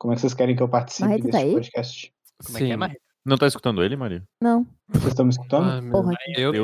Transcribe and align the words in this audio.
Como 0.00 0.14
é 0.14 0.16
que 0.16 0.22
vocês 0.22 0.32
querem 0.32 0.56
que 0.56 0.62
eu 0.62 0.68
participe 0.68 1.02
Marreta 1.06 1.24
tá 1.24 1.30
desse 1.30 1.44
aí? 1.44 1.52
podcast? 1.52 2.14
Como 2.42 2.56
é 2.56 2.58
que 2.58 2.64
é, 2.64 2.72
Sim. 2.72 2.76
Marreta? 2.78 3.00
Não 3.22 3.36
tá 3.36 3.46
escutando 3.46 3.84
ele, 3.84 3.96
Maria? 3.96 4.24
Não. 4.42 4.66
Vocês 4.88 5.08
estão 5.08 5.26
me 5.26 5.30
escutando? 5.30 5.68
Ah, 5.68 5.90
Porra. 5.92 6.14
Eu 6.38 6.52
tô- 6.54 6.58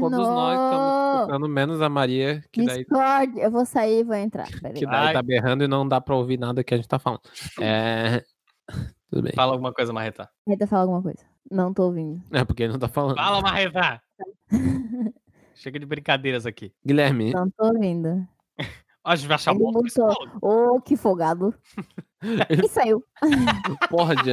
Todos 0.00 0.18
nós 0.18 0.58
estamos 0.58 1.20
escutando, 1.20 1.48
menos 1.48 1.80
a 1.80 1.88
Maria, 1.88 2.42
que 2.50 2.64
daí, 2.66 2.78
Discord. 2.78 3.38
Eu 3.38 3.48
vou 3.48 3.64
sair 3.64 4.00
e 4.00 4.02
vou 4.02 4.16
entrar. 4.16 4.48
Peraí. 4.60 4.74
que 4.74 4.84
daí 4.84 5.06
Ai. 5.06 5.12
tá 5.12 5.22
berrando 5.22 5.62
e 5.62 5.68
não 5.68 5.86
dá 5.86 6.00
pra 6.00 6.16
ouvir 6.16 6.36
nada 6.36 6.64
que 6.64 6.74
a 6.74 6.76
gente 6.76 6.88
tá 6.88 6.98
falando. 6.98 7.20
É... 7.60 8.24
Tudo 9.08 9.22
bem. 9.22 9.32
Fala 9.36 9.52
alguma 9.52 9.72
coisa, 9.72 9.92
Marreta. 9.92 10.28
Marreta, 10.44 10.66
fala 10.66 10.82
alguma 10.82 11.00
coisa. 11.00 11.24
Não 11.48 11.72
tô 11.72 11.84
ouvindo. 11.84 12.20
É 12.32 12.44
porque 12.44 12.64
ele 12.64 12.72
não 12.72 12.80
tá 12.80 12.88
falando. 12.88 13.14
Fala, 13.14 13.40
Marreta! 13.40 14.02
Chega 15.54 15.78
de 15.78 15.86
brincadeiras 15.86 16.44
aqui. 16.44 16.72
Guilherme, 16.84 17.32
Não 17.32 17.48
tô 17.48 17.66
ouvindo. 17.66 18.26
Ó, 19.04 19.10
a 19.10 19.14
gente 19.16 19.28
vai 19.28 19.36
achar 19.36 19.54
Ele 19.54 19.62
botou. 19.62 20.12
Ô, 20.40 20.80
que 20.80 20.96
folgado. 20.96 21.54
E 22.48 22.68
saiu. 22.70 23.02
porra 23.90 24.14
de 24.16 24.30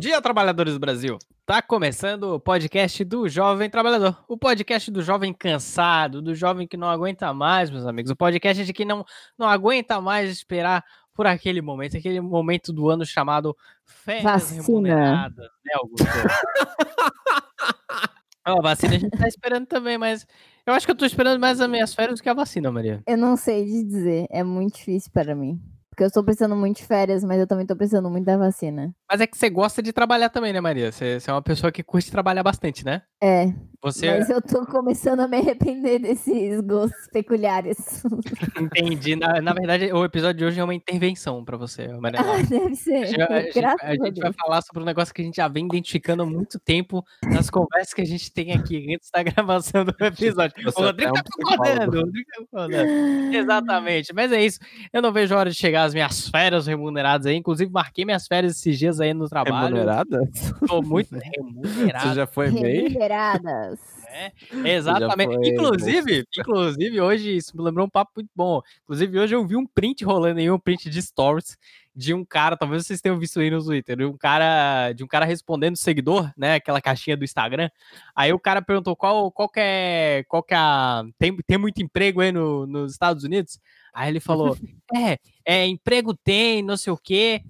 dia, 0.00 0.20
trabalhadores 0.22 0.72
do 0.72 0.80
Brasil. 0.80 1.18
Tá 1.44 1.60
começando 1.60 2.34
o 2.34 2.40
podcast 2.40 3.04
do 3.04 3.28
Jovem 3.28 3.68
Trabalhador. 3.68 4.16
O 4.26 4.38
podcast 4.38 4.90
do 4.90 5.02
jovem 5.02 5.30
cansado, 5.30 6.22
do 6.22 6.34
jovem 6.34 6.66
que 6.66 6.78
não 6.78 6.88
aguenta 6.88 7.34
mais, 7.34 7.70
meus 7.70 7.84
amigos. 7.84 8.10
O 8.10 8.16
podcast 8.16 8.64
de 8.64 8.72
quem 8.72 8.86
não, 8.86 9.04
não 9.36 9.46
aguenta 9.46 10.00
mais 10.00 10.30
esperar 10.30 10.82
por 11.12 11.26
aquele 11.26 11.60
momento, 11.60 11.98
aquele 11.98 12.18
momento 12.18 12.72
do 12.72 12.88
ano 12.88 13.04
chamado 13.04 13.54
férias 13.84 14.24
Vacina. 14.24 14.62
remuneradas, 14.62 15.48
né, 15.66 15.72
Augusto? 15.74 16.06
Ó, 18.48 18.58
a 18.58 18.62
vacina 18.62 18.94
a 18.94 18.98
gente 18.98 19.18
tá 19.18 19.28
esperando 19.28 19.66
também, 19.66 19.98
mas 19.98 20.26
eu 20.66 20.72
acho 20.72 20.86
que 20.86 20.92
eu 20.92 20.96
tô 20.96 21.04
esperando 21.04 21.38
mais 21.38 21.60
as 21.60 21.68
minhas 21.68 21.92
férias 21.92 22.18
do 22.18 22.22
que 22.22 22.28
a 22.30 22.34
vacina, 22.34 22.72
Maria. 22.72 23.02
Eu 23.06 23.18
não 23.18 23.36
sei 23.36 23.66
de 23.66 23.84
dizer. 23.84 24.26
É 24.30 24.42
muito 24.42 24.76
difícil 24.76 25.10
para 25.12 25.34
mim. 25.34 25.60
Porque 25.90 26.04
eu 26.04 26.08
estou 26.08 26.24
precisando 26.24 26.56
muito 26.56 26.78
de 26.78 26.86
férias, 26.86 27.22
mas 27.22 27.38
eu 27.38 27.46
também 27.46 27.66
tô 27.66 27.76
precisando 27.76 28.08
muito 28.08 28.24
da 28.24 28.38
vacina. 28.38 28.94
Mas 29.10 29.20
é 29.20 29.26
que 29.26 29.36
você 29.36 29.50
gosta 29.50 29.82
de 29.82 29.92
trabalhar 29.92 30.28
também, 30.28 30.52
né, 30.52 30.60
Maria? 30.60 30.92
Você, 30.92 31.18
você 31.18 31.30
é 31.30 31.34
uma 31.34 31.42
pessoa 31.42 31.72
que 31.72 31.82
curte 31.82 32.10
trabalhar 32.10 32.42
bastante, 32.44 32.84
né? 32.84 33.02
É, 33.22 33.52
Você 33.82 34.08
mas 34.18 34.30
eu 34.30 34.40
tô 34.40 34.64
começando 34.64 35.20
a 35.20 35.28
me 35.28 35.36
arrepender 35.38 35.98
desses 35.98 36.60
gostos 36.60 37.06
peculiares. 37.12 38.02
Entendi. 38.58 39.16
Na, 39.16 39.42
na 39.42 39.52
verdade, 39.52 39.92
o 39.92 40.04
episódio 40.04 40.38
de 40.38 40.44
hoje 40.44 40.60
é 40.60 40.64
uma 40.64 40.74
intervenção 40.74 41.44
pra 41.44 41.56
você, 41.56 41.88
Maria. 41.88 42.20
Ah, 42.20 42.42
Deve 42.42 42.74
ser. 42.76 42.94
A 43.02 43.06
gente, 43.06 43.20
a 43.22 43.40
gente- 43.42 43.58
a 43.82 43.94
gente 44.06 44.20
vai 44.20 44.32
falar 44.32 44.62
sobre 44.62 44.82
um 44.82 44.86
negócio 44.86 45.12
que 45.12 45.20
a 45.20 45.24
gente 45.24 45.36
já 45.36 45.48
vem 45.48 45.66
identificando 45.66 46.22
há 46.22 46.26
muito 46.26 46.58
tempo 46.60 47.04
nas 47.24 47.50
conversas 47.50 47.92
que 47.92 48.00
a 48.00 48.06
gente 48.06 48.32
tem 48.32 48.52
aqui 48.52 48.94
antes 48.94 49.10
da 49.12 49.22
gravação 49.44 49.84
do 49.84 49.94
episódio. 50.00 50.54
Você 50.62 50.80
O 50.80 50.84
Rodrigo 50.84 51.08
é 51.16 51.20
um 51.20 51.22
tá 51.22 51.30
concordando, 51.32 51.98
o 51.98 52.00
Rodrigo 52.02 52.26
tá 52.30 52.40
concordando. 52.42 52.90
Exatamente, 53.36 54.14
mas 54.14 54.30
é 54.32 54.42
isso. 54.44 54.60
Eu 54.92 55.02
não 55.02 55.12
vejo 55.12 55.34
a 55.34 55.38
hora 55.38 55.50
de 55.50 55.56
chegar 55.56 55.82
às 55.84 55.92
minhas 55.92 56.28
férias 56.28 56.66
remuneradas 56.66 57.26
aí. 57.26 57.36
Inclusive, 57.36 57.70
marquei 57.72 58.04
minhas 58.04 58.26
férias 58.26 58.56
esses 58.56 58.78
dias 58.78 58.99
aí 59.00 59.14
no 59.14 59.28
trabalho. 59.28 59.74
remunerada? 59.74 60.28
Tô 60.66 60.82
muito 60.82 61.10
Você 61.16 61.30
remunerado. 61.36 62.14
já 62.14 62.26
foi 62.26 62.50
bem? 62.50 62.88
Remuneradas. 62.88 63.80
né? 64.04 64.32
Exatamente. 64.64 65.34
foi 65.34 65.48
Inclusive, 65.48 66.24
inclusive, 66.38 67.00
hoje, 67.00 67.36
isso 67.36 67.56
me 67.56 67.62
lembrou 67.62 67.86
um 67.86 67.90
papo 67.90 68.12
muito 68.16 68.30
bom. 68.34 68.60
Inclusive, 68.84 69.18
hoje 69.18 69.34
eu 69.34 69.46
vi 69.46 69.56
um 69.56 69.66
print 69.66 70.04
rolando 70.04 70.40
aí, 70.40 70.50
um 70.50 70.58
print 70.58 70.88
de 70.90 71.00
stories 71.02 71.56
de 71.94 72.14
um 72.14 72.24
cara, 72.24 72.56
talvez 72.56 72.86
vocês 72.86 73.00
tenham 73.00 73.18
visto 73.18 73.40
aí 73.40 73.50
no 73.50 73.62
Twitter, 73.62 73.96
de 73.96 74.04
um 74.04 74.16
cara, 74.16 74.92
de 74.92 75.02
um 75.02 75.06
cara 75.06 75.24
respondendo 75.24 75.76
seguidor, 75.76 76.32
né? 76.36 76.54
Aquela 76.54 76.80
caixinha 76.80 77.16
do 77.16 77.24
Instagram. 77.24 77.68
Aí 78.14 78.32
o 78.32 78.38
cara 78.38 78.62
perguntou 78.62 78.94
qual, 78.94 79.30
qual 79.30 79.48
que 79.48 79.60
é. 79.60 80.24
Qual 80.28 80.42
que 80.42 80.54
é 80.54 80.56
a, 80.56 81.04
tem, 81.18 81.36
tem 81.46 81.58
muito 81.58 81.82
emprego 81.82 82.20
aí 82.20 82.32
no, 82.32 82.66
nos 82.66 82.92
Estados 82.92 83.24
Unidos? 83.24 83.58
Aí 83.92 84.08
ele 84.08 84.20
falou: 84.20 84.56
é, 84.94 85.18
é, 85.44 85.66
emprego 85.66 86.14
tem, 86.14 86.62
não 86.62 86.76
sei 86.76 86.92
o 86.92 86.96
quê. 86.96 87.42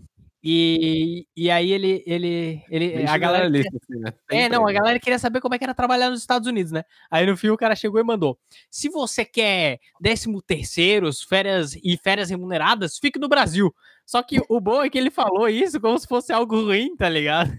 E, 0.43 1.27
e 1.37 1.51
aí 1.51 1.71
ele, 1.71 2.03
ele, 2.07 2.63
ele 2.71 2.89
Bem 2.97 3.07
a 3.07 3.19
galera 3.19 3.45
generalista, 3.45 3.77
assim, 3.77 4.01
né? 4.01 4.13
É, 4.31 4.49
não, 4.49 4.67
a 4.67 4.73
galera 4.73 4.99
queria 4.99 5.19
saber 5.19 5.39
como 5.41 5.55
é 5.55 5.59
que 5.59 5.65
era 5.65 5.75
trabalhar 5.75 6.09
nos 6.09 6.21
Estados 6.21 6.49
Unidos, 6.49 6.73
né? 6.73 6.83
Aí 7.11 7.27
no 7.27 7.37
fim 7.37 7.51
o 7.51 7.59
cara 7.59 7.77
chegou 7.77 8.01
e 8.01 8.05
mandou: 8.05 8.39
se 8.71 8.89
você 8.89 9.23
quer 9.23 9.79
13 10.03 10.41
terceiros, 10.47 11.23
férias 11.23 11.75
e 11.75 11.99
férias 11.99 12.31
remuneradas, 12.31 12.99
fique 12.99 13.19
no 13.19 13.29
Brasil. 13.29 13.75
Só 14.07 14.23
que 14.23 14.41
o 14.49 14.61
bom 14.61 14.83
é 14.83 14.91
que 14.91 14.99
ele 14.99 15.11
falou 15.11 15.49
isso 15.49 15.81
como 15.81 15.97
se 15.99 16.09
fosse 16.09 16.33
algo 16.33 16.65
ruim, 16.65 16.97
tá 16.97 17.09
ligado? 17.09 17.53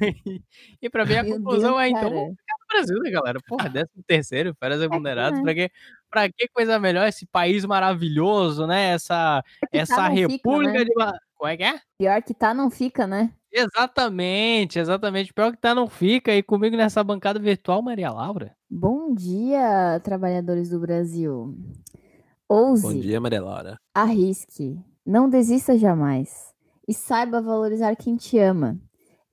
E 0.81 0.89
pra 0.89 1.05
mim 1.05 1.15
a 1.15 1.23
Meu 1.23 1.35
conclusão 1.35 1.77
Deus, 1.77 1.81
é 1.81 1.89
então 1.89 2.09
vamos 2.09 2.35
ficar 2.35 2.55
no 2.59 2.67
Brasil, 2.67 2.99
né, 2.99 3.11
galera? 3.11 3.39
Porra, 3.47 3.69
13 3.71 3.89
terceiro, 4.07 4.55
férias 4.59 4.81
remuneradas, 4.81 5.39
né? 5.39 5.43
pra 5.43 5.53
que, 5.53 5.71
pra 6.09 6.29
que 6.29 6.47
coisa 6.49 6.79
melhor 6.79 7.07
esse 7.07 7.25
país 7.27 7.63
maravilhoso, 7.63 8.65
né? 8.65 8.89
Essa, 8.89 9.43
essa 9.71 10.09
não 10.09 10.15
fica, 10.15 10.31
república 10.33 10.79
né? 10.79 10.83
de. 10.83 10.91
Como 11.41 11.49
é 11.49 11.57
que 11.57 11.63
é? 11.63 11.79
Pior 11.97 12.21
que 12.21 12.35
tá, 12.35 12.53
não 12.53 12.69
fica, 12.69 13.07
né? 13.07 13.33
Exatamente, 13.51 14.77
exatamente. 14.77 15.33
Pior 15.33 15.51
que 15.51 15.57
tá, 15.57 15.73
não 15.73 15.87
fica. 15.87 16.31
E 16.31 16.43
comigo 16.43 16.77
nessa 16.77 17.03
bancada 17.03 17.39
virtual, 17.39 17.81
Maria 17.81 18.11
Laura. 18.11 18.55
Bom 18.69 19.11
dia, 19.11 19.99
trabalhadores 20.03 20.69
do 20.69 20.79
Brasil. 20.79 21.57
Ouse, 22.47 22.83
Bom 22.83 22.93
dia, 22.93 23.19
Maria 23.19 23.41
Laura. 23.41 23.79
arrisque, 23.91 24.79
não 25.03 25.27
desista 25.27 25.75
jamais 25.75 26.53
e 26.87 26.93
saiba 26.93 27.41
valorizar 27.41 27.95
quem 27.95 28.17
te 28.17 28.37
ama. 28.37 28.79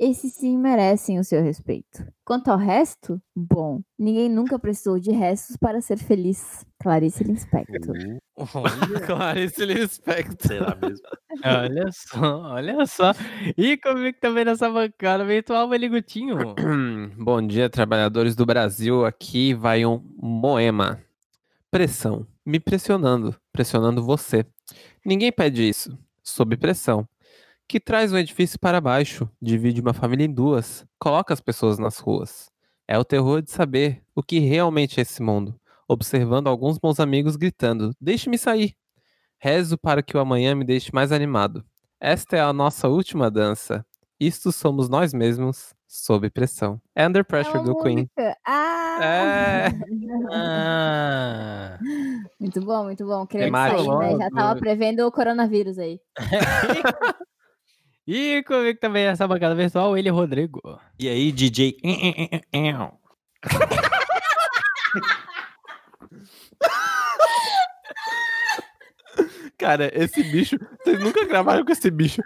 Esses 0.00 0.34
sim 0.34 0.56
merecem 0.56 1.18
o 1.18 1.24
seu 1.24 1.42
respeito. 1.42 2.06
Quanto 2.24 2.52
ao 2.52 2.56
resto, 2.56 3.20
bom, 3.34 3.80
ninguém 3.98 4.28
nunca 4.28 4.56
precisou 4.56 4.96
de 5.00 5.10
restos 5.10 5.56
para 5.56 5.80
ser 5.80 5.98
feliz. 5.98 6.64
Clarice 6.80 7.24
Lispector. 7.24 7.96
Clarice 9.06 9.66
Lispector. 9.66 10.46
Será 10.46 10.76
mesmo? 10.76 11.04
olha 11.44 11.90
só, 11.90 12.42
olha 12.42 12.86
só. 12.86 13.12
E 13.56 13.76
comigo 13.76 14.16
também 14.20 14.44
nessa 14.44 14.70
bancada 14.70 15.24
virtual, 15.24 15.68
Beligutinho. 15.68 16.54
Bom 17.18 17.44
dia, 17.44 17.68
trabalhadores 17.68 18.36
do 18.36 18.46
Brasil. 18.46 19.04
Aqui 19.04 19.52
vai 19.52 19.84
um 19.84 20.00
moema. 20.16 21.02
Pressão. 21.72 22.24
Me 22.46 22.60
pressionando. 22.60 23.34
Pressionando 23.52 24.00
você. 24.00 24.46
Ninguém 25.04 25.32
pede 25.32 25.68
isso. 25.68 25.98
Sob 26.22 26.56
pressão. 26.56 27.04
Que 27.68 27.78
traz 27.78 28.12
um 28.12 28.16
edifício 28.16 28.58
para 28.58 28.80
baixo. 28.80 29.28
Divide 29.40 29.80
uma 29.82 29.92
família 29.92 30.24
em 30.24 30.32
duas. 30.32 30.86
Coloca 30.98 31.34
as 31.34 31.40
pessoas 31.40 31.78
nas 31.78 31.98
ruas. 31.98 32.50
É 32.88 32.98
o 32.98 33.04
terror 33.04 33.42
de 33.42 33.50
saber 33.50 34.02
o 34.14 34.22
que 34.22 34.38
realmente 34.38 34.98
é 34.98 35.02
esse 35.02 35.22
mundo. 35.22 35.54
Observando 35.86 36.48
alguns 36.48 36.78
bons 36.78 36.98
amigos 36.98 37.36
gritando: 37.36 37.92
Deixe-me 38.00 38.38
sair. 38.38 38.74
Rezo 39.38 39.76
para 39.76 40.02
que 40.02 40.16
o 40.16 40.20
amanhã 40.20 40.54
me 40.54 40.64
deixe 40.64 40.90
mais 40.94 41.12
animado. 41.12 41.62
Esta 42.00 42.36
é 42.38 42.40
a 42.40 42.52
nossa 42.52 42.88
última 42.88 43.30
dança. 43.30 43.84
Isto 44.18 44.50
somos 44.50 44.88
nós 44.88 45.12
mesmos, 45.12 45.74
sob 45.86 46.28
pressão. 46.30 46.80
É 46.94 47.06
Under 47.06 47.24
Pressure 47.24 47.58
É 47.58 47.62
do 47.62 47.76
Queen. 47.76 47.96
música. 47.98 48.36
Ah! 48.46 48.98
É. 49.04 49.68
Ah. 50.32 51.78
Muito 52.40 52.60
bom, 52.60 52.84
muito 52.84 53.06
bom. 53.06 53.26
Queria 53.26 53.50
sair, 53.50 53.86
né? 53.98 54.16
Já 54.18 54.30
tava 54.30 54.58
prevendo 54.58 55.06
o 55.06 55.12
coronavírus 55.12 55.78
aí. 55.78 56.00
E 58.10 58.42
comigo 58.42 58.78
também 58.80 59.04
nessa 59.04 59.28
bancada 59.28 59.54
virtual, 59.54 59.94
ele, 59.94 60.08
Rodrigo. 60.08 60.62
E 60.98 61.10
aí, 61.10 61.30
DJ? 61.30 61.76
Cara, 69.58 69.90
esse 69.92 70.22
bicho. 70.22 70.56
Vocês 70.80 71.00
nunca 71.00 71.26
gravaram 71.26 71.64
com 71.64 71.72
esse 71.72 71.90
bicho. 71.90 72.22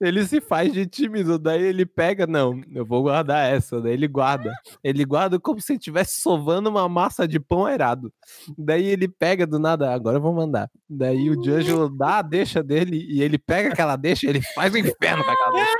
Ele 0.00 0.24
se 0.24 0.40
faz 0.40 0.72
de 0.72 0.86
tímido, 0.86 1.36
daí 1.36 1.64
ele 1.64 1.84
pega, 1.84 2.26
não, 2.26 2.62
eu 2.72 2.86
vou 2.86 3.02
guardar 3.02 3.52
essa, 3.52 3.80
daí 3.80 3.94
ele 3.94 4.06
guarda. 4.06 4.52
Ele 4.84 5.04
guarda 5.04 5.40
como 5.40 5.60
se 5.60 5.74
estivesse 5.74 6.20
sovando 6.20 6.70
uma 6.70 6.88
massa 6.88 7.26
de 7.26 7.40
pão 7.40 7.66
aerado. 7.66 8.12
Daí 8.56 8.86
ele 8.86 9.08
pega 9.08 9.44
do 9.46 9.58
nada, 9.58 9.92
agora 9.92 10.18
eu 10.18 10.22
vou 10.22 10.32
mandar. 10.32 10.70
Daí 10.88 11.28
o 11.28 11.40
D'Angelo 11.40 11.88
dá 11.88 12.18
a 12.18 12.22
deixa 12.22 12.62
dele 12.62 13.04
e 13.08 13.20
ele 13.20 13.36
pega 13.36 13.72
aquela 13.72 13.96
deixa 13.96 14.28
ele 14.28 14.40
faz 14.54 14.72
o 14.72 14.78
inferno 14.78 15.24
com 15.24 15.30
aquela 15.30 15.52
deixa. 15.52 15.76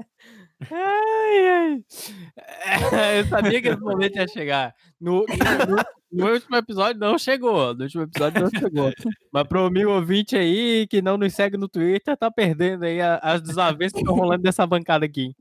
Ai, 0.70 1.48
ai. 1.48 1.84
É, 2.92 3.20
eu 3.20 3.24
sabia 3.26 3.62
que 3.62 3.68
esse 3.68 3.80
momento 3.80 4.16
ia 4.16 4.28
chegar. 4.28 4.74
No, 5.00 5.24
no- 5.26 5.84
no 6.26 6.32
último 6.32 6.56
episódio 6.56 7.00
não 7.00 7.16
chegou. 7.18 7.74
No 7.74 7.84
último 7.84 8.02
episódio 8.02 8.42
não 8.42 8.50
chegou. 8.50 8.92
Mas 9.32 9.46
pro 9.48 9.64
amigo 9.66 9.90
ouvinte 9.90 10.36
aí 10.36 10.86
que 10.88 11.00
não 11.00 11.16
nos 11.16 11.32
segue 11.34 11.56
no 11.56 11.68
Twitter, 11.68 12.16
tá 12.16 12.30
perdendo 12.30 12.84
aí 12.84 13.00
as 13.00 13.40
desavenças 13.42 13.92
que 13.92 14.00
estão 14.00 14.14
rolando 14.16 14.42
dessa 14.42 14.66
bancada 14.66 15.06
aqui. 15.06 15.34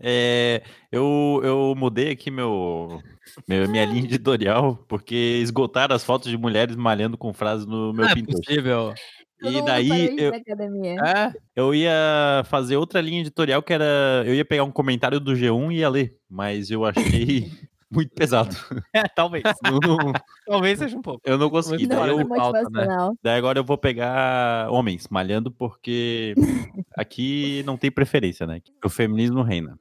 É, 0.00 0.62
eu, 0.92 1.40
eu 1.42 1.74
mudei 1.76 2.10
aqui 2.12 2.30
meu, 2.30 3.02
meu- 3.48 3.68
minha 3.68 3.84
linha 3.84 4.04
editorial, 4.04 4.76
porque 4.88 5.40
esgotaram 5.42 5.94
as 5.94 6.04
fotos 6.04 6.30
de 6.30 6.36
mulheres 6.38 6.76
malhando 6.76 7.18
com 7.18 7.32
frases 7.34 7.66
no 7.66 7.92
meu 7.92 8.04
Não 8.04 8.10
é 8.10 8.14
Pinterest. 8.14 8.44
possível. 8.46 8.94
Todo 9.40 9.56
E 9.56 9.64
daí 9.64 10.16
eu. 10.18 10.32
É? 10.34 11.32
eu 11.54 11.74
ia 11.74 12.42
fazer 12.46 12.76
outra 12.76 13.00
linha 13.00 13.20
editorial 13.20 13.62
que 13.62 13.72
era. 13.72 14.22
Eu 14.26 14.34
ia 14.34 14.44
pegar 14.44 14.64
um 14.64 14.70
comentário 14.70 15.20
do 15.20 15.32
G1 15.32 15.72
e 15.72 15.76
ia 15.76 15.88
ler, 15.88 16.16
mas 16.28 16.70
eu 16.70 16.84
achei 16.84 17.50
muito 17.90 18.10
pesado. 18.14 18.54
É, 18.92 19.04
talvez. 19.04 19.44
Não, 19.62 20.12
talvez 20.46 20.78
seja 20.78 20.96
um 20.96 21.02
pouco. 21.02 21.20
eu 21.24 21.38
não 21.38 21.48
consegui. 21.50 21.86
Não, 21.86 22.00
Daí, 22.00 22.10
eu, 22.10 22.28
pauta, 22.28 22.62
né? 22.70 22.86
daí 23.22 23.38
agora 23.38 23.58
eu 23.60 23.64
vou 23.64 23.78
pegar 23.78 24.68
homens 24.70 25.06
malhando, 25.08 25.50
porque 25.50 26.34
aqui 26.96 27.62
não 27.64 27.76
tem 27.76 27.90
preferência, 27.90 28.46
né? 28.46 28.60
O 28.84 28.88
feminismo 28.88 29.42
reina. 29.42 29.78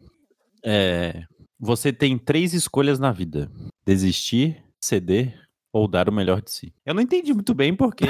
É, 0.63 1.23
você 1.59 1.91
tem 1.91 2.17
três 2.17 2.53
escolhas 2.53 2.99
na 2.99 3.11
vida: 3.11 3.49
desistir, 3.85 4.63
ceder 4.79 5.33
ou 5.73 5.87
dar 5.87 6.07
o 6.09 6.13
melhor 6.13 6.41
de 6.41 6.51
si. 6.51 6.73
Eu 6.85 6.93
não 6.93 7.01
entendi 7.01 7.33
muito 7.33 7.53
bem 7.53 7.75
porque. 7.75 8.05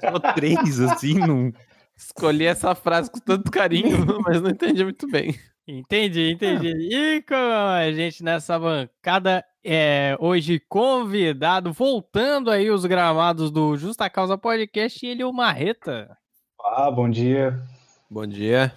Só 0.00 0.18
três, 0.34 0.80
assim, 0.80 1.14
não. 1.14 1.52
Escolhi 1.96 2.44
essa 2.44 2.74
frase 2.74 3.10
com 3.10 3.18
tanto 3.18 3.50
carinho, 3.50 3.96
mas 4.24 4.42
não 4.42 4.50
entendi 4.50 4.84
muito 4.84 5.08
bem. 5.08 5.34
Entendi, 5.66 6.30
entendi. 6.30 6.68
E 6.94 7.22
com 7.22 7.34
a 7.34 7.90
gente 7.90 8.22
nessa 8.22 8.58
bancada, 8.58 9.44
é, 9.64 10.16
hoje 10.20 10.60
convidado, 10.68 11.72
voltando 11.72 12.50
aí 12.50 12.70
os 12.70 12.84
gramados 12.84 13.50
do 13.50 13.76
Justa 13.76 14.08
Causa 14.08 14.38
Podcast, 14.38 15.04
ele 15.04 15.22
é 15.22 15.26
o 15.26 15.32
Marreta. 15.32 16.16
Ah, 16.62 16.90
bom 16.90 17.08
dia. 17.08 17.60
Bom 18.08 18.26
dia. 18.26 18.72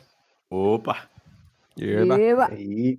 Opa! 0.50 1.07
Eba. 1.77 2.19
Eba. 2.19 2.50
E 2.56 2.97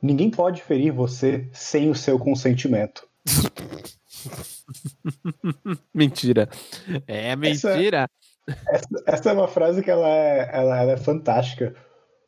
ninguém 0.00 0.30
pode 0.30 0.62
ferir 0.62 0.92
você 0.92 1.46
sem 1.52 1.90
o 1.90 1.94
seu 1.94 2.18
consentimento. 2.18 3.06
Mentira. 5.94 6.48
É 7.06 7.34
mentira. 7.36 8.08
Essa, 8.68 8.88
essa 9.06 9.30
é 9.30 9.32
uma 9.32 9.48
frase 9.48 9.82
que 9.82 9.90
ela 9.90 10.08
é, 10.08 10.50
ela, 10.52 10.80
ela 10.80 10.92
é 10.92 10.96
fantástica. 10.96 11.74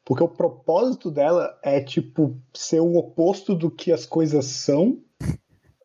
Porque 0.04 0.22
o 0.22 0.28
propósito 0.28 1.10
dela 1.10 1.58
é, 1.62 1.80
tipo, 1.80 2.40
ser 2.54 2.80
o 2.80 2.96
oposto 2.96 3.54
do 3.54 3.70
que 3.70 3.92
as 3.92 4.04
coisas 4.04 4.46
são. 4.46 5.00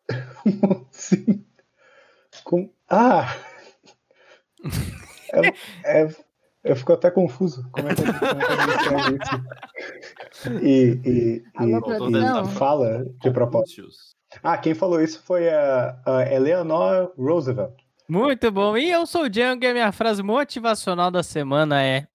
Assim, 0.92 1.44
com, 2.44 2.70
ah! 2.88 3.36
É, 5.32 6.02
é- 6.02 6.28
eu 6.64 6.74
fico 6.74 6.92
até 6.92 7.10
confuso. 7.10 7.68
Como 7.70 7.88
é 7.88 7.94
que, 7.94 8.02
como 8.02 9.00
é 9.00 9.04
que 9.04 9.24
isso? 9.24 9.44
E, 10.62 11.00
e, 11.04 11.44
e- 11.60 11.80
produção? 11.80 12.44
e 12.44 12.48
fala 12.48 13.04
de 13.20 13.30
propósito. 13.30 13.86
Ah, 14.42 14.58
quem 14.58 14.74
falou 14.74 15.00
isso 15.00 15.22
foi 15.22 15.48
a, 15.48 15.98
a 16.04 16.32
Eleanor 16.32 17.12
Roosevelt. 17.16 17.74
Muito 18.08 18.50
bom. 18.50 18.76
E 18.76 18.90
eu 18.90 19.06
sou 19.06 19.24
o 19.24 19.28
Django 19.28 19.64
e 19.64 19.68
a 19.68 19.72
minha 19.72 19.92
frase 19.92 20.22
motivacional 20.22 21.10
da 21.10 21.22
semana 21.22 21.82
é: 21.82 22.06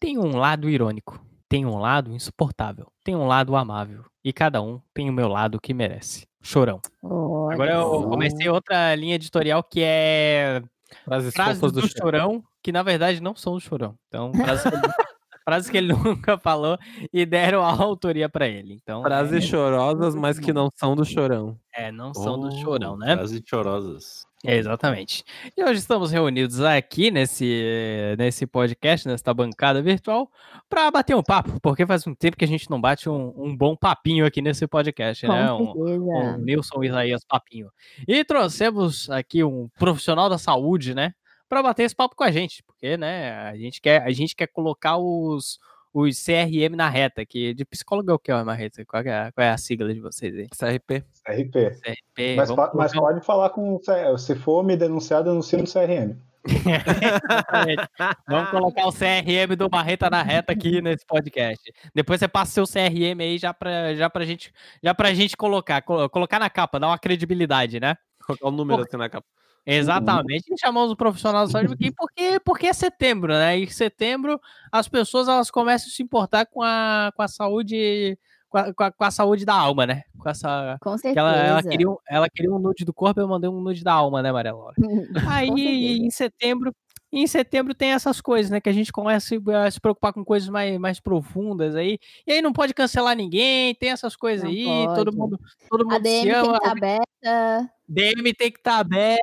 tem 0.00 0.18
um 0.18 0.36
lado 0.36 0.68
irônico, 0.68 1.20
tem 1.48 1.66
um 1.66 1.78
lado 1.78 2.12
insuportável, 2.12 2.86
tem 3.04 3.14
um 3.14 3.26
lado 3.26 3.56
amável. 3.56 4.04
E 4.24 4.32
cada 4.32 4.62
um 4.62 4.80
tem 4.94 5.10
o 5.10 5.12
meu 5.12 5.28
lado 5.28 5.60
que 5.60 5.74
merece. 5.74 6.26
Chorão. 6.40 6.80
Olha 7.02 7.54
Agora 7.54 7.72
eu 7.72 8.08
comecei 8.08 8.48
outra 8.48 8.94
linha 8.94 9.16
editorial 9.16 9.62
que 9.62 9.82
é 9.82 10.62
Frases 11.04 11.32
frases 11.32 11.60
do, 11.60 11.72
do. 11.72 11.88
Chorão, 11.88 12.42
que 12.62 12.72
na 12.72 12.82
verdade 12.82 13.20
não 13.20 13.34
são 13.34 13.54
do 13.54 13.60
Chorão. 13.60 13.94
Então, 14.08 14.32
frases 14.32 14.64
frases 15.44 15.68
que 15.70 15.76
ele 15.76 15.88
nunca 15.92 16.38
falou 16.38 16.78
e 17.12 17.24
deram 17.26 17.62
a 17.62 17.70
autoria 17.70 18.28
pra 18.28 18.46
ele. 18.48 18.78
Então, 18.82 19.02
Frases 19.02 19.44
chorosas, 19.44 20.14
mas 20.14 20.38
que 20.38 20.52
não 20.52 20.70
são 20.74 20.94
do 20.96 21.04
chorão. 21.04 21.56
é, 21.74 21.88
é, 21.88 21.92
não 21.92 22.12
são 22.14 22.38
do 22.38 22.48
Oh, 22.48 22.60
Chorão, 22.60 22.96
né? 22.96 23.16
Frases 23.16 23.42
chorosas. 23.44 24.26
É, 24.44 24.56
exatamente. 24.56 25.22
E 25.56 25.62
hoje 25.62 25.78
estamos 25.78 26.10
reunidos 26.10 26.60
aqui 26.60 27.12
nesse, 27.12 28.16
nesse 28.18 28.44
podcast, 28.44 29.06
nesta 29.06 29.32
bancada 29.32 29.80
virtual, 29.80 30.28
para 30.68 30.90
bater 30.90 31.14
um 31.14 31.22
papo, 31.22 31.60
porque 31.60 31.86
faz 31.86 32.04
um 32.08 32.14
tempo 32.14 32.36
que 32.36 32.44
a 32.44 32.48
gente 32.48 32.68
não 32.68 32.80
bate 32.80 33.08
um, 33.08 33.32
um 33.36 33.56
bom 33.56 33.76
papinho 33.76 34.26
aqui 34.26 34.42
nesse 34.42 34.66
podcast, 34.66 35.24
Com 35.26 35.32
né? 35.32 35.52
Um, 35.52 35.72
um 36.34 36.38
Nilson 36.38 36.82
Isaías 36.82 37.24
Papinho. 37.24 37.68
E 38.06 38.24
trouxemos 38.24 39.08
aqui 39.10 39.44
um 39.44 39.68
profissional 39.78 40.28
da 40.28 40.38
saúde, 40.38 40.92
né? 40.92 41.14
Para 41.52 41.62
bater 41.62 41.82
esse 41.82 41.94
papo 41.94 42.16
com 42.16 42.24
a 42.24 42.30
gente, 42.30 42.62
porque, 42.62 42.96
né, 42.96 43.30
a 43.42 43.54
gente 43.54 43.78
quer, 43.78 44.00
a 44.00 44.10
gente 44.10 44.34
quer 44.34 44.46
colocar 44.46 44.96
os, 44.96 45.58
os 45.92 46.24
CRM 46.24 46.74
na 46.74 46.88
reta, 46.88 47.26
que 47.26 47.52
de 47.52 47.62
psicólogo 47.62 48.10
é 48.10 48.14
o 48.14 48.18
que, 48.18 48.32
ó, 48.32 48.42
Marreta? 48.42 48.82
Qual 48.86 49.02
é, 49.02 49.26
a, 49.26 49.32
qual 49.32 49.46
é 49.46 49.50
a 49.50 49.58
sigla 49.58 49.92
de 49.92 50.00
vocês 50.00 50.34
aí? 50.34 50.48
CRP. 50.48 51.04
RP. 51.28 51.78
CRP, 51.82 52.36
Mas, 52.36 52.50
mas 52.72 52.92
pode 52.94 53.20
falar 53.26 53.50
com 53.50 53.78
Se 54.16 54.34
for 54.34 54.64
me 54.64 54.78
denunciar, 54.78 55.22
denuncia 55.22 55.58
no 55.58 55.66
CRM. 55.66 56.16
Vamos 58.26 58.50
colocar 58.50 58.86
o 58.86 58.90
CRM 58.90 59.54
do 59.54 59.68
Barreta 59.68 60.08
na 60.08 60.22
reta 60.22 60.54
aqui 60.54 60.80
nesse 60.80 61.04
podcast. 61.04 61.70
Depois 61.94 62.18
você 62.18 62.28
passa 62.28 62.52
seu 62.52 62.64
CRM 62.64 63.20
aí 63.20 63.36
já 63.36 63.52
pra, 63.52 63.94
já 63.94 64.08
pra, 64.08 64.24
gente, 64.24 64.50
já 64.82 64.94
pra 64.94 65.12
gente 65.12 65.36
colocar, 65.36 65.82
colo- 65.82 66.08
colocar 66.08 66.38
na 66.38 66.48
capa, 66.48 66.80
dar 66.80 66.86
uma 66.86 66.98
credibilidade, 66.98 67.78
né? 67.78 67.94
Colocar 68.26 68.48
o 68.48 68.50
número 68.50 68.80
assim 68.80 68.96
na 68.96 69.10
capa. 69.10 69.26
Exatamente. 69.64 70.52
E 70.52 70.58
chamamos 70.58 70.90
o 70.90 70.96
profissional 70.96 71.46
da 71.46 71.50
saúde 71.52 71.74
aqui 71.74 71.92
porque, 71.96 72.40
porque 72.44 72.66
é 72.66 72.72
setembro, 72.72 73.32
né? 73.32 73.58
E 73.58 73.70
setembro 73.70 74.40
as 74.70 74.88
pessoas 74.88 75.28
elas 75.28 75.50
começam 75.50 75.88
a 75.88 75.90
se 75.90 76.02
importar 76.02 76.46
com 76.46 76.62
a, 76.62 77.12
com 77.14 77.22
a 77.22 77.28
saúde. 77.28 78.18
Com 78.48 78.58
a, 78.58 78.74
com 78.74 78.84
a- 78.84 78.92
com 78.92 79.04
a 79.04 79.10
saúde 79.10 79.46
da 79.46 79.54
alma, 79.54 79.86
né? 79.86 80.02
Com 80.18 80.28
essa. 80.28 80.76
Com 80.82 80.92
que 80.92 80.98
certeza. 80.98 81.20
ela, 81.26 81.36
ela, 81.36 81.62
queria, 81.62 81.88
um- 81.88 81.96
ela 82.06 82.28
queria 82.28 82.52
um 82.52 82.58
nude 82.58 82.84
do 82.84 82.92
corpo, 82.92 83.18
eu 83.18 83.26
mandei 83.26 83.48
um 83.48 83.62
nude 83.62 83.82
da 83.82 83.94
alma, 83.94 84.20
né, 84.22 84.30
Maria 84.30 84.52
Laura? 84.52 84.74
Aí, 85.48 85.96
em 86.04 86.10
setembro, 86.10 86.70
em 87.20 87.26
setembro 87.26 87.74
tem 87.74 87.92
essas 87.92 88.20
coisas, 88.20 88.50
né? 88.50 88.60
Que 88.60 88.68
a 88.68 88.72
gente 88.72 88.90
começa 88.92 89.26
a 89.26 89.28
se- 89.68 89.76
a 89.76 89.80
preocupar 89.80 90.12
com 90.12 90.24
coisas 90.24 90.48
mais, 90.48 90.78
mais 90.78 90.98
profundas 91.00 91.74
aí. 91.76 91.98
E 92.26 92.32
aí 92.32 92.40
não 92.42 92.52
pode 92.52 92.72
cancelar 92.72 93.14
ninguém, 93.16 93.74
tem 93.74 93.90
essas 93.90 94.16
coisas 94.16 94.44
Não 94.44 94.50
aí, 94.50 94.64
pode. 94.86 94.94
todo 94.94 95.16
mundo, 95.16 95.38
todo 95.68 95.82
A 95.82 95.84
mundo 95.94 96.02
DM 96.02 96.20
se 96.20 96.22
tem 96.22 96.32
que 96.42 96.48
ama. 96.48 96.56
estar 96.56 96.70
aberta. 96.70 97.72
DM 97.88 98.32
tem 98.34 98.50
que 98.50 98.58
estar 98.58 98.78
aberta. 98.78 99.22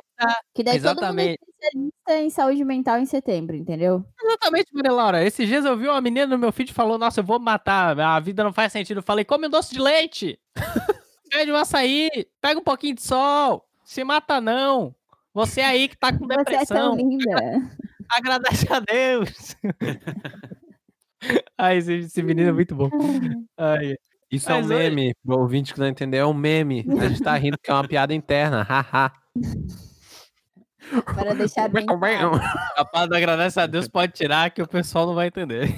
Que 0.54 0.62
daí 0.62 0.78
todo 0.80 0.88
mundo 0.88 0.98
é 1.20 1.34
Exatamente. 1.34 1.38
especialista 1.42 2.14
em 2.24 2.30
saúde 2.30 2.64
mental 2.64 2.98
em 2.98 3.06
setembro, 3.06 3.56
entendeu? 3.56 4.04
Exatamente, 4.22 4.72
Maria 4.72 4.92
Laura. 4.92 5.24
Esses 5.24 5.48
dias 5.48 5.64
eu 5.64 5.76
vi 5.76 5.88
uma 5.88 6.00
menina 6.00 6.26
no 6.26 6.38
meu 6.38 6.52
feed 6.52 6.72
falou: 6.72 6.96
Nossa, 6.98 7.20
eu 7.20 7.24
vou 7.24 7.40
matar, 7.40 7.98
a 7.98 8.20
vida 8.20 8.44
não 8.44 8.52
faz 8.52 8.72
sentido. 8.72 8.98
Eu 8.98 9.02
falei: 9.02 9.24
Come 9.24 9.46
um 9.48 9.50
doce 9.50 9.74
de 9.74 9.80
leite, 9.80 10.38
pede 11.30 11.50
um 11.50 11.56
açaí, 11.56 12.08
pega 12.40 12.60
um 12.60 12.64
pouquinho 12.64 12.94
de 12.94 13.02
sol, 13.02 13.66
se 13.84 14.04
mata 14.04 14.40
não. 14.40 14.94
Você 15.32 15.60
aí 15.60 15.88
que 15.88 15.96
tá 15.96 16.12
com 16.12 16.26
Você 16.26 16.32
é 16.32 16.36
tão 16.36 16.44
depressão, 16.44 16.96
linda. 16.96 17.36
agradece 18.10 18.66
a 18.72 18.80
Deus. 18.80 19.56
Ai, 21.58 21.76
esse, 21.76 21.92
esse 21.94 22.22
menino 22.22 22.48
é 22.48 22.52
muito 22.52 22.74
bom. 22.74 22.88
Ai, 23.56 23.94
Isso 24.30 24.50
é 24.50 24.54
Mas 24.54 24.70
um 24.70 24.74
hoje- 24.74 24.90
meme. 24.90 25.14
Pro 25.24 25.38
ouvinte 25.38 25.74
que 25.74 25.80
não 25.80 25.86
entendeu, 25.88 26.22
é 26.22 26.26
um 26.26 26.34
meme. 26.34 26.84
A 27.00 27.08
gente 27.08 27.22
tá 27.22 27.34
rindo 27.36 27.58
que 27.62 27.70
é 27.70 27.74
uma 27.74 27.86
piada 27.86 28.14
interna. 28.14 28.62
Haha. 28.62 29.12
Para 31.14 31.34
deixar 31.34 31.68
bem 31.68 31.86
claro. 31.86 32.40
capaz 32.74 33.08
de 33.08 33.16
agradecer 33.16 33.60
a 33.60 33.66
Deus 33.66 33.86
pode 33.86 34.12
tirar 34.12 34.50
que 34.50 34.62
o 34.62 34.66
pessoal 34.66 35.06
não 35.06 35.14
vai 35.14 35.28
entender. 35.28 35.68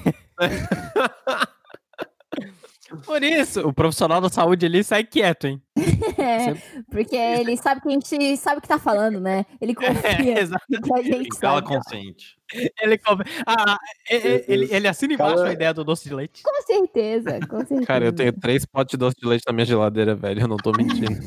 Por 3.04 3.22
isso, 3.22 3.60
o 3.66 3.72
profissional 3.72 4.20
da 4.20 4.28
saúde 4.28 4.66
ali 4.66 4.82
sai 4.84 5.04
quieto, 5.04 5.46
hein? 5.46 5.62
É, 6.18 6.54
porque 6.90 7.16
ele 7.16 7.56
sabe 7.56 7.80
que 7.80 7.88
a 7.88 7.90
gente 7.92 8.36
sabe 8.36 8.58
o 8.58 8.60
que 8.60 8.68
tá 8.68 8.78
falando, 8.78 9.20
né? 9.20 9.46
Ele 9.60 9.72
confia 9.74 10.38
exato. 10.40 10.64
no 10.68 10.80
que 10.82 10.92
a 10.92 11.02
gente 11.02 11.28
Cala 11.38 11.60
sabe. 11.62 11.68
consciente. 11.74 12.36
Ele, 12.80 12.98
come- 12.98 13.24
ah, 13.46 13.78
ele, 14.10 14.44
ele, 14.46 14.68
ele 14.74 14.88
assina 14.88 15.14
embaixo 15.14 15.36
Cala- 15.36 15.48
a 15.48 15.52
ideia 15.52 15.72
do 15.72 15.84
doce 15.84 16.08
de 16.08 16.14
leite. 16.14 16.42
Com 16.42 16.62
certeza, 16.66 17.38
com 17.48 17.58
certeza. 17.60 17.82
Cara, 17.86 18.04
eu 18.04 18.12
tenho 18.12 18.32
três 18.32 18.66
potes 18.66 18.92
de 18.92 18.96
doce 18.98 19.16
de 19.20 19.26
leite 19.26 19.44
na 19.46 19.52
minha 19.52 19.64
geladeira, 19.64 20.14
velho. 20.14 20.42
Eu 20.42 20.48
não 20.48 20.56
tô 20.58 20.72
mentindo. 20.72 21.24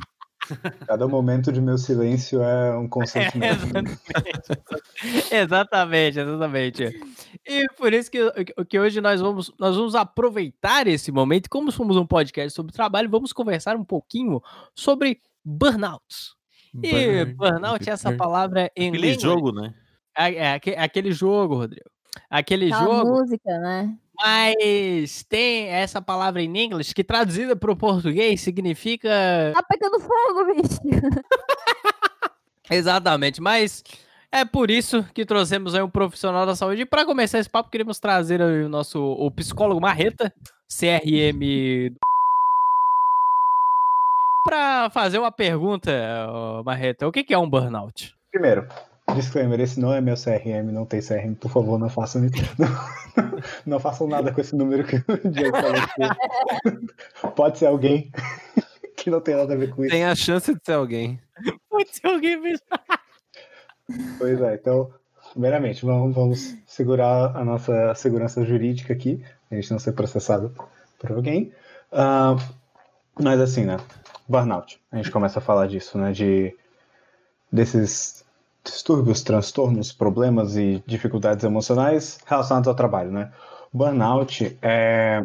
Cada 0.85 1.07
momento 1.07 1.51
de 1.51 1.59
meu 1.59 1.77
silêncio 1.77 2.41
é 2.43 2.77
um 2.77 2.87
consentimento. 2.87 3.65
exatamente, 5.31 6.19
exatamente. 6.19 7.01
E 7.47 7.65
por 7.77 7.93
isso 7.93 8.11
que, 8.11 8.19
que 8.67 8.79
hoje 8.79 9.01
nós 9.01 9.19
vamos, 9.21 9.51
nós 9.59 9.75
vamos 9.75 9.95
aproveitar 9.95 10.87
esse 10.87 11.11
momento. 11.11 11.49
Como 11.49 11.71
somos 11.71 11.97
um 11.97 12.05
podcast 12.05 12.55
sobre 12.55 12.71
trabalho, 12.73 13.09
vamos 13.09 13.33
conversar 13.33 13.75
um 13.75 13.83
pouquinho 13.83 14.41
sobre 14.75 15.19
burnout. 15.43 16.03
E 16.83 17.25
burnout, 17.25 17.89
essa 17.89 18.11
palavra 18.15 18.71
em 18.75 18.89
Aquele 18.89 18.97
inglês, 18.97 19.21
jogo, 19.21 19.51
né? 19.51 19.73
É, 20.17 20.33
é 20.35 20.53
aque- 20.53 20.75
aquele 20.75 21.11
jogo, 21.11 21.55
Rodrigo. 21.55 21.89
Aquele 22.29 22.71
Aquela 22.73 22.83
jogo, 23.03 23.09
música, 23.11 23.59
né? 23.59 23.97
mas 24.17 25.25
tem 25.27 25.67
essa 25.67 26.01
palavra 26.01 26.41
em 26.41 26.57
inglês 26.57 26.93
que 26.93 27.03
traduzida 27.03 27.53
para 27.55 27.69
o 27.71 27.75
português 27.75 28.39
significa 28.39 29.09
Tá 29.53 29.61
pegando 29.63 29.99
fogo, 29.99 30.45
bicho. 30.53 30.79
Exatamente, 32.69 33.41
mas 33.41 33.83
É 34.35 34.43
por 34.43 34.69
isso 34.69 35.01
que 35.13 35.25
trouxemos 35.25 35.73
aí 35.73 35.81
um 35.81 35.89
profissional 35.89 36.45
da 36.45 36.57
saúde. 36.57 36.81
E 36.81 36.85
para 36.85 37.05
começar 37.05 37.39
esse 37.39 37.49
papo, 37.49 37.69
queremos 37.69 37.99
trazer 37.99 38.41
aí 38.41 38.63
o 38.63 38.67
nosso 38.67 39.01
o 39.01 39.31
psicólogo 39.31 39.79
Marreta, 39.79 40.29
CRM. 40.67 41.95
Para 44.43 44.89
fazer 44.89 45.19
uma 45.19 45.31
pergunta, 45.31 45.89
Marreta, 46.65 47.07
o 47.07 47.13
que 47.13 47.33
é 47.33 47.37
um 47.37 47.49
burnout? 47.49 48.13
Primeiro, 48.29 48.67
disclaimer, 49.15 49.57
esse 49.61 49.79
não 49.79 49.93
é 49.93 50.01
meu 50.01 50.15
CRM, 50.15 50.69
não 50.69 50.85
tem 50.85 50.99
CRM, 50.99 51.33
por 51.35 51.49
favor, 51.49 51.79
não 51.79 51.87
façam 51.87 52.25
isso. 52.25 52.35
Não, 53.15 53.41
não 53.65 53.79
façam 53.79 54.09
nada 54.09 54.33
com 54.33 54.41
esse 54.41 54.53
número 54.53 54.83
que 54.83 54.97
o 54.97 55.31
Diego 55.31 55.55
falou. 55.55 57.31
Pode 57.33 57.59
ser 57.59 57.67
alguém 57.67 58.11
que 58.97 59.09
não 59.09 59.21
tem 59.21 59.37
nada 59.37 59.53
a 59.53 59.55
ver 59.55 59.73
com 59.73 59.85
isso. 59.85 59.91
Tem 59.91 60.03
a 60.03 60.13
chance 60.13 60.53
de 60.53 60.59
ser 60.61 60.73
alguém. 60.73 61.17
Pode 61.69 61.95
ser 61.95 62.07
alguém 62.07 62.35
mesmo. 62.41 62.65
Pois 64.17 64.41
é, 64.41 64.55
então, 64.55 64.91
primeiramente, 65.31 65.85
vamos, 65.85 66.15
vamos 66.15 66.55
segurar 66.65 67.35
a 67.35 67.43
nossa 67.43 67.93
segurança 67.95 68.43
jurídica 68.43 68.93
aqui, 68.93 69.23
a 69.51 69.55
gente 69.55 69.71
não 69.71 69.79
ser 69.79 69.93
processado 69.93 70.53
por 70.99 71.11
alguém. 71.11 71.51
Ah, 71.91 72.35
mas 73.19 73.39
assim, 73.39 73.65
né? 73.65 73.77
Burnout. 74.27 74.79
A 74.91 74.97
gente 74.97 75.11
começa 75.11 75.39
a 75.39 75.41
falar 75.41 75.67
disso, 75.67 75.97
né? 75.97 76.11
De 76.11 76.55
desses 77.51 78.25
distúrbios, 78.63 79.21
transtornos, 79.21 79.93
problemas 79.93 80.57
e 80.57 80.83
dificuldades 80.85 81.45
emocionais 81.45 82.17
relacionados 82.25 82.67
ao 82.67 82.75
trabalho, 82.75 83.11
né? 83.11 83.31
Burnout 83.71 84.57
é, 84.61 85.23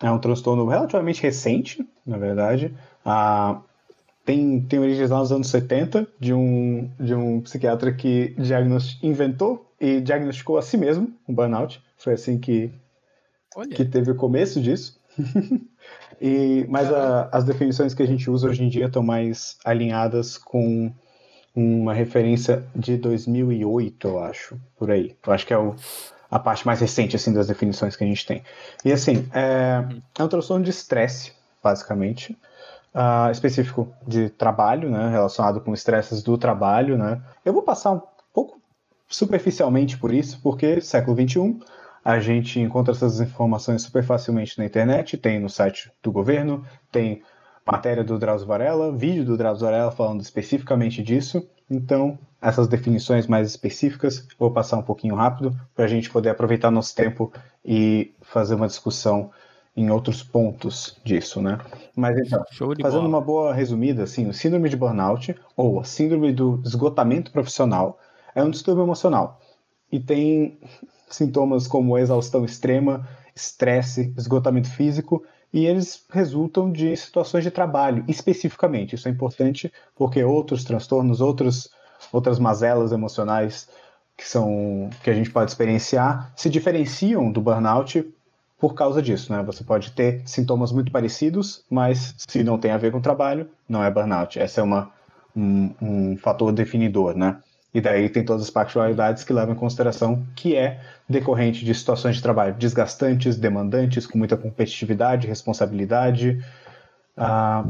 é 0.00 0.10
um 0.10 0.18
transtorno 0.18 0.66
relativamente 0.66 1.22
recente, 1.22 1.86
na 2.06 2.18
verdade. 2.18 2.74
Ah, 3.04 3.60
tem, 4.24 4.60
tem 4.62 4.78
origens 4.78 5.10
lá 5.10 5.18
nos 5.18 5.32
anos 5.32 5.48
70 5.48 6.06
de 6.18 6.32
um, 6.32 6.90
de 6.98 7.14
um 7.14 7.40
psiquiatra 7.40 7.92
que 7.92 8.34
inventou 9.02 9.70
e 9.80 10.00
diagnosticou 10.00 10.58
a 10.58 10.62
si 10.62 10.76
mesmo 10.76 11.12
um 11.28 11.34
burnout. 11.34 11.82
Foi 11.98 12.14
assim 12.14 12.38
que, 12.38 12.70
Olha. 13.56 13.68
que 13.68 13.84
teve 13.84 14.10
o 14.10 14.14
começo 14.16 14.60
disso. 14.60 15.00
e, 16.20 16.64
mas 16.68 16.92
a- 16.92 17.28
as 17.32 17.44
definições 17.44 17.94
que 17.94 18.02
a 18.02 18.06
gente 18.06 18.30
usa 18.30 18.48
hoje 18.48 18.62
em 18.62 18.68
dia 18.68 18.86
estão 18.86 19.02
mais 19.02 19.56
alinhadas 19.64 20.38
com 20.38 20.92
uma 21.54 21.92
referência 21.92 22.64
de 22.74 22.96
2008, 22.96 24.08
eu 24.08 24.18
acho, 24.20 24.58
por 24.78 24.90
aí. 24.90 25.14
Eu 25.26 25.32
acho 25.32 25.46
que 25.46 25.52
é 25.52 25.58
o, 25.58 25.74
a 26.30 26.38
parte 26.38 26.64
mais 26.64 26.80
recente 26.80 27.14
assim 27.16 27.32
das 27.32 27.48
definições 27.48 27.94
que 27.94 28.04
a 28.04 28.06
gente 28.06 28.24
tem. 28.24 28.42
E 28.84 28.92
assim, 28.92 29.26
é, 29.34 29.84
é 30.18 30.24
um 30.24 30.28
transtorno 30.28 30.64
de 30.64 30.70
estresse, 30.70 31.32
basicamente, 31.62 32.36
ah, 32.94 33.30
específico 33.30 33.92
de 34.06 34.28
trabalho, 34.30 34.90
né, 34.90 35.08
relacionado 35.10 35.60
com 35.60 35.72
estresses 35.72 36.22
do 36.22 36.36
trabalho, 36.36 36.98
né. 36.98 37.20
Eu 37.44 37.52
vou 37.52 37.62
passar 37.62 37.92
um 37.92 38.02
pouco 38.32 38.60
superficialmente 39.08 39.98
por 39.98 40.12
isso, 40.12 40.40
porque 40.42 40.80
século 40.80 41.16
XXI 41.16 41.60
a 42.04 42.18
gente 42.18 42.58
encontra 42.58 42.92
essas 42.92 43.20
informações 43.20 43.82
super 43.82 44.02
facilmente 44.02 44.58
na 44.58 44.64
internet, 44.64 45.16
tem 45.16 45.38
no 45.38 45.48
site 45.48 45.92
do 46.02 46.10
governo, 46.10 46.64
tem 46.90 47.22
matéria 47.64 48.02
do 48.02 48.18
Drauzio 48.18 48.46
Varela, 48.46 48.90
vídeo 48.90 49.24
do 49.24 49.36
Drauzio 49.36 49.66
Varela 49.66 49.92
falando 49.92 50.20
especificamente 50.20 51.02
disso. 51.02 51.48
Então, 51.70 52.18
essas 52.40 52.66
definições 52.66 53.26
mais 53.28 53.48
específicas, 53.48 54.26
vou 54.36 54.50
passar 54.50 54.76
um 54.78 54.82
pouquinho 54.82 55.14
rápido 55.14 55.56
para 55.74 55.84
a 55.84 55.88
gente 55.88 56.10
poder 56.10 56.30
aproveitar 56.30 56.70
nosso 56.70 56.94
tempo 56.94 57.32
e 57.64 58.12
fazer 58.20 58.56
uma 58.56 58.66
discussão 58.66 59.30
em 59.76 59.90
outros 59.90 60.22
pontos 60.22 60.98
disso, 61.02 61.40
né? 61.40 61.58
Mas 61.96 62.18
então, 62.18 62.44
Fazendo 62.82 63.02
bola. 63.02 63.08
uma 63.08 63.20
boa 63.20 63.54
resumida, 63.54 64.02
assim, 64.02 64.28
o 64.28 64.34
síndrome 64.34 64.68
de 64.68 64.76
burnout, 64.76 65.34
ou 65.56 65.80
a 65.80 65.84
síndrome 65.84 66.32
do 66.32 66.60
esgotamento 66.64 67.30
profissional, 67.30 67.98
é 68.34 68.42
um 68.42 68.50
distúrbio 68.50 68.84
emocional 68.84 69.40
e 69.90 70.00
tem 70.00 70.58
sintomas 71.08 71.66
como 71.66 71.98
exaustão 71.98 72.44
extrema, 72.44 73.06
estresse, 73.34 74.12
esgotamento 74.16 74.70
físico, 74.70 75.22
e 75.52 75.66
eles 75.66 76.04
resultam 76.10 76.72
de 76.72 76.96
situações 76.96 77.44
de 77.44 77.50
trabalho, 77.50 78.02
especificamente. 78.08 78.94
Isso 78.94 79.06
é 79.06 79.10
importante 79.10 79.70
porque 79.94 80.24
outros 80.24 80.64
transtornos, 80.64 81.20
outros, 81.20 81.68
outras 82.10 82.38
mazelas 82.38 82.90
emocionais 82.90 83.68
que 84.16 84.26
são 84.26 84.88
que 85.02 85.10
a 85.10 85.14
gente 85.14 85.30
pode 85.30 85.50
experienciar 85.50 86.32
se 86.36 86.48
diferenciam 86.48 87.30
do 87.30 87.40
burnout 87.40 88.02
por 88.62 88.74
causa 88.74 89.02
disso, 89.02 89.32
né? 89.32 89.42
Você 89.42 89.64
pode 89.64 89.90
ter 89.90 90.22
sintomas 90.24 90.70
muito 90.70 90.92
parecidos, 90.92 91.64
mas 91.68 92.14
se 92.16 92.44
não 92.44 92.56
tem 92.56 92.70
a 92.70 92.76
ver 92.76 92.92
com 92.92 92.98
o 92.98 93.02
trabalho, 93.02 93.50
não 93.68 93.82
é 93.82 93.90
burnout. 93.90 94.38
Essa 94.38 94.60
é 94.60 94.62
uma, 94.62 94.88
um, 95.34 95.74
um 95.82 96.16
fator 96.16 96.52
definidor, 96.52 97.16
né? 97.16 97.40
E 97.74 97.80
daí 97.80 98.08
tem 98.08 98.24
todas 98.24 98.44
as 98.44 98.50
particularidades 98.50 99.24
que 99.24 99.32
levam 99.32 99.56
em 99.56 99.58
consideração 99.58 100.24
que 100.36 100.54
é 100.54 100.80
decorrente 101.08 101.64
de 101.64 101.74
situações 101.74 102.14
de 102.14 102.22
trabalho 102.22 102.54
desgastantes, 102.54 103.36
demandantes, 103.36 104.06
com 104.06 104.16
muita 104.16 104.36
competitividade, 104.36 105.26
responsabilidade. 105.26 106.38
Ah, 107.16 107.64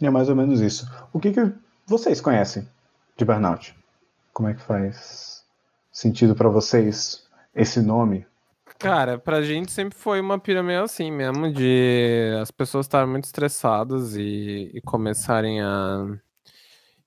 é 0.00 0.08
mais 0.08 0.28
ou 0.28 0.36
menos 0.36 0.60
isso. 0.60 0.88
O 1.12 1.18
que, 1.18 1.32
que 1.32 1.52
vocês 1.84 2.20
conhecem 2.20 2.68
de 3.16 3.24
burnout? 3.24 3.74
Como 4.32 4.48
é 4.48 4.54
que 4.54 4.62
faz 4.62 5.42
sentido 5.90 6.36
para 6.36 6.48
vocês 6.48 7.26
esse 7.52 7.82
nome? 7.82 8.24
Cara, 8.78 9.18
pra 9.18 9.42
gente 9.42 9.72
sempre 9.72 9.96
foi 9.98 10.20
uma 10.20 10.38
pira 10.38 10.62
meio 10.62 10.82
assim 10.82 11.10
mesmo, 11.10 11.50
de 11.52 12.30
as 12.40 12.50
pessoas 12.50 12.86
estarem 12.86 13.08
muito 13.10 13.24
estressadas 13.24 14.16
e, 14.16 14.70
e 14.74 14.80
começarem 14.82 15.60
a, 15.60 16.06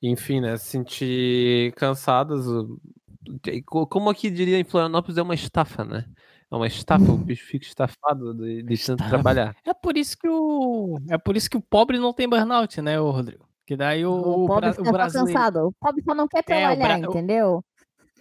enfim, 0.01 0.41
né, 0.41 0.57
se 0.57 0.65
sentir 0.65 1.71
cansadas. 1.73 2.47
o- 2.47 2.79
co- 3.65 3.85
Como 3.87 4.09
aqui 4.09 4.29
diria 4.29 4.59
em 4.59 4.63
Florianópolis, 4.63 5.17
é 5.17 5.21
uma 5.21 5.35
estafa, 5.35 5.83
né? 5.83 6.05
É 6.51 6.55
uma 6.55 6.65
estafa, 6.67 7.11
o 7.11 7.17
bicho 7.17 7.45
fica 7.45 7.65
estafado 7.65 8.33
de, 8.33 8.63
de 8.63 8.85
tanto 8.85 9.07
trabalhar. 9.07 9.55
É 9.63 9.73
por 9.73 9.95
isso 9.95 10.17
que 10.17 10.27
o 10.27 10.97
é 11.09 11.17
por 11.17 11.37
isso 11.37 11.47
que 11.49 11.57
o 11.57 11.61
pobre 11.61 11.99
não 11.99 12.11
tem 12.11 12.27
burnout, 12.27 12.81
né, 12.81 12.99
ô 12.99 13.11
Rodrigo? 13.11 13.47
Que 13.67 13.77
daí 13.77 14.03
o, 14.03 14.11
O, 14.45 14.47
pobre 14.47 14.61
bra- 14.61 14.73
fica 14.73 14.89
o 14.89 14.91
brasileiro 14.91 15.31
cansado. 15.39 15.67
O 15.67 15.71
pobre 15.73 16.03
só 16.03 16.15
não 16.15 16.27
quer 16.27 16.39
É, 16.39 16.41
o 16.41 16.45
trabalhar, 16.45 16.97
bra- 16.97 17.07
o- 17.07 17.11
entendeu? 17.11 17.63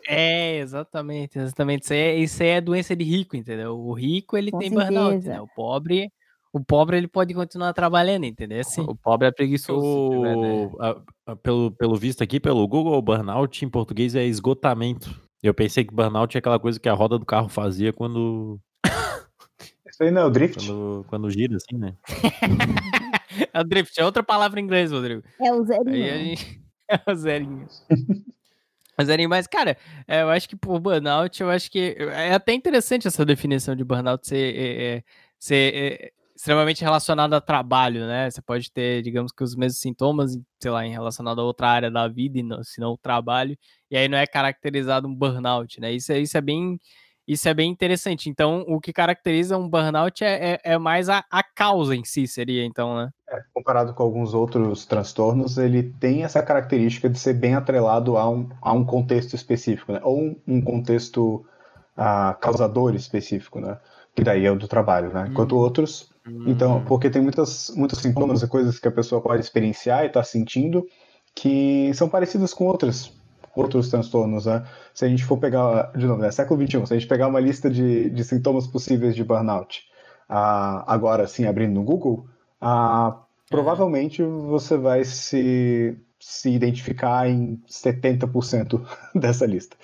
É, 0.07 0.59
exatamente, 0.59 1.39
exatamente. 1.39 1.83
Isso 1.85 1.93
aí, 1.93 1.99
é- 1.99 2.17
isso 2.19 2.43
aí 2.43 2.49
é 2.51 2.61
doença 2.61 2.95
de 2.95 3.05
rico, 3.05 3.37
entendeu? 3.37 3.79
O 3.79 3.93
rico 3.93 4.37
ele 4.37 4.51
Com 4.51 4.59
tem 4.59 4.71
burnout, 4.71 5.13
certeza. 5.13 5.31
né? 5.31 5.41
O 5.41 5.49
pobre, 5.55 6.11
o 6.53 6.61
pobre 6.63 6.97
ele 6.97 7.09
pode 7.09 7.35
continuar 7.35 7.73
trabalhando, 7.73 8.25
entendeu? 8.25 8.61
Assim, 8.61 8.83
O 8.83 8.95
pobre 8.95 9.29
é 9.29 9.31
preguiçoso. 9.33 10.11
né? 10.21 10.35
A- 10.81 11.33
a- 11.33 11.37
pelo, 11.37 11.71
pelo 11.73 11.97
visto 11.97 12.23
aqui, 12.23 12.39
pelo 12.41 12.67
Google, 12.69 13.01
burnout 13.03 13.65
em 13.65 13.69
português 13.69 14.15
é 14.15 14.25
esgotamento. 14.25 15.21
Eu 15.43 15.55
pensei 15.55 15.85
que 15.85 15.95
burnout 15.95 16.37
é 16.37 16.41
aquela 16.41 16.59
coisa 16.59 16.81
que 16.81 16.89
a 16.89 16.95
roda 16.95 17.19
do 17.19 17.25
carro 17.27 17.49
fazia 17.49 17.93
quando, 17.93 18.59
Isso 19.89 20.03
aí 20.03 20.11
não 20.11 20.23
é 20.23 20.25
o 20.27 20.31
drift? 20.31 20.67
quando, 20.67 21.05
quando 21.09 21.31
gira, 21.31 21.57
assim, 21.57 21.77
né? 21.79 21.95
é 23.53 23.61
o 23.61 23.65
drift, 23.65 23.99
é 24.01 24.05
outra 24.05 24.23
palavra 24.23 24.59
em 24.61 24.65
inglês, 24.65 24.91
Rodrigo. 24.91 25.23
É 25.41 25.53
o 25.53 25.63
Aí 25.65 25.79
a 25.79 25.85
zerinho. 25.85 26.07
gente. 26.37 26.59
É 26.91 27.13
o 27.13 27.15
zerinho. 27.15 27.67
O 29.01 29.05
zerinho, 29.05 29.29
mas, 29.29 29.47
cara, 29.47 29.77
é, 30.09 30.23
eu 30.23 30.31
acho 30.31 30.49
que 30.49 30.57
por 30.57 30.81
burnout, 30.81 31.41
eu 31.41 31.49
acho 31.51 31.71
que 31.71 31.97
é 31.99 32.35
até 32.35 32.53
interessante 32.53 33.07
essa 33.07 33.25
definição 33.25 33.77
de 33.77 33.85
burnout 33.85 34.27
ser, 34.27 34.57
é, 34.57 34.97
é, 34.99 35.05
ser 35.39 36.13
extremamente 36.35 36.83
relacionado 36.83 37.33
a 37.35 37.41
trabalho, 37.41 38.07
né? 38.09 38.29
Você 38.29 38.43
pode 38.43 38.73
ter, 38.73 39.03
digamos 39.03 39.31
que 39.33 39.45
os 39.45 39.55
mesmos 39.55 39.81
sintomas, 39.81 40.37
sei 40.61 40.71
lá, 40.73 40.85
em 40.85 40.91
relacionado 40.91 41.41
a 41.41 41.45
outra 41.45 41.69
área 41.69 41.91
da 41.93 42.09
vida, 42.09 42.39
e 42.41 42.43
não, 42.43 42.63
se 42.65 42.81
não 42.81 42.93
o 42.93 42.99
trabalho, 42.99 43.57
e 43.91 43.97
aí 43.97 44.09
não 44.09 44.19
é 44.19 44.27
caracterizado 44.27 45.07
um 45.07 45.15
burnout, 45.15 45.81
né? 45.81 45.93
Isso, 45.93 46.13
é- 46.13 46.19
isso 46.21 46.37
é 46.37 46.41
bem. 46.41 46.79
Isso 47.27 47.47
é 47.49 47.53
bem 47.55 47.71
interessante. 47.71 48.29
Então, 48.31 48.65
o 48.67 48.81
que 48.81 48.91
caracteriza 48.93 49.57
um 49.59 49.69
burnout 49.69 50.25
é, 50.25 50.55
é, 50.55 50.73
é 50.73 50.79
mais 50.79 51.09
a, 51.11 51.23
a 51.31 51.43
causa 51.43 51.95
em 51.95 52.03
si, 52.05 52.27
seria, 52.27 52.65
então, 52.65 52.97
né? 52.97 53.11
Comparado 53.53 53.95
com 53.95 54.03
alguns 54.03 54.35
outros 54.35 54.87
transtornos, 54.87 55.59
ele 55.59 55.83
tem 55.83 56.25
essa 56.25 56.43
característica 56.43 57.09
de 57.09 57.19
ser 57.19 57.35
bem 57.35 57.55
atrelado 57.55 58.17
a 58.17 58.29
um, 58.29 58.49
a 58.61 58.73
um 58.73 58.85
contexto 58.85 59.35
específico, 59.35 59.93
né? 59.93 60.01
ou 60.03 60.19
um, 60.19 60.37
um 60.47 60.61
contexto 60.61 61.45
ah, 61.97 62.37
causador 62.41 62.95
específico, 62.95 63.61
né? 63.61 63.79
que 64.15 64.25
daí 64.25 64.47
é 64.47 64.51
o 64.51 64.57
do 64.57 64.67
trabalho, 64.67 65.13
né? 65.13 65.29
enquanto 65.31 65.55
Hum. 65.55 65.59
outros, 65.59 66.11
então, 66.47 66.85
porque 66.85 67.09
tem 67.09 67.23
muitas, 67.23 67.73
muitos 67.75 68.01
sintomas 68.01 68.43
e 68.43 68.47
coisas 68.47 68.79
que 68.79 68.87
a 68.87 68.93
pessoa 68.93 69.21
pode 69.21 69.41
experienciar 69.41 70.05
e 70.05 70.09
está 70.09 70.23
sentindo 70.23 70.87
que 71.35 71.91
são 71.95 72.09
parecidas 72.09 72.53
com 72.53 72.67
outras 72.67 73.17
outros 73.57 73.89
transtornos, 73.89 74.47
né? 74.47 74.65
Se 74.95 75.05
a 75.05 75.09
gente 75.09 75.25
for 75.25 75.37
pegar, 75.37 75.91
de 75.97 76.07
novo, 76.07 76.23
né, 76.23 76.31
século 76.31 76.65
XXI, 76.65 76.87
se 76.87 76.95
a 76.95 76.99
gente 76.99 77.09
pegar 77.09 77.27
uma 77.27 77.41
lista 77.41 77.69
de, 77.69 78.09
de 78.11 78.25
sintomas 78.25 78.67
possíveis 78.69 79.17
de 79.17 79.25
burnout, 79.25 79.83
ah, 80.29 80.85
agora 80.87 81.27
sim, 81.27 81.45
abrindo 81.45 81.75
no 81.75 81.83
Google, 81.83 82.27
ah, 82.61 83.23
provavelmente 83.51 84.23
você 84.23 84.77
vai 84.77 85.05
se, 85.05 85.97
se 86.21 86.51
identificar 86.51 87.29
em 87.29 87.63
70% 87.69 88.81
dessa 89.15 89.47
lista. 89.47 89.77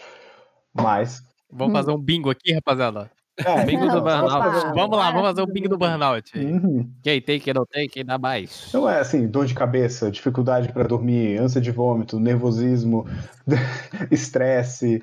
Mas, 0.72 1.22
Vamos 1.50 1.72
Hum. 1.72 1.76
fazer 1.76 1.90
um 1.92 1.98
bingo 1.98 2.30
aqui, 2.30 2.52
rapaziada. 2.52 3.10
É, 3.36 3.64
Bingo 3.64 3.86
do 3.86 3.94
Não, 3.94 4.02
burnout. 4.02 4.34
opa, 4.34 4.72
Vamos 4.74 4.96
lá, 4.96 5.10
vamos 5.10 5.28
fazer 5.28 5.42
o 5.42 5.44
para 5.44 5.54
bingo 5.54 5.68
do 5.68 5.78
burnout. 5.78 6.38
Uhum. 6.38 6.88
Quem 7.02 7.20
tem, 7.20 7.40
quem 7.40 7.52
não 7.54 7.66
tem, 7.66 7.88
quem 7.88 8.04
dá 8.04 8.16
mais. 8.16 8.70
Não 8.72 8.88
é 8.88 9.00
assim, 9.00 9.26
dor 9.26 9.46
de 9.46 9.54
cabeça, 9.54 10.10
dificuldade 10.10 10.72
para 10.72 10.84
dormir, 10.84 11.36
ânsia 11.38 11.60
de 11.60 11.70
vômito, 11.72 12.18
nervosismo, 12.20 13.06
estresse, 14.10 15.02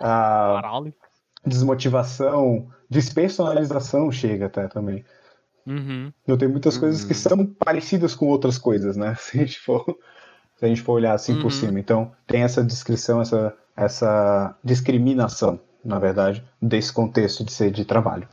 ah, 0.00 0.82
desmotivação, 1.46 2.68
despersonalização 2.90 4.10
chega 4.12 4.46
até 4.46 4.68
também. 4.68 5.04
Uhum. 5.66 6.12
Eu 6.26 6.36
tenho 6.36 6.50
muitas 6.50 6.76
coisas 6.76 7.04
que 7.04 7.12
Hum. 7.12 7.16
são 7.16 7.46
parecidas 7.46 8.14
com 8.14 8.26
outras 8.28 8.58
coisas, 8.58 8.96
né? 8.96 9.14
Se 9.20 9.38
a 9.38 9.40
gente 9.44 9.58
for, 9.60 9.84
se 10.56 10.64
a 10.64 10.68
gente 10.68 10.82
for 10.82 10.92
olhar 10.92 11.14
assim 11.14 11.34
Uhum. 11.34 11.42
por 11.42 11.52
cima. 11.52 11.78
Então, 11.78 12.12
tem 12.26 12.42
essa 12.42 12.62
descrição, 12.62 13.20
essa, 13.20 13.54
essa 13.76 14.56
discriminação, 14.62 15.60
na 15.84 15.98
verdade, 15.98 16.44
desse 16.60 16.92
contexto 16.92 17.44
de 17.44 17.52
ser 17.52 17.70
de 17.70 17.84
trabalho. 17.84 18.28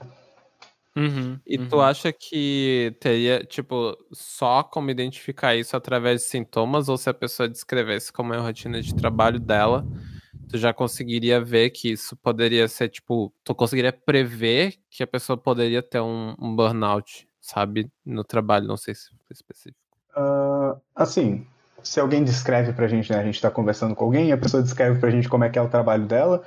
Uhum. 0.96 1.40
E 1.48 1.58
uhum. 1.58 1.68
tu 1.70 1.80
acha 1.80 2.12
que 2.12 2.96
teria, 3.00 3.44
tipo, 3.46 3.96
só 4.12 4.64
como 4.64 4.90
identificar 4.90 5.56
isso 5.56 5.78
através 5.78 6.22
de 6.22 6.28
sintomas, 6.28 6.90
ou 6.90 6.98
se 6.98 7.10
a 7.10 7.14
pessoa 7.14 7.48
descrevesse 7.48 8.12
como 8.12 8.34
é 8.34 8.38
a 8.38 8.42
rotina 8.42 8.82
de 8.82 8.94
trabalho 8.94 9.40
dela, 9.40 9.86
tu 10.50 10.58
já 10.58 10.74
conseguiria 10.74 11.40
ver 11.40 11.70
que 11.70 11.92
isso 11.92 12.16
poderia 12.18 12.68
ser, 12.68 12.90
tipo, 12.90 13.32
tu 13.44 13.54
conseguiria 13.54 13.94
prever 13.94 14.76
que 14.90 15.04
a 15.04 15.08
pessoa 15.08 15.38
poderia 15.38 15.82
ter 15.84 16.02
um, 16.02 16.36
um 16.40 16.56
burnout, 16.56 17.28
sabe, 17.40 17.88
no 18.06 18.24
trabalho, 18.24 18.68
não 18.68 18.78
sei 18.78 18.96
se 18.96 19.10
foi 19.10 19.34
específico. 19.34 19.80
Ah, 20.16 20.76
assim, 20.96 21.46
se 21.84 22.00
alguém 22.00 22.24
descreve 22.24 22.74
pra 22.74 22.88
gente, 22.88 23.12
né? 23.12 23.20
A 23.20 23.24
gente 23.24 23.40
tá 23.40 23.52
conversando 23.52 23.96
com 23.96 24.06
alguém 24.06 24.30
e 24.30 24.32
a 24.32 24.38
pessoa 24.38 24.64
descreve 24.64 25.00
pra 25.00 25.12
gente 25.12 25.30
como 25.30 25.44
é 25.44 25.50
que 25.50 25.60
é 25.60 25.62
o 25.62 25.70
trabalho 25.70 26.06
dela, 26.06 26.44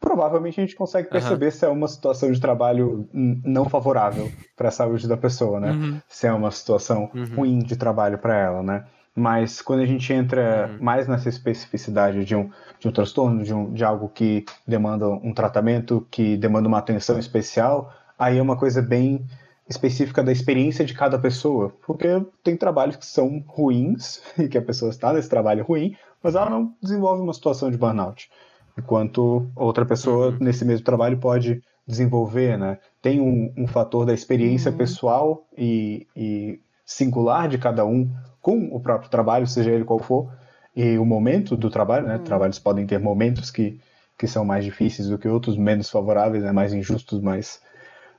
provavelmente 0.00 0.60
a 0.60 0.64
gente 0.64 0.76
consegue 0.76 1.08
perceber 1.08 1.50
se 1.50 1.64
é 1.64 1.68
uma 1.68 1.88
situação 1.88 2.30
de 2.30 2.40
trabalho 2.40 3.08
não 3.12 3.68
favorável 3.68 4.30
para 4.56 4.68
a 4.68 4.72
saúde 4.72 5.08
da 5.08 5.16
pessoa, 5.16 5.58
né? 5.60 5.72
Uhum. 5.72 6.00
Se 6.08 6.26
é 6.26 6.32
uma 6.32 6.50
situação 6.50 7.10
Uhum. 7.14 7.36
ruim 7.36 7.58
de 7.58 7.76
trabalho 7.76 8.18
para 8.18 8.36
ela, 8.36 8.62
né? 8.62 8.84
Mas 9.14 9.60
quando 9.60 9.80
a 9.80 9.86
gente 9.86 10.10
entra 10.12 10.70
Uhum. 10.72 10.84
mais 10.84 11.06
nessa 11.06 11.28
especificidade 11.28 12.24
de 12.24 12.34
um, 12.34 12.50
de 12.78 12.88
um 12.88 12.92
transtorno, 12.92 13.42
de, 13.44 13.52
um, 13.52 13.72
de 13.72 13.84
algo 13.84 14.08
que 14.08 14.44
demanda 14.66 15.06
um 15.08 15.34
tratamento, 15.34 16.06
que 16.10 16.36
demanda 16.36 16.66
uma 16.66 16.78
atenção 16.78 17.18
especial, 17.18 17.92
aí 18.18 18.38
é 18.38 18.42
uma 18.42 18.56
coisa 18.56 18.80
bem 18.80 19.24
específica 19.68 20.22
da 20.22 20.32
experiência 20.32 20.84
de 20.84 20.94
cada 20.94 21.18
pessoa. 21.18 21.74
Porque 21.86 22.06
tem 22.42 22.56
trabalhos 22.56 22.96
que 22.96 23.06
são 23.06 23.42
ruins 23.46 24.20
e 24.38 24.48
que 24.48 24.56
a 24.58 24.62
pessoa 24.62 24.90
está 24.90 25.12
nesse 25.12 25.28
trabalho 25.28 25.64
ruim, 25.64 25.94
mas 26.22 26.34
ela 26.34 26.48
não 26.48 26.74
desenvolve 26.82 27.22
uma 27.22 27.34
situação 27.34 27.70
de 27.70 27.76
burnout. 27.76 28.30
Enquanto 28.78 29.46
outra 29.54 29.84
pessoa 29.84 30.28
Uhum. 30.28 30.38
nesse 30.40 30.64
mesmo 30.64 30.84
trabalho 30.84 31.18
pode 31.18 31.62
desenvolver, 31.86 32.56
né? 32.56 32.78
Tem 33.02 33.20
um, 33.20 33.52
um 33.56 33.66
fator 33.66 34.06
da 34.06 34.14
experiência 34.14 34.70
Uhum. 34.70 34.76
pessoal 34.78 35.46
e, 35.56 36.06
e 36.16 36.60
singular 36.86 37.48
de 37.48 37.58
cada 37.58 37.84
um 37.84 38.10
com 38.42 38.68
o 38.72 38.80
próprio 38.80 39.08
trabalho, 39.08 39.46
seja 39.46 39.70
ele 39.70 39.84
qual 39.84 40.00
for, 40.00 40.30
e 40.74 40.98
o 40.98 41.04
momento 41.04 41.56
do 41.56 41.70
trabalho, 41.70 42.06
né? 42.06 42.16
Uhum. 42.16 42.24
Trabalhos 42.24 42.58
podem 42.58 42.86
ter 42.86 42.98
momentos 42.98 43.50
que, 43.50 43.80
que 44.18 44.26
são 44.26 44.44
mais 44.44 44.64
difíceis 44.64 45.08
do 45.08 45.16
que 45.16 45.28
outros, 45.28 45.56
menos 45.56 45.88
favoráveis, 45.88 46.42
né? 46.42 46.50
mais 46.50 46.72
injustos, 46.74 47.20
mais 47.20 47.62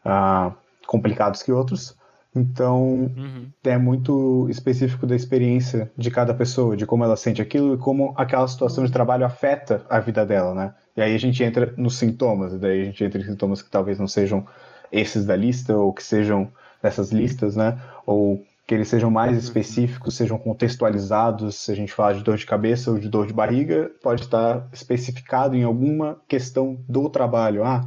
ah, 0.06 0.53
complicados 0.88 1.44
que 1.44 1.51
outros. 1.51 1.96
Então, 2.36 3.12
Uhum. 3.15 3.48
é 3.63 3.77
muito 3.77 4.48
específico 4.50 5.06
da 5.06 5.15
experiência 5.15 5.92
de 5.96 6.10
cada 6.10 6.34
pessoa, 6.34 6.75
de 6.75 6.86
como 6.86 7.03
ela 7.03 7.15
sente 7.15 7.42
aquilo 7.42 7.75
e 7.75 7.77
como 7.77 8.13
aquela 8.18 8.48
situação 8.48 8.84
de 8.84 8.92
trabalho 8.92 9.25
afeta 9.25 9.86
a 9.89 10.00
vida 10.00 10.25
dela, 10.25 10.56
né? 10.56 10.74
E 10.98 11.01
aí 11.01 11.13
a 11.13 11.18
gente 11.20 11.44
entra 11.44 11.74
nos 11.77 11.98
sintomas, 11.98 12.53
e 12.53 12.58
daí 12.58 12.82
a 12.82 12.86
gente 12.86 13.03
entra 13.03 13.22
em 13.22 13.25
sintomas 13.25 13.62
que 13.62 13.70
talvez 13.70 14.00
não 14.00 14.08
sejam 14.08 14.46
esses 14.92 15.25
da 15.25 15.36
lista, 15.36 15.75
ou 15.75 15.94
que 15.94 16.03
sejam 16.03 16.51
dessas 16.82 17.12
listas, 17.12 17.56
né? 17.56 17.80
Ou 18.06 18.44
que 18.65 18.74
eles 18.74 18.88
sejam 18.88 19.12
mais 19.12 19.38
específicos, 19.38 20.15
sejam 20.15 20.38
contextualizados, 20.38 21.55
se 21.55 21.72
a 21.72 21.75
gente 21.75 21.91
falar 21.93 22.13
de 22.13 22.24
dor 22.24 22.38
de 22.38 22.46
cabeça 22.46 22.91
ou 22.91 22.98
de 23.00 23.10
dor 23.10 23.27
de 23.27 23.34
barriga, 23.34 23.91
pode 24.01 24.22
estar 24.24 24.67
especificado 24.72 25.55
em 25.55 25.63
alguma 25.63 26.22
questão 26.27 26.77
do 26.88 27.10
trabalho. 27.10 27.63
Ah, 27.65 27.86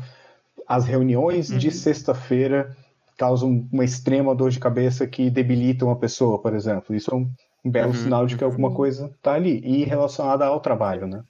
as 0.69 0.85
reuniões 0.85 1.49
de 1.53 1.71
sexta-feira 1.71 2.77
causam 3.19 3.69
uma 3.73 3.85
extrema 3.85 4.35
dor 4.35 4.51
de 4.51 4.61
cabeça 4.61 5.07
que 5.07 5.31
debilitam 5.31 5.91
a 5.91 5.97
pessoa, 5.97 6.41
por 6.41 6.55
exemplo. 6.55 6.95
Isso 6.95 7.11
é 7.13 7.17
um 7.17 7.31
belo 7.65 7.93
Uhum, 7.93 7.95
sinal 7.95 8.27
de 8.27 8.37
que 8.37 8.45
alguma 8.45 8.71
Sim. 8.71 8.77
coisa 8.77 9.07
está 9.17 9.35
ali 9.35 9.61
e 9.65 9.85
relacionada 9.85 10.45
ao 10.47 10.61
trabalho, 10.61 11.07
né? 11.07 11.23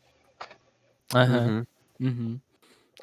Aham. 1.14 1.46
Uhum. 1.48 1.66
Uhum. 2.00 2.40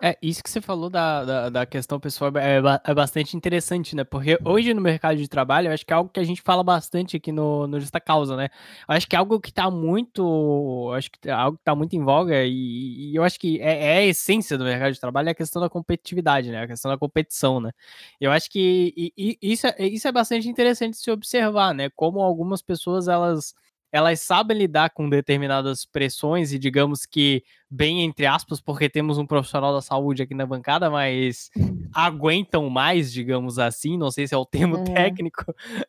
É, 0.01 0.17
isso 0.23 0.41
que 0.43 0.49
você 0.49 0.59
falou 0.59 0.89
da, 0.89 1.23
da, 1.23 1.49
da 1.49 1.65
questão 1.67 1.99
pessoal 1.99 2.31
é, 2.37 2.59
ba- 2.61 2.81
é 2.83 2.93
bastante 2.95 3.37
interessante, 3.37 3.95
né? 3.95 4.03
Porque 4.03 4.39
hoje 4.43 4.73
no 4.73 4.81
mercado 4.81 5.17
de 5.17 5.27
trabalho, 5.27 5.67
eu 5.67 5.71
acho 5.73 5.85
que 5.85 5.93
é 5.93 5.95
algo 5.95 6.09
que 6.09 6.19
a 6.19 6.23
gente 6.23 6.41
fala 6.41 6.63
bastante 6.63 7.15
aqui 7.17 7.31
no, 7.31 7.67
no 7.67 7.79
Justa 7.79 7.99
Causa, 8.01 8.35
né? 8.35 8.49
Eu 8.89 8.95
acho 8.95 9.07
que 9.07 9.15
é 9.15 9.19
algo 9.19 9.39
que 9.39 9.51
tá 9.53 9.69
muito. 9.69 10.91
Acho 10.95 11.11
que 11.11 11.29
é 11.29 11.31
algo 11.31 11.57
que 11.57 11.63
tá 11.63 11.75
muito 11.75 11.95
em 11.95 12.03
voga 12.03 12.43
e, 12.43 13.11
e 13.11 13.15
eu 13.15 13.23
acho 13.23 13.39
que 13.39 13.61
é, 13.61 13.85
é 13.85 13.97
a 13.99 14.05
essência 14.05 14.57
do 14.57 14.63
mercado 14.63 14.93
de 14.93 14.99
trabalho 14.99 15.27
é 15.29 15.31
a 15.31 15.35
questão 15.35 15.61
da 15.61 15.69
competitividade, 15.69 16.49
né? 16.51 16.63
A 16.63 16.67
questão 16.67 16.89
da 16.91 16.97
competição, 16.97 17.61
né? 17.61 17.71
Eu 18.19 18.31
acho 18.31 18.49
que 18.49 18.93
e- 18.97 19.13
e 19.17 19.37
isso, 19.53 19.67
é, 19.67 19.75
isso 19.87 20.07
é 20.07 20.11
bastante 20.11 20.49
interessante 20.49 20.97
se 20.97 21.11
observar, 21.11 21.73
né? 21.73 21.89
Como 21.95 22.19
algumas 22.21 22.61
pessoas 22.63 23.07
elas 23.07 23.53
elas 23.93 24.21
sabem 24.21 24.57
lidar 24.57 24.89
com 24.91 25.09
determinadas 25.09 25.85
pressões 25.85 26.51
e 26.53 26.59
digamos 26.59 27.05
que 27.05 27.43
bem 27.71 28.03
entre 28.03 28.25
aspas, 28.25 28.61
porque 28.61 28.89
temos 28.89 29.17
um 29.19 29.27
profissional 29.27 29.73
da 29.73 29.81
saúde 29.81 30.23
aqui 30.23 30.35
na 30.35 30.45
bancada, 30.47 30.89
mas 30.89 31.51
aguentam 31.93 32.69
mais, 32.71 33.13
digamos 33.13 33.59
assim, 33.59 33.97
não 33.97 34.11
sei 34.11 34.27
se 34.27 34.33
é 34.35 34.37
o 34.37 34.45
termo 34.45 34.77
Uhum. 34.77 34.83
técnico, 34.95 35.45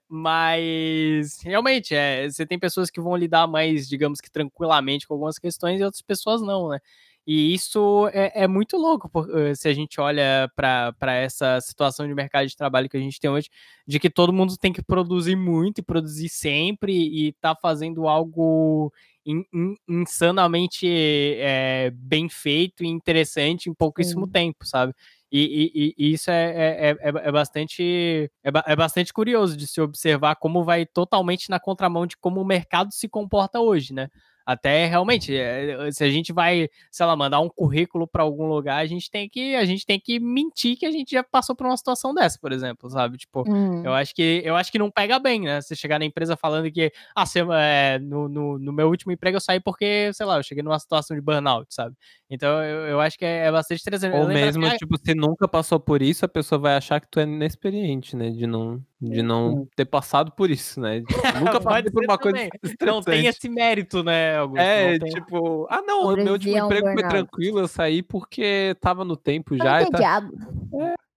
mas 0.09 1.41
realmente 1.43 1.95
é, 1.95 2.29
você 2.29 2.47
tem 2.47 2.59
pessoas 2.59 2.91
que 2.91 3.01
vão 3.01 3.17
lidar 3.17 3.47
mais, 3.47 3.89
digamos 3.89 4.21
que 4.21 4.31
tranquilamente 4.31 5.07
com 5.09 5.15
algumas 5.15 5.39
questões 5.39 5.81
e 5.81 5.85
outras 5.85 6.03
pessoas 6.03 6.43
não, 6.43 6.69
né? 6.69 6.79
E 7.27 7.55
isso 7.55 8.09
é, 8.13 8.43
é 8.45 8.47
muito 8.49 8.77
louco 8.77 9.09
por- 9.09 9.29
eh, 9.39 9.55
se 9.55 9.67
a 9.69 9.73
gente 9.73 10.01
olha 10.01 10.51
para 10.55 11.15
essa 11.15 11.61
situação 11.61 12.07
de 12.07 12.15
mercado 12.15 12.47
de 12.47 12.57
trabalho 12.57 12.89
que 12.89 12.97
a 12.97 13.01
gente 13.01 13.19
tem 13.19 13.31
hoje, 13.31 13.49
de 13.87 13.99
que 13.99 14.11
todo 14.11 14.33
mundo 14.33 14.57
tem 14.59 14.73
que 14.73 14.83
produzir 14.83 15.37
muito 15.37 15.79
e 15.79 15.83
produzir 15.83 16.29
sempre 16.29 16.93
e 16.93 17.33
tá 17.35 17.55
fazendo 17.57 18.07
algo 18.09 18.93
in- 19.25 19.45
in- 19.55 19.75
insanamente 19.89 20.87
é, 20.87 21.91
bem 21.95 22.29
feito 22.29 22.85
e 22.85 22.89
interessante 22.89 23.71
em 23.71 23.75
pouquíssimo 23.75 24.27
Sim. 24.27 24.33
tempo, 24.33 24.67
sabe? 24.67 24.93
E, 25.33 25.95
e- 25.99 26.07
e 26.11 26.13
isso 26.13 26.31
é, 26.31 26.53
é, 26.55 26.91
é, 26.91 26.97
é 27.09 27.33
bastante 27.33 28.31
é, 28.45 28.51
é 28.73 28.77
bastante 28.77 29.13
curioso 29.13 29.57
de 29.57 29.67
se 29.67 29.81
observar 29.81 30.37
como 30.37 30.63
vai 30.63 30.87
totalmente 30.87 31.51
na 31.51 31.59
contramão 31.59 32.07
de 32.07 32.17
como 32.19 32.41
o 32.41 32.45
mercado 32.45 32.93
se 32.93 33.09
comporta 33.09 33.61
hoje, 33.61 33.93
né? 33.95 34.09
Até 34.47 34.87
realmente, 34.87 35.35
é, 35.35 35.91
se 35.91 36.05
a 36.05 36.11
gente 36.11 36.33
vai, 36.33 36.69
sei 36.91 37.07
lá, 37.07 37.17
mandar 37.17 37.41
um 37.41 37.49
currículo 37.49 38.07
para 38.07 38.23
algum 38.23 38.47
lugar, 38.47 38.77
a 38.79 38.87
gente 38.87 39.11
tem 39.11 39.29
que 39.29 39.55
a 39.55 39.65
gente 39.65 39.87
tem 39.87 39.99
que 39.99 40.21
mentir 40.21 40.77
que 40.77 40.85
a 40.85 40.91
gente 40.91 41.11
já 41.13 41.25
passou 41.25 41.57
por 41.57 41.67
uma 41.67 41.77
situação 41.77 42.13
dessa, 42.15 42.39
por 42.39 42.53
exemplo, 42.53 42.91
sabe? 42.91 43.17
Tipo, 43.17 43.45
Hum. 43.49 43.83
eu 43.85 43.93
acho 43.95 44.15
que 44.15 44.43
eu 44.45 44.55
acho 44.57 44.71
que 44.71 44.79
não 44.79 44.91
pega 44.91 45.19
bem, 45.19 45.41
né? 45.43 45.61
Você 45.61 45.75
chegar 45.75 45.99
na 45.99 46.05
empresa 46.05 46.37
falando 46.37 46.71
que 46.71 46.93
ah, 47.15 47.25
você, 47.25 47.41
é, 47.53 47.99
no, 47.99 48.29
no, 48.29 48.59
no 48.59 48.73
meu 48.73 48.89
último 48.89 49.13
emprego 49.13 49.37
eu 49.37 49.41
saí 49.41 49.61
porque, 49.61 50.11
sei 50.13 50.27
lá, 50.27 50.37
eu 50.39 50.43
cheguei 50.43 50.63
numa 50.63 50.79
situação 50.79 51.17
de 51.17 51.23
burnout, 51.23 51.67
sabe? 51.75 51.97
Então 52.29 52.63
eu, 52.63 52.87
eu 52.89 53.01
acho 53.01 53.19
que 53.19 53.25
é, 53.25 53.47
é 53.47 53.53
bastante 53.53 53.81
interessante. 53.81 54.15
Ou 54.15 54.27
mesmo, 54.27 54.67
até- 54.67 54.77
tipo, 54.79 54.97
se 54.99 55.15
nunca 55.15 55.49
passou 55.49 55.81
por 55.81 56.03
isso, 56.03 56.25
a 56.25 56.29
pessoa 56.29 56.59
vai 56.59 56.77
achar 56.77 57.01
que 57.01 57.09
tu 57.09 57.19
é 57.21 57.23
inexperiente, 57.25 58.15
né? 58.17 58.31
De 58.31 58.47
não, 58.47 58.83
de 59.11 59.23
não 59.23 59.67
ter 59.77 59.85
passado 59.85 60.33
por 60.33 60.51
isso, 60.51 60.81
né? 60.81 61.03
Nunca 61.41 61.61
passei 61.61 61.91
por 61.91 62.05
uma 62.05 62.19
coisa 62.19 62.37
também. 62.37 62.51
não 62.83 63.03
tem 63.03 63.27
esse 63.27 63.49
mérito, 63.49 64.03
né, 64.03 64.39
Augusto? 64.39 64.61
É, 64.61 64.99
tipo, 64.99 65.67
ah 65.71 65.83
não, 65.83 66.13
o 66.13 66.17
meu 66.17 66.33
último 66.33 66.57
emprego 66.57 66.93
foi 66.93 67.03
tranquilo, 67.09 67.61
eu 67.61 67.69
saí 67.69 68.03
porque 68.03 68.77
tava 68.81 69.05
no 69.05 69.17
tempo 69.17 69.57
Tá 69.57 69.65
já 69.65 69.83
e 69.83 69.85
tá... 69.85 69.89
entediado. 69.89 70.33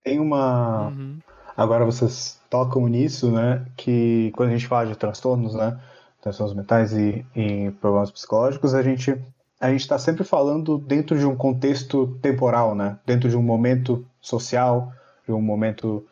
Tem 0.04 0.20
uma. 0.20 0.88
Uhum. 0.88 1.18
Agora 1.56 1.86
vocês 1.86 2.40
tocam 2.50 2.88
nisso, 2.88 3.32
né? 3.32 3.66
Que 3.76 4.32
quando 4.36 4.50
a 4.50 4.52
gente 4.54 4.68
fala 4.68 4.88
de 4.88 4.96
transtornos, 4.96 5.54
né? 5.56 5.80
Transtornos 6.22 6.56
mentais 6.56 6.94
e, 6.94 7.26
e 7.36 7.72
problemas 7.82 8.12
psicológicos, 8.12 8.74
a 8.74 8.82
gente 8.82 9.18
a 9.60 9.72
gente 9.72 9.82
está 9.82 9.98
sempre 9.98 10.24
falando 10.24 10.78
dentro 10.78 11.18
de 11.18 11.26
um 11.26 11.36
contexto 11.36 12.18
temporal, 12.22 12.76
né? 12.76 12.98
Dentro 13.06 13.28
de 13.28 13.36
um 13.36 13.42
momento 13.42 14.06
social, 14.22 14.94
de 15.26 15.34
um 15.34 15.42
momento 15.42 16.06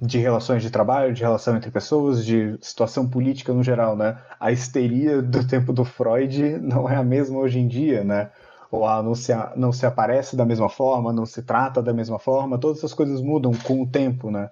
de 0.00 0.18
relações 0.18 0.62
de 0.62 0.70
trabalho, 0.70 1.14
de 1.14 1.22
relação 1.22 1.56
entre 1.56 1.70
pessoas, 1.70 2.24
de 2.24 2.58
situação 2.60 3.08
política 3.08 3.52
no 3.52 3.62
geral, 3.62 3.96
né? 3.96 4.18
A 4.38 4.52
histeria 4.52 5.22
do 5.22 5.44
tempo 5.48 5.72
do 5.72 5.84
Freud 5.84 6.58
não 6.58 6.88
é 6.88 6.96
a 6.96 7.04
mesma 7.04 7.38
hoje 7.38 7.58
em 7.58 7.66
dia, 7.66 8.04
né? 8.04 8.30
Ou 8.70 8.84
ela 8.84 9.02
não 9.02 9.14
se, 9.14 9.32
não 9.56 9.72
se 9.72 9.86
aparece 9.86 10.36
da 10.36 10.44
mesma 10.44 10.68
forma, 10.68 11.12
não 11.12 11.26
se 11.26 11.42
trata 11.42 11.82
da 11.82 11.92
mesma 11.92 12.18
forma, 12.18 12.58
todas 12.58 12.78
essas 12.78 12.94
coisas 12.94 13.20
mudam 13.20 13.52
com 13.52 13.82
o 13.82 13.86
tempo, 13.86 14.30
né? 14.30 14.50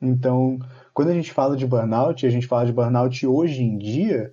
Então, 0.00 0.58
quando 0.92 1.08
a 1.08 1.14
gente 1.14 1.32
fala 1.32 1.56
de 1.56 1.66
burnout, 1.66 2.26
a 2.26 2.30
gente 2.30 2.46
fala 2.46 2.66
de 2.66 2.72
burnout 2.72 3.26
hoje 3.26 3.62
em 3.62 3.78
dia, 3.78 4.32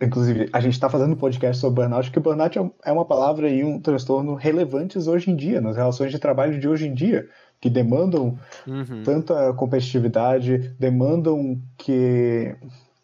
inclusive, 0.00 0.48
a 0.52 0.60
gente 0.60 0.72
está 0.72 0.88
fazendo 0.88 1.12
um 1.12 1.16
podcast 1.16 1.60
sobre 1.60 1.82
burnout, 1.82 2.08
porque 2.08 2.20
burnout 2.20 2.58
é 2.58 2.70
é 2.86 2.92
uma 2.92 3.04
palavra 3.04 3.48
e 3.48 3.62
um 3.62 3.78
transtorno 3.78 4.34
relevantes 4.34 5.06
hoje 5.06 5.30
em 5.30 5.36
dia, 5.36 5.60
nas 5.60 5.76
relações 5.76 6.10
de 6.10 6.18
trabalho 6.18 6.58
de 6.58 6.68
hoje 6.68 6.86
em 6.86 6.94
dia. 6.94 7.28
Que 7.60 7.68
demandam 7.70 8.38
Uhum. 8.66 9.02
tanta 9.04 9.52
competitividade, 9.54 10.74
demandam 10.78 11.60
que, 11.76 12.56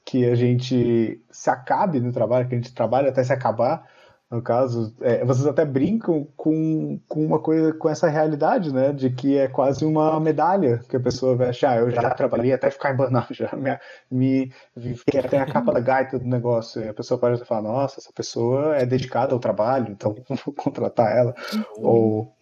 que 0.04 0.24
a 0.24 0.34
gente 0.34 1.20
se 1.30 1.50
acabe 1.50 2.00
no 2.00 2.12
trabalho, 2.12 2.48
que 2.48 2.54
a 2.54 2.58
gente 2.58 2.74
trabalhe 2.74 3.08
até 3.08 3.22
se 3.24 3.32
acabar. 3.32 3.84
No 4.28 4.42
caso, 4.42 4.92
é, 5.02 5.24
vocês 5.24 5.46
até 5.46 5.64
brincam 5.64 6.26
com, 6.36 6.98
com 7.08 7.24
uma 7.24 7.38
coisa, 7.38 7.72
com 7.72 7.88
essa 7.88 8.08
realidade, 8.08 8.72
né? 8.74 8.92
De 8.92 9.08
que 9.08 9.38
é 9.38 9.46
quase 9.46 9.84
uma 9.84 10.18
medalha 10.18 10.80
que 10.88 10.96
a 10.96 11.00
pessoa 11.00 11.40
achar. 11.48 11.74
"Ah, 11.74 11.76
eu 11.76 11.90
já 11.92 12.10
trabalhei 12.10 12.52
até 12.52 12.68
ficar 12.68 12.92
em 12.92 12.96
burnout, 12.96 13.32
já 13.34 13.48
me, 13.54 13.78
me, 14.10 14.52
me 14.76 14.96
fiquei 14.96 15.20
até 15.20 15.38
a 15.38 15.46
capa 15.46 15.72
da 15.72 15.78
gaita 15.78 16.18
do 16.18 16.26
negócio. 16.26 16.82
E 16.82 16.88
a 16.88 16.94
pessoa 16.94 17.20
pode 17.20 17.44
falar, 17.44 17.62
nossa, 17.62 18.00
essa 18.00 18.12
pessoa 18.12 18.74
é 18.76 18.84
dedicada 18.84 19.32
ao 19.32 19.38
trabalho, 19.38 19.92
então 19.92 20.16
vou 20.44 20.52
contratar 20.54 21.16
ela. 21.16 21.32
Ou 21.78 22.35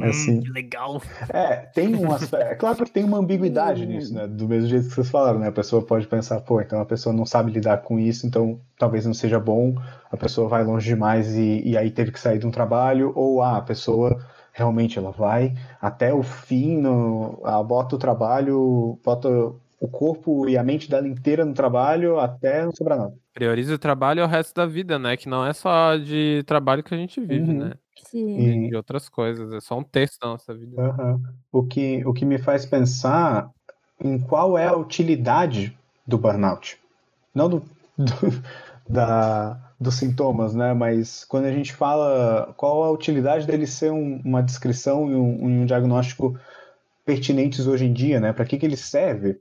assim. 0.00 0.40
que 0.40 0.50
legal. 0.50 1.00
É, 1.28 1.56
tem 1.74 1.94
um 1.96 2.12
aspecto. 2.12 2.46
É 2.46 2.54
claro 2.54 2.84
que 2.84 2.90
tem 2.90 3.04
uma 3.04 3.18
ambiguidade 3.18 3.84
nisso, 3.86 4.14
né? 4.14 4.26
Do 4.26 4.48
mesmo 4.48 4.68
jeito 4.68 4.88
que 4.88 4.94
vocês 4.94 5.10
falaram, 5.10 5.38
né? 5.38 5.48
A 5.48 5.52
pessoa 5.52 5.82
pode 5.84 6.06
pensar, 6.06 6.40
pô, 6.40 6.60
então 6.60 6.80
a 6.80 6.86
pessoa 6.86 7.14
não 7.14 7.26
sabe 7.26 7.50
lidar 7.52 7.78
com 7.82 7.98
isso, 7.98 8.26
então 8.26 8.60
talvez 8.78 9.04
não 9.04 9.14
seja 9.14 9.38
bom, 9.38 9.74
a 10.10 10.16
pessoa 10.16 10.48
vai 10.48 10.64
longe 10.64 10.86
demais 10.88 11.34
e, 11.36 11.62
e 11.64 11.76
aí 11.76 11.90
teve 11.90 12.10
que 12.12 12.20
sair 12.20 12.38
de 12.38 12.46
um 12.46 12.50
trabalho, 12.50 13.12
ou 13.14 13.42
ah, 13.42 13.58
a 13.58 13.62
pessoa 13.62 14.18
realmente 14.52 14.98
ela 14.98 15.10
vai 15.10 15.54
até 15.80 16.12
o 16.12 16.22
fim, 16.22 16.76
no, 16.78 17.40
ela 17.44 17.62
bota 17.64 17.96
o 17.96 17.98
trabalho, 17.98 18.98
bota 19.04 19.28
o 19.80 19.88
corpo 19.88 20.48
e 20.48 20.56
a 20.56 20.62
mente 20.62 20.88
dela 20.88 21.08
inteira 21.08 21.44
no 21.44 21.54
trabalho 21.54 22.18
até 22.20 22.64
não 22.64 22.70
sobrar 22.72 22.98
nada. 22.98 23.14
Prioriza 23.34 23.74
o 23.74 23.78
trabalho 23.78 24.20
e 24.20 24.22
o 24.22 24.26
resto 24.28 24.54
da 24.54 24.64
vida, 24.64 24.96
né? 24.98 25.16
Que 25.16 25.28
não 25.28 25.44
é 25.44 25.52
só 25.52 25.96
de 25.96 26.42
trabalho 26.46 26.84
que 26.84 26.94
a 26.94 26.96
gente 26.98 27.20
vive, 27.20 27.50
Uhum. 27.50 27.58
né? 27.58 27.72
Sim. 27.96 28.66
E- 28.66 28.68
De 28.70 28.76
outras 28.76 29.08
coisas. 29.08 29.52
É 29.52 29.60
só 29.60 29.78
um 29.78 29.84
texto 29.84 30.20
da 30.20 30.28
nossa 30.28 30.54
vida. 30.54 30.80
Aham. 30.80 31.20
O, 31.50 31.62
que, 31.64 32.04
o 32.06 32.12
que 32.12 32.24
me 32.24 32.38
faz 32.38 32.64
pensar 32.64 33.50
em 34.02 34.18
qual 34.18 34.56
é 34.58 34.66
a 34.66 34.76
utilidade 34.76 35.76
do 36.06 36.18
burnout. 36.18 36.78
Não 37.34 37.48
do, 37.48 37.60
do- 37.96 38.42
da, 38.88 39.58
dos 39.78 39.94
sintomas, 39.94 40.54
né? 40.54 40.72
Mas 40.74 41.24
quando 41.24 41.44
a 41.46 41.52
gente 41.52 41.72
fala 41.72 42.52
qual 42.56 42.82
a 42.84 42.90
utilidade 42.90 43.46
dele 43.46 43.66
ser 43.66 43.92
um- 43.92 44.20
uma 44.24 44.42
descrição 44.42 45.10
e 45.10 45.14
um, 45.14 45.50
e 45.50 45.60
um 45.60 45.66
diagnóstico 45.66 46.38
pertinentes 47.04 47.66
hoje 47.66 47.84
em 47.86 47.92
dia, 47.92 48.20
né? 48.20 48.32
Para 48.32 48.44
que, 48.44 48.58
que 48.58 48.66
ele 48.66 48.76
serve? 48.76 49.40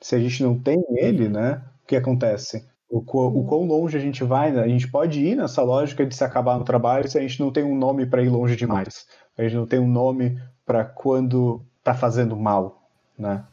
Se 0.00 0.14
a 0.14 0.18
gente 0.18 0.42
não 0.42 0.58
tem 0.58 0.82
ele, 0.90 1.28
né? 1.28 1.62
O 1.84 1.86
que 1.86 1.96
acontece? 1.96 2.64
O, 2.90 3.00
qu- 3.02 3.18
o 3.28 3.44
quão 3.46 3.66
longe 3.66 3.96
a 3.96 4.00
gente 4.00 4.24
vai, 4.24 4.50
né? 4.52 4.62
A 4.62 4.68
gente 4.68 4.88
pode 4.90 5.20
ir 5.24 5.36
nessa 5.36 5.62
lógica 5.62 6.04
de 6.04 6.14
se 6.14 6.24
acabar 6.24 6.58
no 6.58 6.64
trabalho 6.64 7.08
se 7.08 7.16
a 7.18 7.20
gente 7.22 7.40
não 7.40 7.52
tem 7.52 7.62
um 7.64 7.76
nome 7.76 8.04
para 8.06 8.22
ir 8.22 8.28
longe 8.28 8.56
demais. 8.56 9.06
A 9.38 9.42
gente 9.42 9.54
não 9.54 9.66
tem 9.66 9.78
um 9.78 9.88
nome 9.88 10.40
para 10.66 10.84
quando 10.84 11.64
tá 11.84 11.94
fazendo 11.94 12.36
mal, 12.36 12.82
né? 13.18 13.44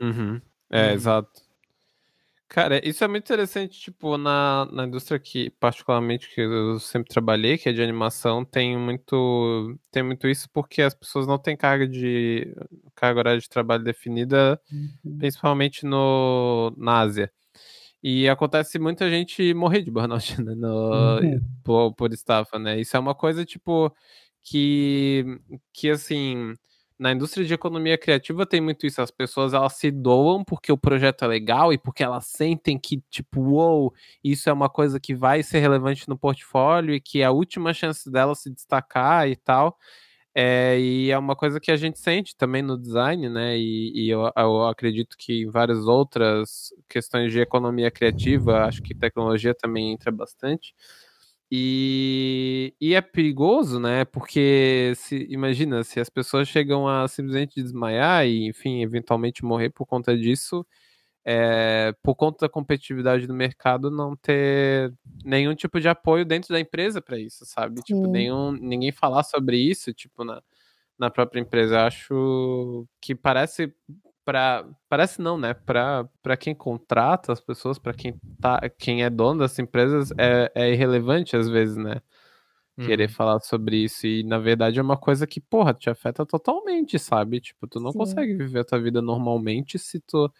Uhum. 0.00 0.40
É, 0.70 0.88
Uhum. 0.88 0.94
exato. 0.94 1.42
Cara, 2.48 2.80
isso 2.86 3.04
é 3.04 3.08
muito 3.08 3.22
interessante, 3.24 3.78
tipo, 3.78 4.18
na, 4.18 4.66
na 4.72 4.84
indústria 4.84 5.20
que, 5.20 5.50
particularmente, 5.60 6.28
que 6.34 6.40
eu 6.40 6.80
sempre 6.80 7.08
trabalhei, 7.08 7.56
que 7.56 7.68
é 7.68 7.72
de 7.72 7.80
animação, 7.80 8.44
tem 8.44 8.76
muito, 8.76 9.78
tem 9.92 10.02
muito 10.02 10.26
isso 10.26 10.48
porque 10.52 10.82
as 10.82 10.92
pessoas 10.92 11.28
não 11.28 11.38
têm 11.38 11.56
carga 11.56 11.86
de, 11.86 12.52
carga 12.96 13.20
horária 13.20 13.40
de 13.40 13.48
trabalho 13.48 13.84
definida, 13.84 14.60
principalmente 15.18 15.86
no, 15.86 16.72
na 16.76 17.00
Ásia. 17.00 17.32
E 18.02 18.28
acontece 18.28 18.78
muita 18.78 19.10
gente 19.10 19.52
morrer 19.54 19.82
de 19.82 19.90
burnout, 19.90 20.36
né, 20.42 20.54
no, 20.54 21.20
Uhum. 21.20 21.40
por, 21.62 21.94
por 21.94 22.12
estafa, 22.12 22.58
né? 22.58 22.80
Isso 22.80 22.96
é 22.96 23.00
uma 23.00 23.14
coisa, 23.14 23.44
tipo, 23.44 23.94
que, 24.42 25.24
que 25.72 25.90
assim, 25.90 26.54
na 26.98 27.12
indústria 27.12 27.46
de 27.46 27.54
economia 27.54 27.96
criativa 27.98 28.44
tem 28.46 28.60
muito 28.60 28.86
isso. 28.86 29.00
As 29.00 29.10
pessoas, 29.10 29.54
elas 29.54 29.74
se 29.74 29.90
doam 29.90 30.44
porque 30.44 30.70
o 30.72 30.78
projeto 30.78 31.24
é 31.24 31.28
legal 31.28 31.72
e 31.72 31.78
porque 31.78 32.02
elas 32.02 32.26
sentem 32.26 32.78
que, 32.78 33.02
tipo, 33.10 33.40
uou, 33.40 33.94
isso 34.22 34.48
é 34.50 34.52
uma 34.52 34.68
coisa 34.68 35.00
que 35.00 35.14
vai 35.14 35.42
ser 35.42 35.60
relevante 35.60 36.08
no 36.08 36.18
portfólio 36.18 36.94
e 36.94 37.00
que 37.00 37.22
é 37.22 37.24
a 37.24 37.30
última 37.30 37.72
chance 37.72 38.10
dela 38.10 38.34
se 38.34 38.50
destacar 38.50 39.28
e 39.28 39.36
tal. 39.36 39.78
É, 40.34 40.78
e 40.78 41.10
é 41.10 41.18
uma 41.18 41.34
coisa 41.34 41.58
que 41.58 41.72
a 41.72 41.76
gente 41.76 41.98
sente 41.98 42.36
também 42.36 42.62
no 42.62 42.78
design, 42.78 43.28
né? 43.28 43.58
E, 43.58 43.92
e 44.06 44.10
eu, 44.10 44.30
eu 44.36 44.64
acredito 44.68 45.16
que 45.18 45.42
em 45.42 45.50
várias 45.50 45.86
outras 45.88 46.72
questões 46.88 47.32
de 47.32 47.40
economia 47.40 47.90
criativa, 47.90 48.64
acho 48.64 48.80
que 48.82 48.94
tecnologia 48.94 49.54
também 49.54 49.92
entra 49.92 50.10
bastante. 50.12 50.72
E, 51.52 52.72
e 52.80 52.94
é 52.94 53.00
perigoso, 53.00 53.80
né? 53.80 54.04
Porque 54.04 54.92
se 54.96 55.26
imagina, 55.30 55.82
se 55.84 55.98
as 56.00 56.08
pessoas 56.10 56.46
chegam 56.48 56.86
a 56.88 57.08
simplesmente 57.08 57.60
desmaiar 57.62 58.24
e, 58.26 58.46
enfim, 58.48 58.82
eventualmente 58.82 59.44
morrer 59.44 59.70
por 59.70 59.84
conta 59.86 60.16
disso, 60.16 60.64
é, 61.24 61.94
por 62.02 62.14
conta 62.16 62.46
da 62.46 62.48
competitividade 62.48 63.26
do 63.26 63.34
mercado, 63.34 63.90
não 63.90 64.16
ter 64.16 64.92
nenhum 65.24 65.54
tipo 65.54 65.80
de 65.80 65.88
apoio 65.88 66.24
dentro 66.24 66.52
da 66.52 66.60
empresa 66.60 67.00
para 67.02 67.18
isso, 67.18 67.44
sabe? 67.46 67.82
Tipo, 67.82 68.06
Sim. 68.06 68.12
nenhum, 68.12 68.52
ninguém 68.52 68.92
falar 68.92 69.22
sobre 69.24 69.56
isso, 69.58 69.92
tipo, 69.92 70.24
na, 70.24 70.42
na 70.98 71.10
própria 71.10 71.40
empresa. 71.40 71.76
Eu 71.76 71.80
acho 71.80 72.88
que 73.00 73.14
parece 73.14 73.74
para 74.24 74.64
parece 74.88 75.20
não, 75.20 75.38
né? 75.38 75.54
Para 75.54 76.36
quem 76.38 76.54
contrata 76.54 77.32
as 77.32 77.40
pessoas, 77.40 77.78
para 77.78 77.92
quem 77.94 78.14
tá, 78.40 78.60
quem 78.78 79.02
é 79.02 79.10
dono 79.10 79.40
das 79.40 79.58
empresas 79.58 80.12
é, 80.18 80.50
é 80.54 80.72
irrelevante 80.72 81.36
às 81.36 81.48
vezes, 81.48 81.76
né? 81.76 82.00
Querer 82.78 83.08
Uhum. 83.08 83.14
falar 83.14 83.40
sobre 83.40 83.76
isso 83.84 84.06
e 84.06 84.22
na 84.22 84.38
verdade 84.38 84.78
é 84.78 84.82
uma 84.82 84.96
coisa 84.96 85.26
que, 85.26 85.40
porra, 85.40 85.74
te 85.74 85.90
afeta 85.90 86.24
totalmente, 86.24 86.98
sabe? 86.98 87.40
Tipo, 87.40 87.66
tu 87.66 87.78
não 87.80 87.92
Sim. 87.92 87.98
consegue 87.98 88.34
viver 88.34 88.60
a 88.60 88.64
tua 88.64 88.80
vida 88.80 89.02
normalmente 89.02 89.78
se 89.78 90.00
tu 90.00 90.32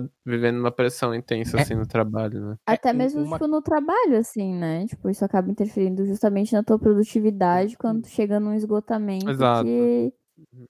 tá 0.00 0.06
vivendo 0.24 0.58
uma 0.58 0.70
pressão 0.72 1.14
intensa 1.14 1.56
É. 1.58 1.62
assim 1.62 1.74
no 1.74 1.86
trabalho, 1.86 2.40
né? 2.50 2.56
Até 2.66 2.92
um- 2.92 2.96
mesmo, 2.96 3.22
uma- 3.22 3.36
tipo, 3.36 3.46
no 3.48 3.62
trabalho, 3.62 4.16
assim, 4.18 4.54
né? 4.54 4.86
Tipo, 4.86 5.08
isso 5.10 5.24
acaba 5.24 5.50
interferindo 5.50 6.04
justamente 6.04 6.52
na 6.52 6.62
tua 6.62 6.78
produtividade 6.78 7.76
quando 7.78 8.02
tu 8.02 8.08
chega 8.08 8.40
num 8.40 8.54
esgotamento 8.54 9.30
Exato. 9.30 9.64
que 9.64 10.12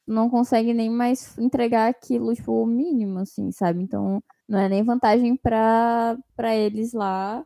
não 0.07 0.29
consegue 0.31 0.72
nem 0.74 0.88
mais 0.90 1.37
entregar 1.38 1.88
aquilo, 1.88 2.33
tipo, 2.35 2.52
o 2.52 2.66
mínimo, 2.66 3.18
assim, 3.20 3.50
sabe? 3.50 3.83
Então, 3.83 4.22
não 4.48 4.59
é 4.59 4.68
nem 4.68 4.82
vantagem 4.82 5.37
pra, 5.37 6.16
pra 6.37 6.54
eles 6.54 6.92
lá 6.92 7.44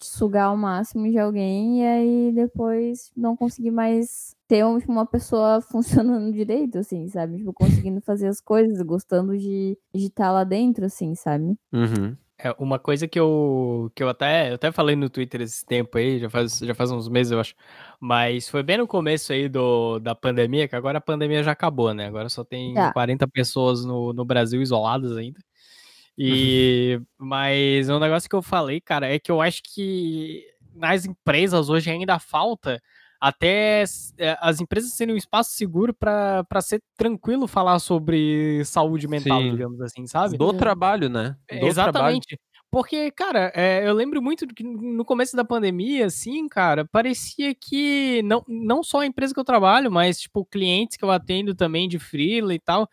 sugar 0.00 0.52
o 0.52 0.56
máximo 0.56 1.10
de 1.10 1.18
alguém 1.18 1.80
e 1.80 1.86
aí 1.86 2.32
depois 2.32 3.10
não 3.16 3.36
conseguir 3.36 3.70
mais 3.70 4.34
ter 4.46 4.64
uma 4.64 5.06
pessoa 5.06 5.60
funcionando 5.72 6.32
direito, 6.32 6.78
assim, 6.78 7.08
sabe? 7.08 7.38
Tipo, 7.38 7.52
conseguindo 7.54 8.00
fazer 8.02 8.28
as 8.28 8.40
coisas, 8.40 8.80
gostando 8.82 9.36
de 9.36 9.78
de 9.94 10.06
estar 10.06 10.30
lá 10.30 10.44
dentro, 10.44 10.84
assim, 10.84 11.14
sabe? 11.14 11.56
Uhum. 11.72 12.16
É, 12.44 12.50
uma 12.58 12.76
coisa 12.76 13.06
que 13.06 13.20
eu, 13.20 13.90
que 13.94 14.02
eu 14.02 14.08
até, 14.08 14.50
eu 14.50 14.54
até 14.56 14.72
falei 14.72 14.96
no 14.96 15.08
Twitter 15.08 15.40
esse 15.42 15.64
tempo 15.64 15.96
aí, 15.96 16.18
já 16.18 16.28
faz, 16.28 16.58
já 16.58 16.74
faz 16.74 16.90
uns 16.90 17.08
meses, 17.08 17.30
eu 17.30 17.38
acho. 17.38 17.54
Mas 18.00 18.48
foi 18.48 18.64
bem 18.64 18.78
no 18.78 18.86
começo 18.86 19.32
aí 19.32 19.48
do, 19.48 20.00
da 20.00 20.12
pandemia, 20.12 20.66
que 20.66 20.74
agora 20.74 20.98
a 20.98 21.00
pandemia 21.00 21.42
já 21.44 21.52
acabou, 21.52 21.94
né? 21.94 22.06
Agora 22.06 22.28
só 22.28 22.42
tem 22.42 22.74
Já. 22.74 22.92
40 22.92 23.28
pessoas 23.28 23.84
no, 23.84 24.12
no 24.12 24.24
Brasil 24.24 24.60
isoladas 24.60 25.16
ainda. 25.16 25.38
E, 26.16 27.00
mas 27.18 27.88
um 27.88 27.98
negócio 27.98 28.28
que 28.28 28.36
eu 28.36 28.42
falei, 28.42 28.80
cara, 28.80 29.06
é 29.06 29.18
que 29.18 29.30
eu 29.30 29.40
acho 29.40 29.62
que 29.62 30.44
nas 30.74 31.04
empresas 31.04 31.68
hoje 31.68 31.90
ainda 31.90 32.18
falta 32.18 32.80
até 33.20 33.84
é, 34.18 34.36
as 34.40 34.60
empresas 34.60 34.92
serem 34.92 35.14
um 35.14 35.18
espaço 35.18 35.52
seguro 35.52 35.94
para 35.94 36.60
ser 36.60 36.82
tranquilo 36.96 37.46
falar 37.46 37.78
sobre 37.78 38.64
saúde 38.64 39.06
mental, 39.06 39.40
Sim. 39.40 39.50
digamos 39.52 39.80
assim, 39.80 40.06
sabe? 40.08 40.36
Do 40.36 40.50
Sim. 40.50 40.56
trabalho, 40.56 41.08
né? 41.08 41.28
Do 41.28 41.46
trabalho. 41.46 41.66
Exatamente. 41.68 42.40
Porque, 42.68 43.10
cara, 43.12 43.52
é, 43.54 43.86
eu 43.86 43.92
lembro 43.92 44.20
muito 44.20 44.46
que 44.48 44.64
no 44.64 45.04
começo 45.04 45.36
da 45.36 45.44
pandemia, 45.44 46.06
assim, 46.06 46.48
cara, 46.48 46.84
parecia 46.90 47.54
que 47.54 48.22
não, 48.22 48.42
não 48.48 48.82
só 48.82 49.00
a 49.00 49.06
empresa 49.06 49.32
que 49.32 49.38
eu 49.38 49.44
trabalho, 49.44 49.92
mas, 49.92 50.18
tipo, 50.18 50.44
clientes 50.46 50.96
que 50.96 51.04
eu 51.04 51.10
atendo 51.10 51.54
também 51.54 51.86
de 51.86 51.98
freela 51.98 52.52
e 52.52 52.58
tal. 52.58 52.88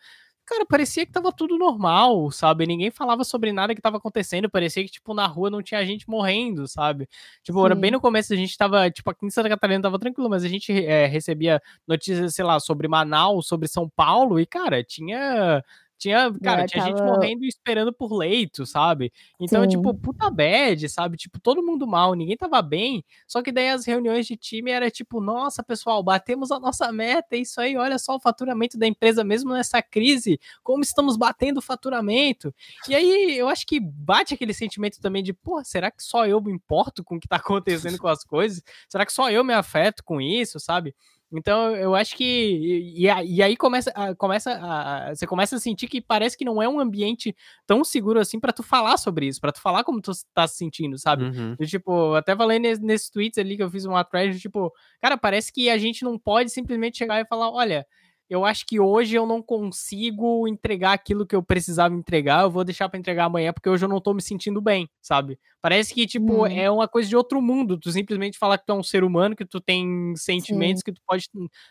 Cara, 0.50 0.66
parecia 0.66 1.06
que 1.06 1.12
tava 1.12 1.30
tudo 1.30 1.56
normal, 1.56 2.28
sabe? 2.32 2.66
Ninguém 2.66 2.90
falava 2.90 3.22
sobre 3.22 3.52
nada 3.52 3.72
que 3.72 3.80
tava 3.80 3.98
acontecendo. 3.98 4.50
Parecia 4.50 4.82
que, 4.82 4.90
tipo, 4.90 5.14
na 5.14 5.24
rua 5.24 5.48
não 5.48 5.62
tinha 5.62 5.86
gente 5.86 6.08
morrendo, 6.10 6.66
sabe? 6.66 7.08
Tipo, 7.44 7.64
era 7.64 7.76
bem 7.76 7.92
no 7.92 8.00
começo, 8.00 8.32
a 8.32 8.36
gente 8.36 8.58
tava, 8.58 8.90
tipo, 8.90 9.08
aqui 9.08 9.24
em 9.24 9.30
Santa 9.30 9.48
Catarina 9.48 9.80
tava 9.80 9.96
tranquilo, 9.96 10.28
mas 10.28 10.42
a 10.42 10.48
gente 10.48 10.72
é, 10.72 11.06
recebia 11.06 11.62
notícias, 11.86 12.34
sei 12.34 12.44
lá, 12.44 12.58
sobre 12.58 12.88
Manaus, 12.88 13.46
sobre 13.46 13.68
São 13.68 13.88
Paulo, 13.88 14.40
e, 14.40 14.46
cara, 14.46 14.82
tinha. 14.82 15.62
Tinha, 16.00 16.32
cara, 16.42 16.62
É, 16.62 16.66
tinha 16.66 16.82
gente 16.82 16.96
tava- 16.96 17.10
morrendo 17.10 17.44
e 17.44 17.48
esperando 17.48 17.92
por 17.92 18.10
leito, 18.10 18.64
sabe? 18.64 19.12
Então, 19.38 19.62
Sim. 19.64 19.68
tipo, 19.68 19.92
puta 19.92 20.30
bad, 20.30 20.88
sabe? 20.88 21.18
Tipo, 21.18 21.38
todo 21.38 21.62
mundo 21.62 21.86
mal, 21.86 22.14
ninguém 22.14 22.38
tava 22.38 22.62
bem. 22.62 23.04
Só 23.28 23.42
que 23.42 23.52
daí 23.52 23.68
as 23.68 23.84
reuniões 23.84 24.26
de 24.26 24.34
time 24.34 24.70
era 24.70 24.90
tipo, 24.90 25.20
nossa, 25.20 25.62
pessoal, 25.62 26.02
batemos 26.02 26.50
a 26.50 26.58
nossa 26.58 26.90
meta, 26.90 27.36
é 27.36 27.40
isso 27.40 27.60
aí, 27.60 27.76
olha 27.76 27.98
só 27.98 28.16
o 28.16 28.20
faturamento 28.20 28.78
da 28.78 28.86
empresa 28.86 29.22
mesmo 29.22 29.52
nessa 29.52 29.82
crise, 29.82 30.40
como 30.62 30.82
estamos 30.82 31.18
batendo 31.18 31.58
o 31.58 31.62
faturamento. 31.62 32.54
E 32.88 32.94
aí, 32.94 33.36
eu 33.36 33.46
acho 33.48 33.66
que 33.66 33.78
bate 33.78 34.32
aquele 34.32 34.54
sentimento 34.54 34.98
também 35.02 35.22
de, 35.22 35.34
pô, 35.34 35.62
será 35.62 35.90
que 35.90 36.02
só 36.02 36.26
eu 36.26 36.40
me 36.40 36.50
importo 36.50 37.04
com 37.04 37.16
o 37.16 37.20
que 37.20 37.28
tá 37.28 37.36
acontecendo 37.36 37.98
com 37.98 38.08
as 38.08 38.24
coisas? 38.24 38.62
Será 38.88 39.04
que 39.04 39.12
só 39.12 39.30
eu 39.30 39.44
me 39.44 39.52
afeto 39.52 40.02
com 40.02 40.18
isso, 40.18 40.58
sabe? 40.58 40.94
Então 41.32 41.74
eu 41.76 41.94
acho 41.94 42.16
que. 42.16 42.24
E, 42.24 43.04
e 43.06 43.42
aí 43.42 43.56
começa, 43.56 43.90
a- 43.94 44.14
começa 44.14 44.52
a, 44.60 45.14
você 45.14 45.26
começa 45.26 45.56
a 45.56 45.60
sentir 45.60 45.86
que 45.88 46.00
parece 46.00 46.36
que 46.36 46.44
não 46.44 46.60
é 46.60 46.68
um 46.68 46.80
ambiente 46.80 47.34
tão 47.66 47.84
seguro 47.84 48.18
assim 48.20 48.40
pra 48.40 48.52
tu 48.52 48.62
falar 48.62 48.96
sobre 48.96 49.26
isso, 49.26 49.40
pra 49.40 49.52
tu 49.52 49.60
falar 49.60 49.84
como 49.84 50.00
tu 50.00 50.10
tá 50.34 50.46
se 50.48 50.56
sentindo, 50.56 50.98
sabe? 50.98 51.24
Uhum. 51.24 51.56
Tipo, 51.66 52.14
até 52.14 52.34
falei 52.36 52.58
nes- 52.58 52.80
nesses 52.80 53.10
tweets 53.10 53.38
ali 53.38 53.56
que 53.56 53.62
eu 53.62 53.70
fiz 53.70 53.84
uma 53.84 54.02
thread, 54.04 54.38
tipo, 54.40 54.72
cara, 55.00 55.16
parece 55.16 55.52
que 55.52 55.70
a 55.70 55.78
gente 55.78 56.04
não 56.04 56.18
pode 56.18 56.50
simplesmente 56.50 56.98
chegar 56.98 57.20
e 57.20 57.26
falar, 57.26 57.50
olha, 57.50 57.86
eu 58.30 58.44
acho 58.44 58.64
que 58.66 58.80
hoje 58.80 59.16
eu 59.16 59.26
não 59.26 59.42
consigo 59.42 60.48
entregar 60.48 60.92
aquilo 60.92 61.26
que 61.26 61.36
eu 61.36 61.42
precisava 61.42 61.94
entregar, 61.94 62.42
eu 62.44 62.50
vou 62.50 62.64
deixar 62.64 62.88
pra 62.88 62.98
entregar 62.98 63.24
amanhã 63.26 63.52
porque 63.52 63.68
hoje 63.68 63.84
eu 63.84 63.88
não 63.88 64.00
tô 64.00 64.14
me 64.14 64.22
sentindo 64.22 64.60
bem, 64.60 64.88
sabe? 65.02 65.38
Parece 65.60 65.92
que, 65.92 66.06
tipo, 66.06 66.44
Hum. 66.44 66.46
é 66.46 66.70
uma 66.70 66.88
coisa 66.88 67.08
de 67.08 67.16
outro 67.16 67.42
mundo, 67.42 67.76
tu 67.78 67.90
simplesmente 67.92 68.38
falar 68.38 68.56
que 68.58 68.64
tu 68.66 68.72
é 68.72 68.74
um 68.76 68.82
ser 68.82 69.04
humano, 69.04 69.36
que 69.36 69.44
tu 69.44 69.60
tem 69.60 70.14
sentimentos, 70.16 70.82
que 70.82 70.92
tu 70.92 71.02
pode 71.06 71.28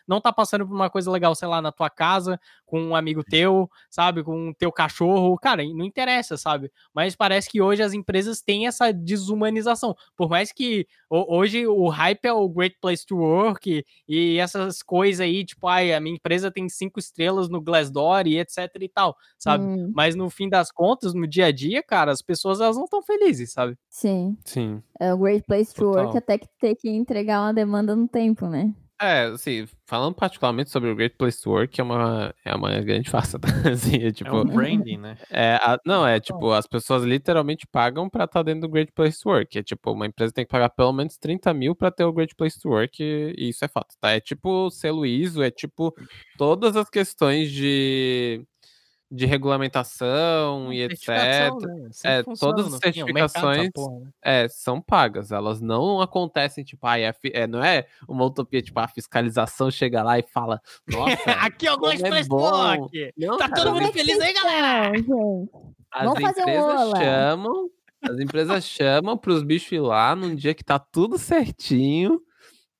não 0.07 0.21
tá 0.21 0.31
passando 0.31 0.67
por 0.67 0.73
uma 0.75 0.89
coisa 0.89 1.09
legal, 1.11 1.33
sei 1.35 1.47
lá, 1.47 1.61
na 1.61 1.71
tua 1.71 1.89
casa, 1.89 2.39
com 2.65 2.81
um 2.81 2.95
amigo 2.95 3.23
teu, 3.23 3.69
sabe, 3.89 4.23
com 4.23 4.49
o 4.49 4.53
teu 4.55 4.71
cachorro, 4.71 5.37
cara, 5.37 5.63
não 5.63 5.85
interessa, 5.85 6.37
sabe? 6.37 6.71
Mas 6.93 7.15
parece 7.15 7.49
que 7.49 7.61
hoje 7.61 7.81
as 7.81 7.93
empresas 7.93 8.41
têm 8.41 8.67
essa 8.67 8.91
desumanização. 8.93 9.95
Por 10.15 10.29
mais 10.29 10.51
que 10.51 10.87
ho- 11.09 11.25
hoje 11.37 11.65
o 11.67 11.87
hype 11.89 12.25
é 12.25 12.33
o 12.33 12.47
Great 12.49 12.77
Place 12.81 13.05
to 13.05 13.17
Work 13.17 13.83
e 14.07 14.37
essas 14.37 14.81
coisas 14.83 15.21
aí, 15.21 15.45
tipo, 15.45 15.67
ai, 15.67 15.93
a 15.93 15.99
minha 15.99 16.15
empresa 16.15 16.48
tem 16.51 16.67
cinco 16.69 16.99
estrelas 16.99 17.49
no 17.49 17.61
Glassdoor 17.61 18.27
e 18.27 18.39
etc 18.39 18.69
e 18.79 18.89
tal, 18.89 19.15
sabe? 19.37 19.63
Hum, 19.63 19.91
Mas 19.93 20.15
no 20.15 20.29
fim 20.29 20.49
das 20.49 20.71
contas, 20.71 21.13
no 21.13 21.27
dia 21.27 21.47
a 21.47 21.51
dia, 21.51 21.83
cara, 21.83 22.11
as 22.11 22.21
pessoas 22.21 22.59
elas 22.59 22.77
não 22.77 22.85
estão 22.85 23.01
felizes, 23.01 23.51
sabe? 23.51 23.77
sim. 23.89 24.37
Sim. 24.45 24.81
É 24.99 25.13
o 25.13 25.17
Great 25.17 25.45
Place 25.45 25.73
to 25.73 25.85
Work 25.85 26.13
Total. 26.13 26.17
até 26.17 26.37
que 26.37 26.47
ter 26.59 26.75
que 26.75 26.89
entregar 26.89 27.41
uma 27.41 27.53
demanda 27.53 27.95
no 27.95 28.07
tempo, 28.07 28.47
né? 28.47 28.73
É, 29.01 29.23
assim, 29.27 29.65
falando 29.87 30.13
particularmente 30.13 30.69
sobre 30.69 30.89
o 30.89 30.95
Great 30.95 31.15
Place 31.17 31.41
to 31.41 31.51
Work, 31.51 31.79
é 31.79 31.83
uma, 31.83 32.35
é 32.43 32.53
uma 32.53 32.81
grande 32.81 33.09
farsa, 33.09 33.39
tá? 33.39 33.47
Assim, 33.71 33.95
é 34.03 34.11
tipo... 34.11 34.29
É 34.29 34.41
um 34.41 34.45
branding, 34.45 34.97
né? 34.97 35.17
É, 35.29 35.55
a- 35.55 35.79
não, 35.85 36.05
é 36.05 36.19
tipo, 36.19 36.51
as 36.51 36.67
pessoas 36.67 37.03
literalmente 37.03 37.65
pagam 37.65 38.09
pra 38.09 38.25
estar 38.25 38.43
dentro 38.43 38.61
do 38.61 38.69
Great 38.69 38.91
Place 38.91 39.17
to 39.21 39.29
Work. 39.29 39.57
É 39.57 39.63
tipo, 39.63 39.91
uma 39.93 40.05
empresa 40.05 40.33
tem 40.33 40.43
que 40.45 40.51
pagar 40.51 40.69
pelo 40.69 40.91
menos 40.91 41.17
30 41.17 41.53
mil 41.53 41.73
pra 41.73 41.91
ter 41.91 42.03
o 42.03 42.11
Great 42.11 42.35
Place 42.35 42.59
to 42.59 42.67
Work, 42.69 43.01
e, 43.01 43.33
e 43.37 43.49
isso 43.49 43.63
é 43.63 43.69
fato, 43.69 43.95
tá? 44.01 44.11
É 44.11 44.19
tipo 44.19 44.69
selo 44.69 45.05
ISO, 45.05 45.41
é 45.41 45.49
tipo 45.49 45.93
todas 46.37 46.75
as 46.75 46.89
questões 46.89 47.49
de, 47.51 48.43
de 49.11 49.25
regulamentação 49.25 50.71
e 50.71 50.81
etc. 50.83 51.07
Né? 51.07 51.89
É, 52.03 52.23
todas 52.39 52.67
as 52.73 52.79
fim, 52.79 52.89
é 52.89 52.93
certificações- 52.93 53.69
porra, 53.73 53.99
né? 54.01 54.11
É, 54.21 54.47
são 54.47 54.79
pagas, 54.81 55.31
elas 55.31 55.59
não 55.61 55.99
acontecem, 56.01 56.63
tipo, 56.63 56.85
ai, 56.85 57.05
a 57.05 57.13
fi- 57.13 57.31
é, 57.33 57.47
não 57.47 57.63
é 57.63 57.85
uma 58.07 58.23
utopia, 58.25 58.61
tipo, 58.61 58.79
a 58.79 58.87
fiscalização 58.87 59.71
chega 59.71 60.03
lá 60.03 60.19
e 60.19 60.23
fala, 60.23 60.61
nossa, 60.87 61.31
Aqui 61.41 61.67
é 61.67 61.73
o 61.73 61.77
como 61.77 61.87
Great 61.91 62.05
é 62.19 62.21
to 62.23 62.27
bom. 62.29 62.89
Não, 63.17 63.37
Tá 63.37 63.49
cara, 63.49 63.55
todo 63.63 63.67
as 63.69 63.73
mundo 63.73 63.89
é 63.89 63.91
feliz 63.93 64.19
aí, 64.19 64.33
galera? 64.33 64.91
As 65.91 66.03
Vamos 66.05 66.21
fazer 66.21 66.41
um 66.41 66.43
empresas 66.43 66.89
chamam, 66.99 67.69
as 68.03 68.19
empresas 68.19 68.63
chamam 68.63 69.17
pros 69.17 69.41
bichos 69.41 69.71
ir 69.71 69.79
lá 69.79 70.15
num 70.15 70.35
dia 70.35 70.53
que 70.53 70.63
tá 70.63 70.77
tudo 70.77 71.17
certinho 71.17 72.21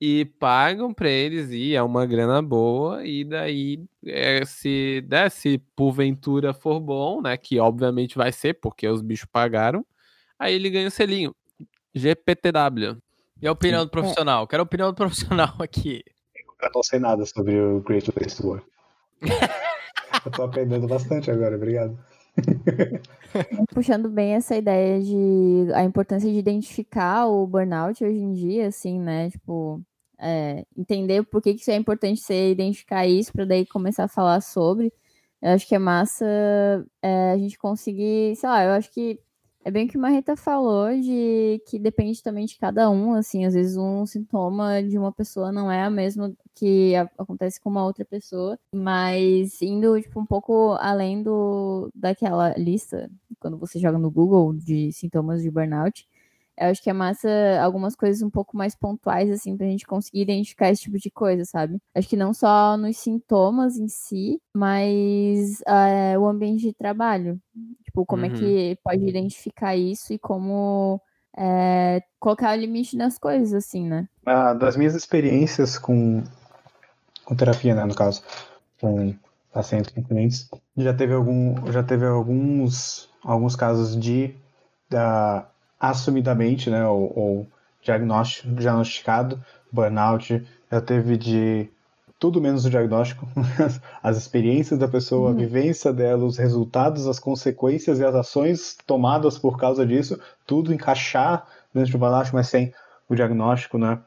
e 0.02 0.26
pagam 0.40 0.94
pra 0.94 1.10
eles 1.10 1.50
ir, 1.52 1.76
é 1.76 1.84
uma 1.84 2.06
grana 2.06 2.42
boa, 2.42 3.06
e 3.06 3.26
daí, 3.26 3.84
é, 4.06 4.46
se, 4.46 5.06
né, 5.10 5.30
se 5.30 5.58
porventura 5.76 6.54
for 6.54 6.80
bom, 6.80 7.22
né, 7.22 7.36
que 7.36 7.60
obviamente 7.60 8.16
vai 8.18 8.32
ser, 8.32 8.54
porque 8.56 8.88
os 8.88 9.02
bichos 9.02 9.28
pagaram, 9.30 9.86
aí 10.38 10.54
ele 10.54 10.70
ganha 10.70 10.88
o 10.88 10.92
selinho. 10.92 11.36
GPTW. 11.94 12.98
E 13.42 13.48
a 13.48 13.52
opinião 13.52 13.84
do 13.84 13.92
profissional? 13.92 14.48
Quero 14.48 14.64
a 14.64 14.66
opinião 14.66 14.90
do 14.90 14.96
profissional 14.96 15.56
aqui. 15.60 16.04
Eu 16.62 16.70
não 16.74 16.84
sei 16.84 17.00
nada 17.00 17.26
sobre 17.26 17.60
o 17.60 17.82
Great 17.82 18.12
Place 18.12 18.38
to 18.38 18.48
Work. 18.48 18.66
eu 20.26 20.32
tô 20.32 20.44
aprendendo 20.44 20.88
bastante 20.88 21.32
agora, 21.32 21.56
obrigado. 21.56 21.98
Puxando 23.74 24.10
bem 24.10 24.34
essa 24.34 24.56
ideia 24.56 25.02
de 25.02 25.74
a 25.74 25.84
importância 25.84 26.30
de 26.30 26.38
identificar 26.38 27.28
o 27.28 27.46
burnout 27.46 28.04
hoje 28.04 28.20
em 28.20 28.34
dia, 28.34 28.68
assim, 28.68 29.00
né? 29.00 29.30
Tipo, 29.30 29.82
é, 30.20 30.66
entender 30.78 31.24
por 31.24 31.42
que, 31.42 31.54
que 31.54 31.62
isso 31.62 31.72
é 31.72 31.76
importante 31.76 32.22
você 32.22 32.52
identificar 32.52 33.06
isso 33.08 33.32
para 33.34 33.46
daí 33.46 33.66
começar 33.66 34.06
a 34.06 34.08
falar 34.08 34.42
sobre. 34.42 34.94
Eu 35.42 35.52
acho 35.52 35.68
que 35.68 35.76
é 35.76 35.80
massa 35.80 36.26
é, 37.02 37.32
a 37.32 37.38
gente 37.38 37.58
conseguir, 37.58 38.36
sei 38.36 38.50
lá, 38.50 38.64
eu 38.64 38.72
acho 38.72 38.92
que 38.92 39.20
é 39.64 39.72
bem 39.72 39.86
o 39.86 39.90
que 39.90 39.98
a 39.98 40.00
Marreta 40.00 40.36
falou, 40.38 40.90
de 41.00 41.62
que 41.68 41.78
depende 41.78 42.24
também 42.24 42.46
de 42.46 42.58
cada 42.58 42.90
um, 42.90 43.14
assim, 43.14 43.46
às 43.46 43.54
vezes 43.54 43.76
um 43.78 44.06
sintoma 44.06 44.82
de 44.82 44.98
uma 44.98 45.12
pessoa 45.12 45.52
não 45.52 45.70
é 45.72 45.84
a 45.84 45.90
mesma 45.90 46.34
que 46.56 46.96
a- 46.96 47.10
acontece 47.18 47.60
com 47.62 47.70
uma 47.70 47.84
outra 47.86 48.06
pessoa, 48.06 48.58
mas 48.74 49.62
indo, 49.62 50.00
tipo, 50.02 50.20
um 50.20 50.26
pouco 50.26 50.74
além 50.80 51.22
do, 51.22 51.90
daquela 51.94 52.54
lista, 52.58 53.10
quando 53.40 53.58
você 53.58 53.80
joga 53.80 53.98
no 53.98 54.10
Google 54.10 54.54
de 54.54 54.92
sintomas 54.94 55.42
de 55.42 55.52
burnout, 55.52 56.08
eu 56.60 56.68
acho 56.70 56.82
que 56.82 56.90
é 56.90 56.94
massa 56.94 57.30
algumas 57.62 57.96
coisas 57.96 58.22
um 58.22 58.30
pouco 58.30 58.56
mais 58.58 58.76
pontuais, 58.76 59.30
assim, 59.32 59.56
pra 59.58 59.68
gente 59.68 59.86
conseguir 59.86 60.22
identificar 60.22 60.70
esse 60.70 60.82
tipo 60.84 60.98
de 60.98 61.10
coisa, 61.12 61.46
sabe? 61.46 61.78
Acho 61.96 62.08
que 62.10 62.18
não 62.18 62.34
só 62.34 62.78
nos 62.78 62.98
sintomas 62.98 63.78
em 63.78 63.88
si, 63.88 64.42
mas 64.56 65.62
é, 65.68 66.18
o 66.18 66.26
ambiente 66.28 66.62
de 66.62 66.74
trabalho. 66.74 67.40
Tipo, 67.86 68.06
como 68.06 68.26
é 68.26 68.30
Uhum. 68.30 68.34
que 68.36 68.78
pode 68.84 69.04
identificar 69.08 69.76
isso 69.76 70.14
e 70.14 70.20
como 70.20 71.02
é, 71.38 72.02
colocar 72.20 72.56
o 72.58 72.60
limite 72.60 72.96
nas 72.98 73.18
coisas, 73.18 73.54
assim, 73.54 73.88
né? 73.88 74.08
Ah, 74.26 74.54
das 74.54 74.76
minhas 74.78 74.96
experiências 74.96 75.78
com, 75.78 76.24
com 77.26 77.36
terapia, 77.36 77.74
né, 77.76 77.86
no 77.86 77.96
caso, 77.96 78.24
com 78.80 79.16
pacientes, 79.52 79.92
com 79.92 80.04
clientes, 80.04 80.50
já 80.78 80.94
teve 80.94 81.14
algum, 81.14 81.72
já 81.72 81.84
teve 81.84 82.06
alguns, 82.06 83.10
alguns 83.24 83.56
casos 83.56 84.00
de 84.00 84.36
da, 84.90 85.50
assumidamente, 85.80 86.70
né, 86.70 86.86
ou, 86.88 87.14
ou 87.16 87.48
diagnóstico, 87.82 88.50
diagnosticado 88.54 89.42
burnout, 89.72 90.46
já 90.72 90.82
teve 90.82 91.18
de 91.18 91.70
tudo 92.20 92.42
menos 92.42 92.66
o 92.66 92.70
diagnóstico, 92.70 93.28
as 94.04 94.18
experiências 94.18 94.78
da 94.78 94.88
pessoa, 94.88 95.30
a 95.30 95.32
Uhum. 95.32 95.38
vivência 95.38 95.94
dela, 95.94 96.26
os 96.26 96.38
resultados, 96.38 97.08
as 97.08 97.18
consequências 97.20 98.00
e 98.00 98.06
as 98.06 98.14
ações 98.14 98.78
tomadas 98.86 99.38
por 99.38 99.58
causa 99.58 99.86
disso, 99.86 100.20
tudo 100.46 100.74
encaixar 100.74 101.48
dentro 101.74 101.94
do 101.94 101.98
burnout, 101.98 102.34
mas 102.34 102.48
sem 102.50 102.74
o 103.08 103.16
diagnóstico, 103.16 103.78
né? 103.78 104.00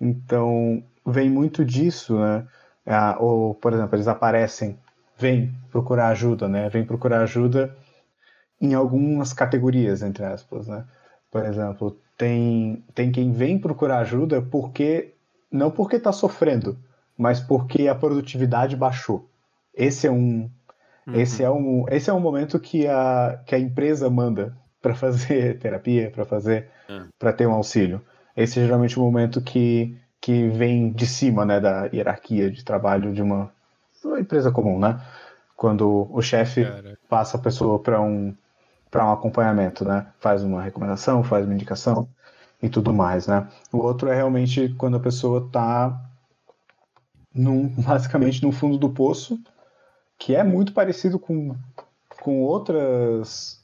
Então, 0.00 0.82
vem 1.06 1.30
muito 1.30 1.64
disso, 1.64 2.18
né? 2.18 2.46
Ah, 2.86 3.16
ou, 3.18 3.54
por 3.54 3.72
exemplo, 3.72 3.96
eles 3.96 4.08
aparecem, 4.08 4.78
vêm 5.16 5.54
procurar 5.70 6.08
ajuda, 6.08 6.46
né? 6.48 6.68
Vêm 6.68 6.84
procurar 6.84 7.22
ajuda 7.22 7.74
em 8.60 8.74
algumas 8.74 9.32
categorias, 9.32 10.02
entre 10.02 10.24
aspas, 10.24 10.66
né? 10.68 10.84
Por 11.34 11.44
exemplo, 11.44 11.98
tem, 12.16 12.84
tem 12.94 13.10
quem 13.10 13.32
vem 13.32 13.58
procurar 13.58 13.98
ajuda 13.98 14.40
porque 14.40 15.14
não 15.50 15.68
porque 15.68 15.96
está 15.96 16.12
sofrendo, 16.12 16.78
mas 17.18 17.40
porque 17.40 17.88
a 17.88 17.94
produtividade 17.94 18.76
baixou. 18.76 19.28
Esse 19.74 20.06
é 20.06 20.12
um, 20.12 20.48
esse 21.12 21.42
é 21.42 21.50
um, 21.50 21.86
esse 21.88 22.08
é 22.08 22.12
um 22.12 22.20
momento 22.20 22.60
que 22.60 22.86
a, 22.86 23.42
que 23.44 23.52
a 23.52 23.58
empresa 23.58 24.08
manda 24.08 24.56
para 24.80 24.94
fazer 24.94 25.58
terapia, 25.58 26.08
para 26.08 26.24
fazer, 26.24 26.68
É. 26.88 27.02
para 27.18 27.32
ter 27.32 27.48
um 27.48 27.52
auxílio. 27.52 28.00
Esse 28.36 28.60
é 28.60 28.62
geralmente 28.62 28.96
o 28.96 29.02
momento 29.02 29.40
que, 29.40 29.98
que 30.20 30.46
vem 30.50 30.92
de 30.92 31.08
cima, 31.08 31.44
né, 31.44 31.58
da 31.58 31.86
hierarquia 31.86 32.48
de 32.48 32.64
trabalho 32.64 33.12
de 33.12 33.22
uma, 33.22 33.52
uma 34.04 34.20
empresa 34.20 34.52
comum, 34.52 34.78
né? 34.78 35.00
Quando 35.56 36.06
o 36.12 36.22
chefe 36.22 36.64
passa 37.08 37.38
a 37.38 37.40
pessoa 37.40 37.80
para 37.80 38.00
um 38.00 38.32
para 38.94 39.04
um 39.04 39.12
acompanhamento, 39.12 39.84
né? 39.84 40.06
Faz 40.20 40.44
uma 40.44 40.62
recomendação, 40.62 41.24
faz 41.24 41.44
uma 41.44 41.52
indicação 41.52 42.08
e 42.62 42.68
tudo 42.68 42.94
mais, 42.94 43.26
né? 43.26 43.48
O 43.72 43.78
outro 43.78 44.08
é 44.08 44.14
realmente 44.14 44.72
quando 44.78 44.96
a 44.96 45.00
pessoa 45.00 45.44
está 45.44 46.00
num, 47.34 47.66
basicamente 47.82 48.40
no 48.40 48.52
fundo 48.52 48.78
do 48.78 48.88
poço, 48.88 49.36
que 50.16 50.36
é 50.36 50.44
muito 50.44 50.72
parecido 50.72 51.18
com, 51.18 51.56
com 52.20 52.42
outras 52.42 53.60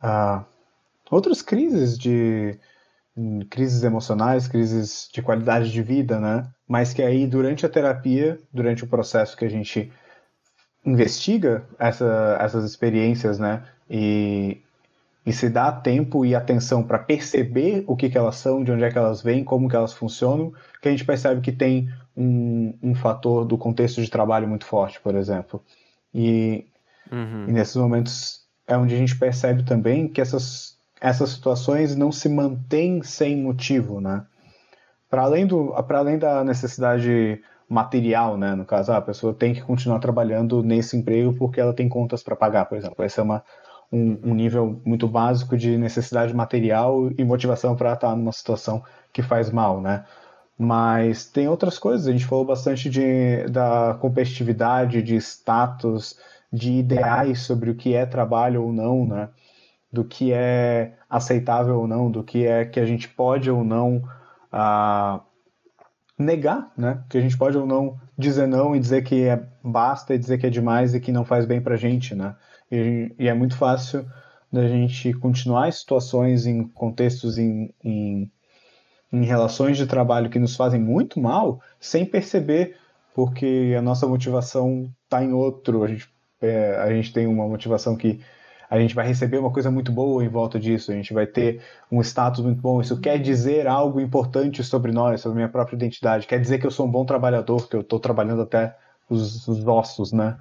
ah, 0.00 0.44
outras 1.08 1.40
crises 1.40 1.96
de 1.96 2.58
crises 3.48 3.84
emocionais, 3.84 4.48
crises 4.48 5.08
de 5.12 5.22
qualidade 5.22 5.70
de 5.70 5.82
vida, 5.84 6.18
né? 6.18 6.50
Mas 6.66 6.92
que 6.92 7.00
aí 7.00 7.28
durante 7.28 7.64
a 7.64 7.68
terapia, 7.68 8.40
durante 8.52 8.82
o 8.82 8.88
processo 8.88 9.36
que 9.36 9.44
a 9.44 9.48
gente 9.48 9.92
investiga 10.84 11.64
essa, 11.78 12.36
essas 12.40 12.64
experiências, 12.64 13.38
né? 13.38 13.62
E, 13.88 14.60
e 15.24 15.32
se 15.32 15.48
dá 15.48 15.72
tempo 15.72 16.24
e 16.24 16.34
atenção 16.34 16.82
para 16.82 16.98
perceber 16.98 17.84
o 17.86 17.96
que, 17.96 18.10
que 18.10 18.18
elas 18.18 18.36
são, 18.36 18.62
de 18.62 18.70
onde 18.70 18.84
é 18.84 18.90
que 18.90 18.98
elas 18.98 19.22
vêm, 19.22 19.42
como 19.42 19.68
que 19.68 19.76
elas 19.76 19.92
funcionam, 19.92 20.52
que 20.82 20.88
a 20.88 20.90
gente 20.90 21.04
percebe 21.04 21.40
que 21.40 21.52
tem 21.52 21.88
um, 22.16 22.74
um 22.82 22.94
fator 22.94 23.44
do 23.44 23.56
contexto 23.56 24.02
de 24.02 24.10
trabalho 24.10 24.46
muito 24.46 24.66
forte, 24.66 25.00
por 25.00 25.14
exemplo. 25.14 25.62
E, 26.12 26.66
Uhum. 27.10 27.48
e 27.48 27.52
nesses 27.52 27.76
momentos 27.76 28.44
é 28.66 28.76
onde 28.76 28.94
a 28.94 28.98
gente 28.98 29.16
percebe 29.16 29.62
também 29.62 30.08
que 30.08 30.20
essas, 30.20 30.78
essas 31.00 31.30
situações 31.30 31.94
não 31.94 32.10
se 32.10 32.28
mantêm 32.28 33.02
sem 33.02 33.36
motivo, 33.36 34.00
né? 34.00 34.24
Para 35.08 35.22
além, 35.22 35.46
do, 35.46 35.70
para 35.84 35.98
além 35.98 36.18
da 36.18 36.42
necessidade 36.42 37.42
material, 37.68 38.36
né? 38.36 38.54
No 38.54 38.64
caso, 38.64 38.92
ah, 38.92 38.98
a 38.98 39.02
pessoa 39.02 39.34
tem 39.34 39.54
que 39.54 39.62
continuar 39.62 39.98
trabalhando 39.98 40.62
nesse 40.62 40.96
emprego 40.96 41.34
porque 41.34 41.60
ela 41.60 41.72
tem 41.74 41.88
contas 41.88 42.22
para 42.22 42.36
pagar, 42.36 42.66
por 42.66 42.76
exemplo. 42.76 43.04
Esse 43.04 43.20
é 43.20 43.22
uma, 43.22 43.42
um, 43.92 44.18
um 44.30 44.34
nível 44.34 44.80
muito 44.84 45.08
básico 45.08 45.56
de 45.56 45.76
necessidade 45.78 46.34
material 46.34 47.10
e 47.16 47.24
motivação 47.24 47.76
para 47.76 47.94
estar 47.94 48.14
numa 48.16 48.32
situação 48.32 48.82
que 49.12 49.22
faz 49.22 49.50
mal, 49.50 49.80
né? 49.80 50.04
Mas 50.58 51.26
tem 51.26 51.48
outras 51.48 51.78
coisas, 51.78 52.06
a 52.06 52.12
gente 52.12 52.26
falou 52.26 52.44
bastante 52.44 52.88
de, 52.88 53.44
da 53.48 53.96
competitividade, 54.00 55.02
de 55.02 55.16
status, 55.16 56.16
de 56.52 56.72
ideais 56.74 57.40
sobre 57.42 57.70
o 57.70 57.74
que 57.74 57.94
é 57.94 58.06
trabalho 58.06 58.62
ou 58.62 58.72
não, 58.72 59.06
né? 59.06 59.28
Do 59.92 60.04
que 60.04 60.32
é 60.32 60.94
aceitável 61.08 61.80
ou 61.80 61.86
não, 61.88 62.10
do 62.10 62.22
que 62.22 62.46
é 62.46 62.64
que 62.64 62.78
a 62.78 62.86
gente 62.86 63.08
pode 63.08 63.50
ou 63.50 63.64
não 63.64 64.02
ah, 64.52 65.20
negar, 66.18 66.72
né? 66.76 67.02
Que 67.08 67.18
a 67.18 67.20
gente 67.20 67.36
pode 67.36 67.56
ou 67.56 67.66
não 67.66 67.98
dizer 68.16 68.46
não 68.46 68.74
e 68.74 68.80
dizer 68.80 69.02
que 69.02 69.24
é 69.24 69.42
basta 69.62 70.14
e 70.14 70.18
dizer 70.18 70.38
que 70.38 70.46
é 70.46 70.50
demais 70.50 70.94
e 70.94 71.00
que 71.00 71.12
não 71.12 71.24
faz 71.24 71.44
bem 71.44 71.60
pra 71.60 71.76
gente, 71.76 72.14
né? 72.14 72.36
E, 72.70 73.14
e 73.18 73.28
é 73.28 73.34
muito 73.34 73.56
fácil 73.56 74.06
da 74.52 74.68
gente 74.68 75.12
continuar 75.14 75.68
em 75.68 75.72
situações, 75.72 76.46
em 76.46 76.64
contextos, 76.68 77.38
em, 77.38 77.74
em, 77.82 78.30
em 79.12 79.24
relações 79.24 79.76
de 79.76 79.86
trabalho 79.86 80.30
que 80.30 80.38
nos 80.38 80.54
fazem 80.54 80.80
muito 80.80 81.20
mal, 81.20 81.60
sem 81.80 82.06
perceber, 82.06 82.76
porque 83.14 83.74
a 83.76 83.82
nossa 83.82 84.06
motivação 84.06 84.92
está 85.04 85.22
em 85.24 85.32
outro. 85.32 85.82
A 85.82 85.88
gente, 85.88 86.08
é, 86.40 86.76
a 86.76 86.88
gente 86.90 87.12
tem 87.12 87.26
uma 87.26 87.48
motivação 87.48 87.96
que 87.96 88.20
a 88.68 88.78
gente 88.78 88.94
vai 88.94 89.06
receber 89.06 89.38
uma 89.38 89.52
coisa 89.52 89.70
muito 89.70 89.92
boa 89.92 90.24
em 90.24 90.28
volta 90.28 90.58
disso, 90.58 90.90
a 90.90 90.94
gente 90.94 91.12
vai 91.12 91.26
ter 91.26 91.60
um 91.90 92.00
status 92.00 92.40
muito 92.40 92.60
bom. 92.60 92.80
Isso 92.80 93.00
quer 93.00 93.18
dizer 93.18 93.66
algo 93.66 94.00
importante 94.00 94.62
sobre 94.64 94.92
nós, 94.92 95.20
sobre 95.20 95.34
a 95.36 95.40
minha 95.40 95.48
própria 95.48 95.76
identidade. 95.76 96.26
Quer 96.26 96.40
dizer 96.40 96.58
que 96.58 96.66
eu 96.66 96.70
sou 96.70 96.86
um 96.86 96.90
bom 96.90 97.04
trabalhador, 97.04 97.68
que 97.68 97.76
eu 97.76 97.80
estou 97.82 98.00
trabalhando 98.00 98.42
até 98.42 98.76
os, 99.08 99.46
os 99.46 99.66
ossos, 99.66 100.12
né? 100.12 100.38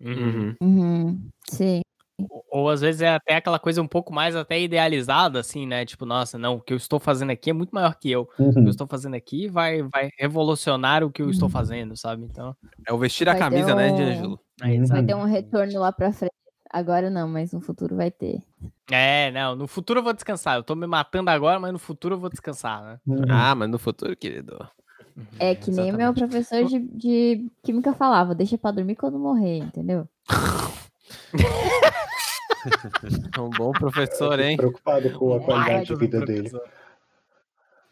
Uhum. 0.00 0.54
Uhum, 0.62 1.20
sim. 1.48 1.80
Ou, 2.28 2.44
ou 2.50 2.68
às 2.70 2.80
vezes 2.80 3.00
é 3.02 3.08
até 3.08 3.34
aquela 3.36 3.58
coisa 3.58 3.82
um 3.82 3.88
pouco 3.88 4.12
mais 4.12 4.36
até 4.36 4.60
idealizada, 4.60 5.40
assim, 5.40 5.66
né? 5.66 5.84
Tipo, 5.84 6.04
nossa, 6.06 6.38
não, 6.38 6.56
o 6.56 6.60
que 6.60 6.72
eu 6.72 6.76
estou 6.76 7.00
fazendo 7.00 7.30
aqui 7.30 7.50
é 7.50 7.52
muito 7.52 7.70
maior 7.74 7.94
que 7.98 8.10
eu. 8.10 8.28
O 8.38 8.52
que 8.52 8.58
eu 8.60 8.68
estou 8.68 8.86
fazendo 8.86 9.14
aqui 9.14 9.48
vai, 9.48 9.82
vai 9.82 10.10
revolucionar 10.18 11.02
o 11.02 11.10
que 11.10 11.22
eu 11.22 11.30
estou 11.30 11.48
fazendo, 11.48 11.96
sabe? 11.96 12.24
Então, 12.24 12.54
É 12.86 12.92
o 12.92 12.98
vestir 12.98 13.28
a 13.28 13.32
Vai 13.32 13.40
ter 13.40 13.44
camisa, 13.46 13.74
né, 13.74 13.90
um- 13.90 13.96
D'Angelo? 13.96 14.40
é, 14.62 14.66
Uhum. 14.68 14.86
Vai 14.86 15.02
ter 15.04 15.14
um 15.16 15.24
retorno 15.24 15.80
lá 15.80 15.90
pra 15.90 16.12
frente. 16.12 16.32
Agora 16.74 17.08
não, 17.08 17.28
mas 17.28 17.52
no 17.52 17.60
futuro 17.60 17.94
vai 17.94 18.10
ter. 18.10 18.42
é, 18.90 19.30
não, 19.30 19.54
no 19.54 19.68
futuro 19.68 20.00
eu 20.00 20.02
vou 20.02 20.12
descansar. 20.12 20.56
Eu 20.56 20.64
tô 20.64 20.74
me 20.74 20.88
matando 20.88 21.30
agora, 21.30 21.60
mas 21.60 21.72
no 21.72 21.78
futuro 21.78 22.16
eu 22.16 22.18
vou 22.18 22.28
descansar, 22.28 22.82
né? 22.82 22.98
Ah, 23.30 23.54
mas 23.54 23.70
no 23.70 23.78
futuro, 23.78 24.16
querido. 24.16 24.58
É 25.38 25.54
que 25.54 25.70
nem 25.70 25.92
o 25.92 25.96
meu 25.96 26.12
professor 26.12 26.64
de, 26.64 26.80
de 26.80 27.48
química 27.62 27.94
falava, 27.94 28.34
deixa 28.34 28.58
pra 28.58 28.72
dormir 28.72 28.96
quando 28.96 29.20
morrer, 29.20 29.58
entendeu? 29.58 30.08
É 33.36 33.40
um 33.40 33.50
bom 33.50 33.72
professor, 33.72 34.40
hein? 34.40 34.56
Preocupado 34.56 35.12
com 35.12 35.34
a 35.34 35.40
qualidade 35.40 35.84
de 35.84 35.94
vida 35.96 36.24
dele. 36.24 36.48
professor. 36.48 36.72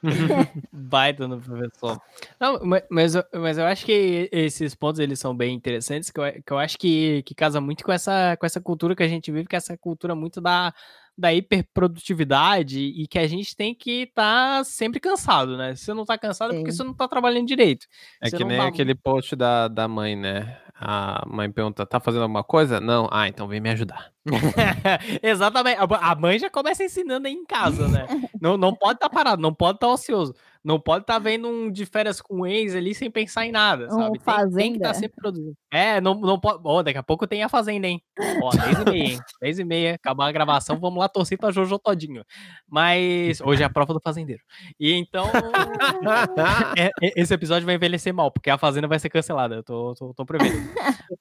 Baita 0.72 1.28
no 1.28 1.40
professor. 1.40 2.00
Não, 2.40 2.64
ma- 2.64 2.82
mas, 2.90 3.14
mas 3.32 3.58
eu 3.58 3.64
acho 3.64 3.84
que 3.86 4.28
esses 4.32 4.74
pontos 4.74 4.98
eles 5.00 5.18
são 5.18 5.36
bem 5.36 5.54
interessantes, 5.54 6.10
que 6.10 6.20
eu, 6.20 6.42
que 6.42 6.52
eu 6.52 6.58
acho 6.58 6.78
que, 6.78 7.22
que 7.22 7.34
casa 7.34 7.60
muito 7.60 7.84
com 7.84 7.92
essa, 7.92 8.36
com 8.36 8.44
essa 8.46 8.60
cultura 8.60 8.96
que 8.96 9.02
a 9.02 9.08
gente 9.08 9.30
vive, 9.30 9.48
que 9.48 9.56
é 9.56 9.58
essa 9.58 9.76
cultura 9.76 10.14
muito 10.14 10.40
da, 10.40 10.74
da 11.16 11.32
hiperprodutividade 11.32 12.80
e 12.80 13.06
que 13.06 13.18
a 13.18 13.26
gente 13.26 13.54
tem 13.54 13.74
que 13.74 14.02
estar 14.04 14.64
sempre 14.64 14.98
cansado, 15.00 15.56
né? 15.56 15.74
Se 15.74 15.84
você 15.84 15.94
não 15.94 16.04
tá 16.04 16.16
cansado 16.18 16.52
é 16.52 16.56
porque 16.58 16.72
você 16.72 16.82
não 16.82 16.94
tá 16.94 17.06
trabalhando 17.06 17.46
direito. 17.46 17.86
É 18.20 18.28
Você 18.30 18.36
que 18.36 18.42
não 18.42 18.48
nem 18.48 18.58
tá- 18.58 18.66
aquele 18.66 18.94
post 18.94 19.36
da, 19.36 19.68
da 19.68 19.86
mãe, 19.86 20.16
né? 20.16 20.58
A 20.74 21.22
mãe 21.28 21.50
pergunta, 21.50 21.86
tá 21.86 22.00
fazendo 22.00 22.22
alguma 22.22 22.42
coisa? 22.42 22.80
Não. 22.80 23.08
Ah, 23.12 23.28
então 23.28 23.46
vem 23.46 23.60
me 23.60 23.70
ajudar. 23.70 24.10
Exatamente. 25.22 25.78
A- 25.78 26.14
mãe 26.16 26.38
já 26.38 26.50
começa 26.50 26.82
ensinando 26.84 27.26
aí 27.28 27.32
em 27.34 27.44
casa, 27.44 27.88
né? 27.88 28.06
Não, 28.40 28.56
não 28.56 28.74
pode 28.74 28.94
estar 28.94 29.08
parado, 29.08 29.40
não 29.40 29.54
pode 29.54 29.76
estar 29.76 29.86
ocioso. 29.88 30.34
Não 30.64 30.78
pode 30.78 31.02
estar 31.02 31.18
vendo 31.18 31.48
um 31.48 31.70
de 31.72 31.84
férias 31.84 32.20
com 32.20 32.42
o 32.42 32.46
ex 32.46 32.74
ali 32.76 32.94
sem 32.94 33.10
pensar 33.10 33.44
em 33.44 33.50
nada, 33.50 33.86
Um 33.86 33.90
sabe? 33.90 33.98
Tem, 33.98 34.10
tem 34.12 34.18
que 34.18 34.24
Fazenda. 34.24 34.76
estar 34.76 34.94
sempre 34.94 35.16
produzindo. 35.20 35.56
É, 35.72 36.00
não, 36.00 36.14
não 36.14 36.38
pode. 36.38 36.60
Ó, 36.64 36.82
daqui 36.82 36.98
a 36.98 37.02
pouco 37.02 37.26
tem 37.26 37.42
a 37.42 37.48
Fazenda, 37.48 37.88
hein? 37.88 38.00
Ó, 38.40 38.50
10 38.50 38.78
e 38.78 38.84
meia, 38.90 39.04
hein? 39.14 39.18
10 39.40 39.58
e 39.58 39.64
meia, 39.64 39.94
acabar 39.94 40.28
a 40.28 40.32
gravação, 40.32 40.78
vamos 40.78 41.00
lá 41.00 41.08
torcer 41.08 41.36
pra 41.36 41.50
Jojo 41.50 41.78
Todinho. 41.80 42.24
Mas 42.68 43.40
hoje 43.40 43.62
é 43.62 43.66
a 43.66 43.70
prova 43.70 43.92
do 43.92 44.00
fazendeiro. 44.00 44.42
E 44.78 44.92
então. 44.92 45.26
é- 46.76 46.90
é- 47.02 47.12
esse 47.20 47.34
episódio 47.34 47.66
vai 47.66 47.74
envelhecer 47.74 48.14
mal, 48.14 48.30
porque 48.30 48.50
a 48.50 48.58
Fazenda 48.58 48.86
vai 48.86 48.98
ser 48.98 49.10
cancelada. 49.10 49.56
Eu 49.56 49.62
tô, 49.64 49.94
tô, 49.94 50.14
tô 50.14 50.24
prevendo. 50.24 50.56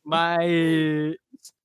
Mas. 0.05 1.15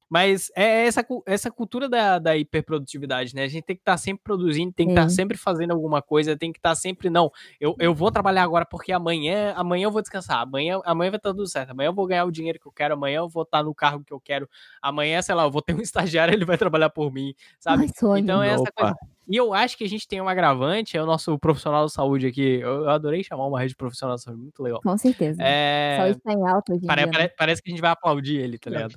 Mas 0.08 0.50
é 0.54 0.86
essa, 0.86 1.02
cu- 1.02 1.22
essa 1.26 1.50
cultura 1.50 1.88
da, 1.88 2.18
da 2.18 2.36
hiperprodutividade, 2.36 3.34
né? 3.34 3.42
A 3.44 3.48
gente 3.48 3.64
tem 3.64 3.76
que 3.76 3.82
estar 3.82 3.96
sempre 3.96 4.22
produzindo, 4.22 4.72
tem 4.72 4.86
que 4.86 4.92
estar 4.92 5.08
Sim. 5.08 5.16
sempre 5.16 5.36
fazendo 5.36 5.72
alguma 5.72 6.00
coisa, 6.00 6.36
tem 6.36 6.52
que 6.52 6.58
estar 6.58 6.74
sempre, 6.74 7.10
não, 7.10 7.30
eu, 7.60 7.74
eu 7.78 7.94
vou 7.94 8.10
trabalhar 8.10 8.42
agora 8.44 8.64
porque 8.64 8.92
amanhã, 8.92 9.52
amanhã 9.56 9.84
eu 9.86 9.90
vou 9.90 10.02
descansar, 10.02 10.40
amanhã, 10.40 10.80
amanhã 10.84 11.10
vai 11.10 11.18
estar 11.18 11.30
tudo 11.30 11.46
certo, 11.48 11.70
amanhã 11.70 11.88
eu 11.88 11.94
vou 11.94 12.06
ganhar 12.06 12.24
o 12.24 12.30
dinheiro 12.30 12.60
que 12.60 12.66
eu 12.66 12.72
quero, 12.72 12.94
amanhã 12.94 13.18
eu 13.18 13.28
vou 13.28 13.42
estar 13.42 13.62
no 13.62 13.74
carro 13.74 14.04
que 14.04 14.12
eu 14.12 14.20
quero, 14.20 14.48
amanhã, 14.80 15.20
sei 15.22 15.34
lá, 15.34 15.44
eu 15.44 15.50
vou 15.50 15.62
ter 15.62 15.74
um 15.74 15.80
estagiário, 15.82 16.32
ele 16.32 16.44
vai 16.44 16.56
trabalhar 16.56 16.90
por 16.90 17.12
mim, 17.12 17.34
sabe? 17.58 17.86
Ai. 18.02 18.20
Então 18.20 18.42
é 18.42 18.50
essa 18.50 18.72
coisa. 18.72 18.94
E 19.28 19.36
eu 19.36 19.52
acho 19.52 19.76
que 19.76 19.84
a 19.84 19.88
gente 19.88 20.06
tem 20.06 20.20
um 20.20 20.28
agravante, 20.28 20.96
é 20.96 21.02
o 21.02 21.06
nosso 21.06 21.36
profissional 21.38 21.82
da 21.82 21.88
saúde 21.88 22.26
aqui. 22.28 22.60
Eu, 22.60 22.88
adorei 22.88 23.24
chamar 23.24 23.46
uma 23.46 23.60
rede 23.60 23.74
profissional 23.74 24.14
da 24.14 24.18
saúde, 24.22 24.40
muito 24.42 24.62
legal. 24.62 24.80
Com 24.82 24.96
certeza. 24.96 25.42
É, 25.42 25.96
Saúde 25.98 26.20
tá 26.22 26.32
em 26.32 26.46
alta 26.48 26.72
hoje 26.74 26.84
em 26.84 26.86
pare- 26.86 27.02
dia, 27.02 27.06
né? 27.06 27.12
pare- 27.12 27.34
parece 27.36 27.60
que 27.62 27.68
a 27.68 27.72
gente 27.72 27.80
vai 27.80 27.90
aplaudir 27.90 28.36
ele, 28.36 28.56
tá 28.58 28.70
ligado? 28.70 28.94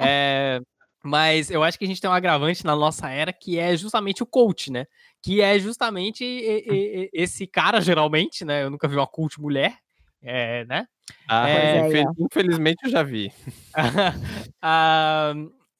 É, 0.00 0.60
mas 1.04 1.50
eu 1.50 1.62
acho 1.62 1.78
que 1.78 1.84
a 1.84 1.88
gente 1.88 2.00
tem 2.00 2.10
um 2.10 2.14
agravante 2.14 2.64
na 2.64 2.74
nossa 2.74 3.08
era 3.08 3.32
que 3.32 3.58
é 3.58 3.76
justamente 3.76 4.22
o 4.22 4.26
coach, 4.26 4.72
né? 4.72 4.86
Que 5.22 5.40
é 5.40 5.58
justamente 5.58 6.24
esse 7.12 7.46
cara, 7.46 7.80
geralmente, 7.80 8.44
né? 8.44 8.64
Eu 8.64 8.70
nunca 8.70 8.88
vi 8.88 8.96
uma 8.96 9.06
coach 9.06 9.40
mulher, 9.40 9.76
é, 10.20 10.64
né? 10.64 10.86
Ah, 11.28 11.48
É, 11.48 11.76
é, 11.76 11.88
infel- 11.88 12.12
infelizmente 12.18 12.78
eu 12.84 12.90
já 12.90 13.02
vi. 13.02 13.30
Ah, 14.60 15.34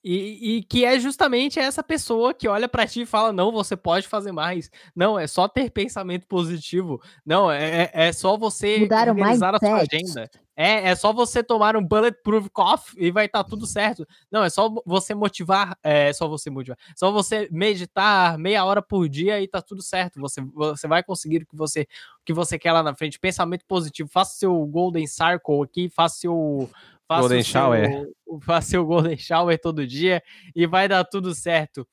e, 0.05 0.57
e 0.59 0.63
que 0.65 0.85
é 0.85 0.99
justamente 1.01 1.59
essa 1.59 1.83
pessoa 1.83 2.35
que 2.35 2.47
olha 2.47 2.69
pra 2.69 2.87
ti 2.87 3.01
e 3.03 3.07
fala: 3.07 3.33
não, 3.33 3.51
você 3.51 3.75
pode 3.77 4.07
fazer 4.07 4.33
mais. 4.33 4.71
Não, 4.95 5.19
é 5.19 5.27
só 5.27 5.49
ter 5.49 5.71
pensamento 5.71 6.27
positivo. 6.27 7.01
Não, 7.25 7.51
é, 7.51 7.85
é- 7.85 7.91
é 8.09 8.13
só 8.13 8.37
você 8.37 8.81
Mudar 8.81 9.09
organizar 9.09 9.55
a 9.55 9.59
sua 9.59 9.69
agenda. 9.79 10.31
É, 10.57 10.91
é 10.91 10.95
só 10.95 11.13
você 11.13 11.43
tomar 11.43 11.77
um 11.77 11.85
bulletproof 11.85 12.49
coffee 12.51 13.07
e 13.07 13.11
vai 13.11 13.27
estar 13.27 13.43
tudo 13.43 13.67
certo. 13.67 14.07
Não, 14.31 14.45
é 14.45 14.51
só 14.51 14.73
você 14.87 15.13
motivar, 15.13 15.77
é 15.83 16.13
só 16.13 16.29
você 16.29 16.49
motivar. 16.49 16.79
Só 16.95 17.11
você 17.11 17.49
meditar 17.51 18.39
meia 18.39 18.65
hora 18.65 18.81
por 18.81 19.09
dia 19.09 19.41
e 19.41 19.49
tá 19.49 19.61
tudo 19.61 19.83
certo. 19.83 20.21
Você, 20.21 20.41
você 20.55 20.87
vai 20.87 21.03
conseguir 21.03 21.39
o 21.43 21.47
que 21.47 21.57
você, 21.57 21.89
o 22.21 22.25
que 22.25 22.33
você 22.33 22.57
quer 22.57 22.71
lá 22.73 22.85
na 22.85 22.95
frente. 22.95 23.19
Pensamento 23.19 23.65
positivo. 23.67 24.09
Faça 24.09 24.37
seu 24.39 24.55
golden 24.67 25.07
circle 25.09 25.63
aqui, 25.65 25.89
faça 25.89 26.19
seu 26.21 26.71
faça 27.09 27.21
Golden 27.21 27.41
o 27.41 27.45
seu- 27.45 27.53
shower. 27.53 28.07
Faça 28.43 28.71
seu 28.71 28.85
golden 28.85 29.17
shower 29.17 29.61
todo 29.61 29.87
dia 29.87 30.21
e 30.57 30.67
vai 30.67 30.89
dar 30.89 31.05
tudo 31.05 31.33
certo. 31.35 31.87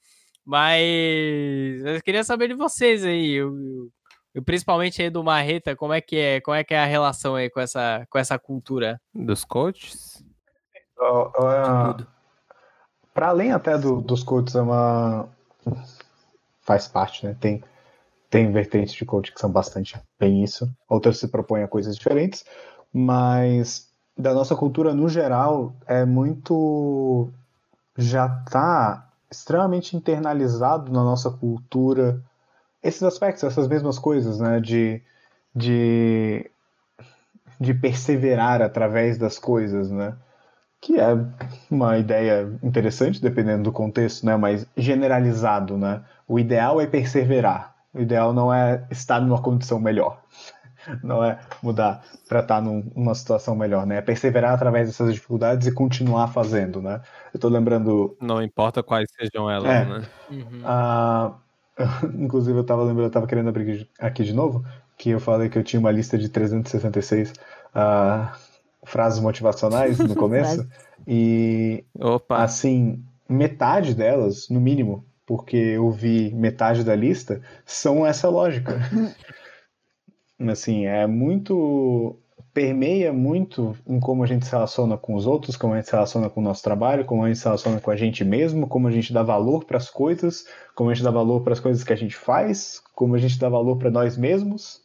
Mas 0.43 0.81
eu 1.85 2.01
queria 2.01 2.23
saber 2.23 2.47
de 2.47 2.55
vocês 2.55 3.05
aí, 3.05 3.31
eu, 3.33 3.55
eu- 3.55 3.89
eu 4.33 4.43
principalmente 4.43 5.01
aí 5.01 5.09
do 5.09 5.23
Marreta, 5.23 5.75
como 5.75 5.93
é 5.93 6.01
que 6.01 6.15
é, 6.15 6.41
como 6.41 6.55
é 6.55 6.63
que 6.63 6.73
é 6.73 6.79
a 6.79 6.85
relação 6.85 7.35
aí 7.35 7.49
com 7.49 7.59
essa 7.59 8.05
com 8.09 8.17
essa 8.17 8.39
cultura? 8.39 8.99
Dos 9.13 9.43
coaches? 9.43 10.23
Uh, 10.97 12.05
Para 13.13 13.27
além 13.29 13.51
até 13.51 13.77
do- 13.77 14.01
dos 14.01 14.23
coaches, 14.23 14.55
é 14.55 14.61
uma. 14.61 15.29
Faz 16.61 16.87
parte, 16.87 17.25
né? 17.25 17.35
Tem, 17.39 17.63
tem 18.29 18.51
vertentes 18.51 18.93
de 18.93 19.05
coach 19.05 19.31
que 19.33 19.39
são 19.39 19.51
bastante 19.51 19.99
bem 20.19 20.43
isso. 20.43 20.71
Outras 20.87 21.17
se 21.17 21.27
propõem 21.27 21.63
a 21.63 21.67
coisas 21.67 21.95
diferentes. 21.97 22.45
Mas 22.93 23.90
da 24.21 24.33
nossa 24.33 24.55
cultura 24.55 24.93
no 24.93 25.09
geral 25.09 25.73
é 25.87 26.05
muito. 26.05 27.29
Já 27.97 28.27
está 28.45 29.07
extremamente 29.29 29.95
internalizado 29.97 30.91
na 30.91 31.03
nossa 31.03 31.29
cultura 31.29 32.21
esses 32.83 33.03
aspectos, 33.03 33.43
essas 33.43 33.67
mesmas 33.67 33.99
coisas, 33.99 34.39
né? 34.39 34.59
De. 34.59 35.01
de 35.55 36.49
de 37.61 37.75
perseverar 37.75 38.59
através 38.59 39.19
das 39.19 39.37
coisas, 39.37 39.91
né? 39.91 40.15
Que 40.81 40.99
é 40.99 41.15
uma 41.69 41.95
ideia 41.99 42.51
interessante, 42.63 43.21
dependendo 43.21 43.65
do 43.65 43.71
contexto, 43.71 44.25
né? 44.25 44.35
Mas 44.35 44.65
generalizado, 44.75 45.77
né? 45.77 46.01
O 46.27 46.39
ideal 46.39 46.81
é 46.81 46.87
perseverar. 46.87 47.75
O 47.93 47.99
ideal 47.99 48.33
não 48.33 48.51
é 48.51 48.83
estar 48.89 49.21
numa 49.21 49.39
condição 49.39 49.79
melhor. 49.79 50.19
Não 51.03 51.23
é 51.23 51.39
mudar 51.61 52.03
para 52.27 52.39
estar 52.39 52.61
num- 52.61 52.89
numa 52.95 53.15
situação 53.15 53.55
melhor, 53.55 53.85
né? 53.85 53.97
É 53.97 54.01
perseverar 54.01 54.53
através 54.53 54.87
dessas 54.87 55.13
dificuldades 55.13 55.67
e 55.67 55.71
continuar 55.73 56.27
fazendo, 56.27 56.81
né? 56.81 57.01
Eu 57.33 57.39
tô 57.39 57.47
lembrando 57.49 58.15
Não 58.21 58.41
importa 58.41 58.81
quais 58.83 59.09
sejam 59.11 59.49
elas, 59.49 59.69
É. 59.69 59.85
né? 59.85 60.05
ah, 60.63 61.33
inclusive, 62.13 62.57
eu 62.57 62.63
tava 62.63 62.83
lembrando, 62.83 63.07
eu 63.07 63.11
tava 63.11 63.27
querendo 63.27 63.49
abrir 63.49 63.87
aqui 63.99 64.23
de 64.23 64.33
novo, 64.33 64.63
que 64.97 65.09
eu 65.09 65.19
falei 65.19 65.49
que 65.49 65.57
eu 65.57 65.63
tinha 65.63 65.79
uma 65.79 65.91
lista 65.91 66.17
de 66.17 66.29
366 66.29 67.33
ah, 67.73 68.35
frases 68.83 69.19
motivacionais 69.19 69.97
no 69.99 70.15
começo. 70.15 70.67
e 71.07 71.83
Opa, 71.99 72.43
assim, 72.43 73.03
metade 73.27 73.95
delas, 73.95 74.49
no 74.49 74.59
mínimo, 74.59 75.05
porque 75.25 75.55
eu 75.55 75.89
vi 75.91 76.33
metade 76.33 76.83
da 76.83 76.95
lista, 76.95 77.41
são 77.65 78.05
essa 78.05 78.29
lógica. 78.29 78.77
Assim, 80.49 80.85
é 80.85 81.05
muito. 81.05 82.17
permeia 82.53 83.13
muito 83.13 83.77
em 83.87 83.99
como 83.99 84.23
a 84.23 84.27
gente 84.27 84.45
se 84.45 84.51
relaciona 84.51 84.97
com 84.97 85.15
os 85.15 85.25
outros, 85.27 85.55
como 85.55 85.73
a 85.73 85.77
gente 85.77 85.85
se 85.85 85.91
relaciona 85.93 86.29
com 86.29 86.41
o 86.41 86.43
nosso 86.43 86.61
trabalho, 86.63 87.05
como 87.05 87.23
a 87.23 87.27
gente 87.27 87.37
se 87.39 87.45
relaciona 87.45 87.79
com 87.79 87.91
a 87.91 87.95
gente 87.95 88.25
mesmo, 88.25 88.67
como 88.67 88.87
a 88.87 88.91
gente 88.91 89.13
dá 89.13 89.23
valor 89.23 89.63
para 89.63 89.77
as 89.77 89.89
coisas, 89.89 90.45
como 90.75 90.89
a 90.89 90.93
gente 90.93 91.03
dá 91.03 91.11
valor 91.11 91.41
para 91.41 91.53
as 91.53 91.59
coisas 91.59 91.83
que 91.83 91.93
a 91.93 91.95
gente 91.95 92.15
faz, 92.15 92.81
como 92.95 93.15
a 93.15 93.17
gente 93.19 93.39
dá 93.39 93.47
valor 93.47 93.77
para 93.77 93.89
nós 93.91 94.17
mesmos. 94.17 94.81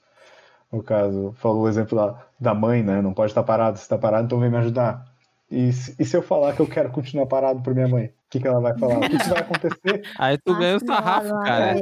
No 0.70 0.82
caso, 0.82 1.32
falou 1.38 1.62
o 1.62 1.68
exemplo 1.68 1.96
da, 1.96 2.26
da 2.38 2.54
mãe, 2.54 2.82
né? 2.82 3.00
Não 3.00 3.14
pode 3.14 3.30
estar 3.32 3.42
parado, 3.42 3.78
se 3.78 3.82
está 3.84 3.96
parado, 3.96 4.26
então 4.26 4.38
vem 4.38 4.50
me 4.50 4.56
ajudar. 4.58 5.04
E, 5.50 5.72
se- 5.72 5.94
e 5.98 6.04
se 6.04 6.16
eu 6.16 6.22
falar 6.22 6.52
que 6.54 6.60
eu 6.60 6.66
quero 6.66 6.90
continuar 6.90 7.26
parado 7.26 7.60
para 7.62 7.72
minha 7.72 7.88
mãe? 7.88 8.06
O 8.06 8.12
que, 8.30 8.40
que 8.40 8.46
ela 8.48 8.60
vai 8.60 8.76
falar? 8.78 8.98
O 8.98 9.08
que, 9.08 9.16
que 9.18 9.28
vai 9.28 9.40
acontecer? 9.40 10.02
aí 10.18 10.36
tu 10.38 10.54
ganha 10.54 10.76
o 10.76 10.80
sarrafo, 10.86 11.30
cara. 11.44 11.74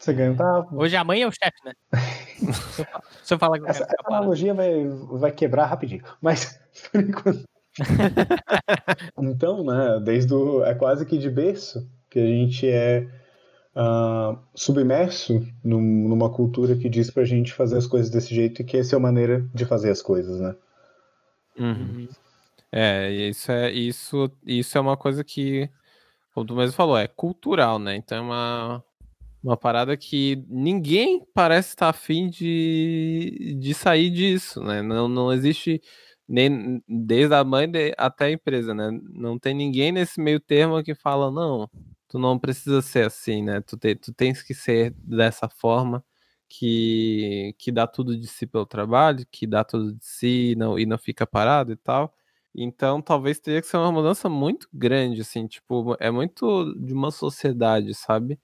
Você 0.00 0.14
ganha 0.14 0.32
um 0.32 0.36
tapa. 0.36 0.74
Hoje 0.74 0.96
a 0.96 1.04
mãe 1.04 1.20
é 1.20 1.26
o 1.26 1.30
chefe, 1.30 1.58
né? 1.62 1.72
se, 2.72 2.80
eu 2.80 2.86
se 3.22 3.34
eu 3.34 3.38
falar 3.38 3.58
que 3.58 3.64
eu 3.64 3.68
Essa, 3.68 3.84
essa 3.84 3.96
analogia 4.06 4.54
vai, 4.54 4.88
vai 5.12 5.30
quebrar 5.30 5.66
rapidinho. 5.66 6.02
Mas, 6.22 6.58
por 6.90 7.00
enquanto. 7.02 7.42
então, 9.20 9.62
né, 9.62 10.00
desde 10.02 10.32
o, 10.32 10.64
é 10.64 10.74
quase 10.74 11.04
que 11.04 11.18
de 11.18 11.28
berço 11.28 11.86
que 12.08 12.18
a 12.18 12.26
gente 12.26 12.66
é 12.66 13.06
ah, 13.76 14.36
submerso 14.54 15.46
num- 15.62 16.08
numa 16.08 16.30
cultura 16.30 16.74
que 16.76 16.88
diz 16.88 17.10
pra 17.10 17.24
gente 17.24 17.52
fazer 17.52 17.76
as 17.76 17.86
coisas 17.86 18.10
desse 18.10 18.34
jeito 18.34 18.62
e 18.62 18.64
que 18.64 18.78
essa 18.78 18.96
é 18.96 18.98
a 18.98 19.00
maneira 19.00 19.46
de 19.54 19.66
fazer 19.66 19.90
as 19.90 20.00
coisas, 20.00 20.40
né? 20.40 20.56
Uhum. 21.58 21.66
Uhum. 21.68 22.08
É, 22.72 23.10
e 23.10 23.28
isso 23.28 23.52
é 23.52 23.70
isso, 23.70 24.30
isso 24.46 24.78
é 24.78 24.80
uma 24.80 24.96
coisa 24.96 25.22
que, 25.22 25.68
como 26.32 26.46
tu 26.46 26.54
mesmo 26.54 26.72
falou, 26.72 26.96
é 26.96 27.06
cultural, 27.06 27.78
né? 27.78 27.96
Então 27.96 28.18
é 28.18 28.20
uma, 28.20 28.84
uma 29.42 29.56
parada 29.56 29.96
que 29.96 30.44
ninguém 30.48 31.24
parece 31.34 31.70
estar 31.70 31.88
afim 31.88 32.28
de, 32.28 33.56
de 33.58 33.74
sair 33.74 34.10
disso, 34.10 34.62
né? 34.62 34.82
Não, 34.82 35.08
não 35.08 35.32
existe 35.32 35.80
nem 36.28 36.82
desde 36.88 37.34
a 37.34 37.42
mãe 37.44 37.66
até 37.98 38.26
a 38.26 38.30
empresa, 38.32 38.74
né? 38.74 38.90
Não 39.12 39.38
tem 39.38 39.54
ninguém 39.54 39.92
nesse 39.92 40.20
meio 40.20 40.38
termo 40.40 40.82
que 40.84 40.94
fala, 40.94 41.30
não, 41.30 41.68
tu 42.08 42.18
não 42.18 42.38
precisa 42.38 42.82
ser 42.82 43.06
assim, 43.06 43.42
né? 43.42 43.60
Tu, 43.62 43.76
te- 43.78 43.94
tu 43.96 44.12
tens 44.12 44.42
que 44.42 44.54
ser 44.54 44.92
dessa 44.98 45.48
forma 45.48 46.04
que, 46.48 47.54
que 47.58 47.70
dá 47.72 47.86
tudo 47.86 48.16
de 48.18 48.26
si 48.26 48.46
pelo 48.46 48.66
trabalho, 48.66 49.26
que 49.30 49.46
dá 49.46 49.64
tudo 49.64 49.92
de 49.94 50.04
si 50.04 50.52
e 50.52 50.56
não, 50.56 50.78
e 50.78 50.84
não 50.86 50.98
fica 50.98 51.26
parado 51.26 51.72
e 51.72 51.76
tal. 51.76 52.14
Então, 52.54 53.00
talvez 53.00 53.38
teria 53.40 53.60
que 53.60 53.68
ser 53.68 53.76
uma 53.76 53.92
mudança 53.92 54.28
muito 54.28 54.68
grande, 54.72 55.20
assim, 55.20 55.46
tipo, 55.46 55.96
é 56.00 56.10
muito 56.10 56.74
de 56.80 56.92
uma 56.92 57.10
sociedade, 57.12 57.94
sabe? 57.94 58.38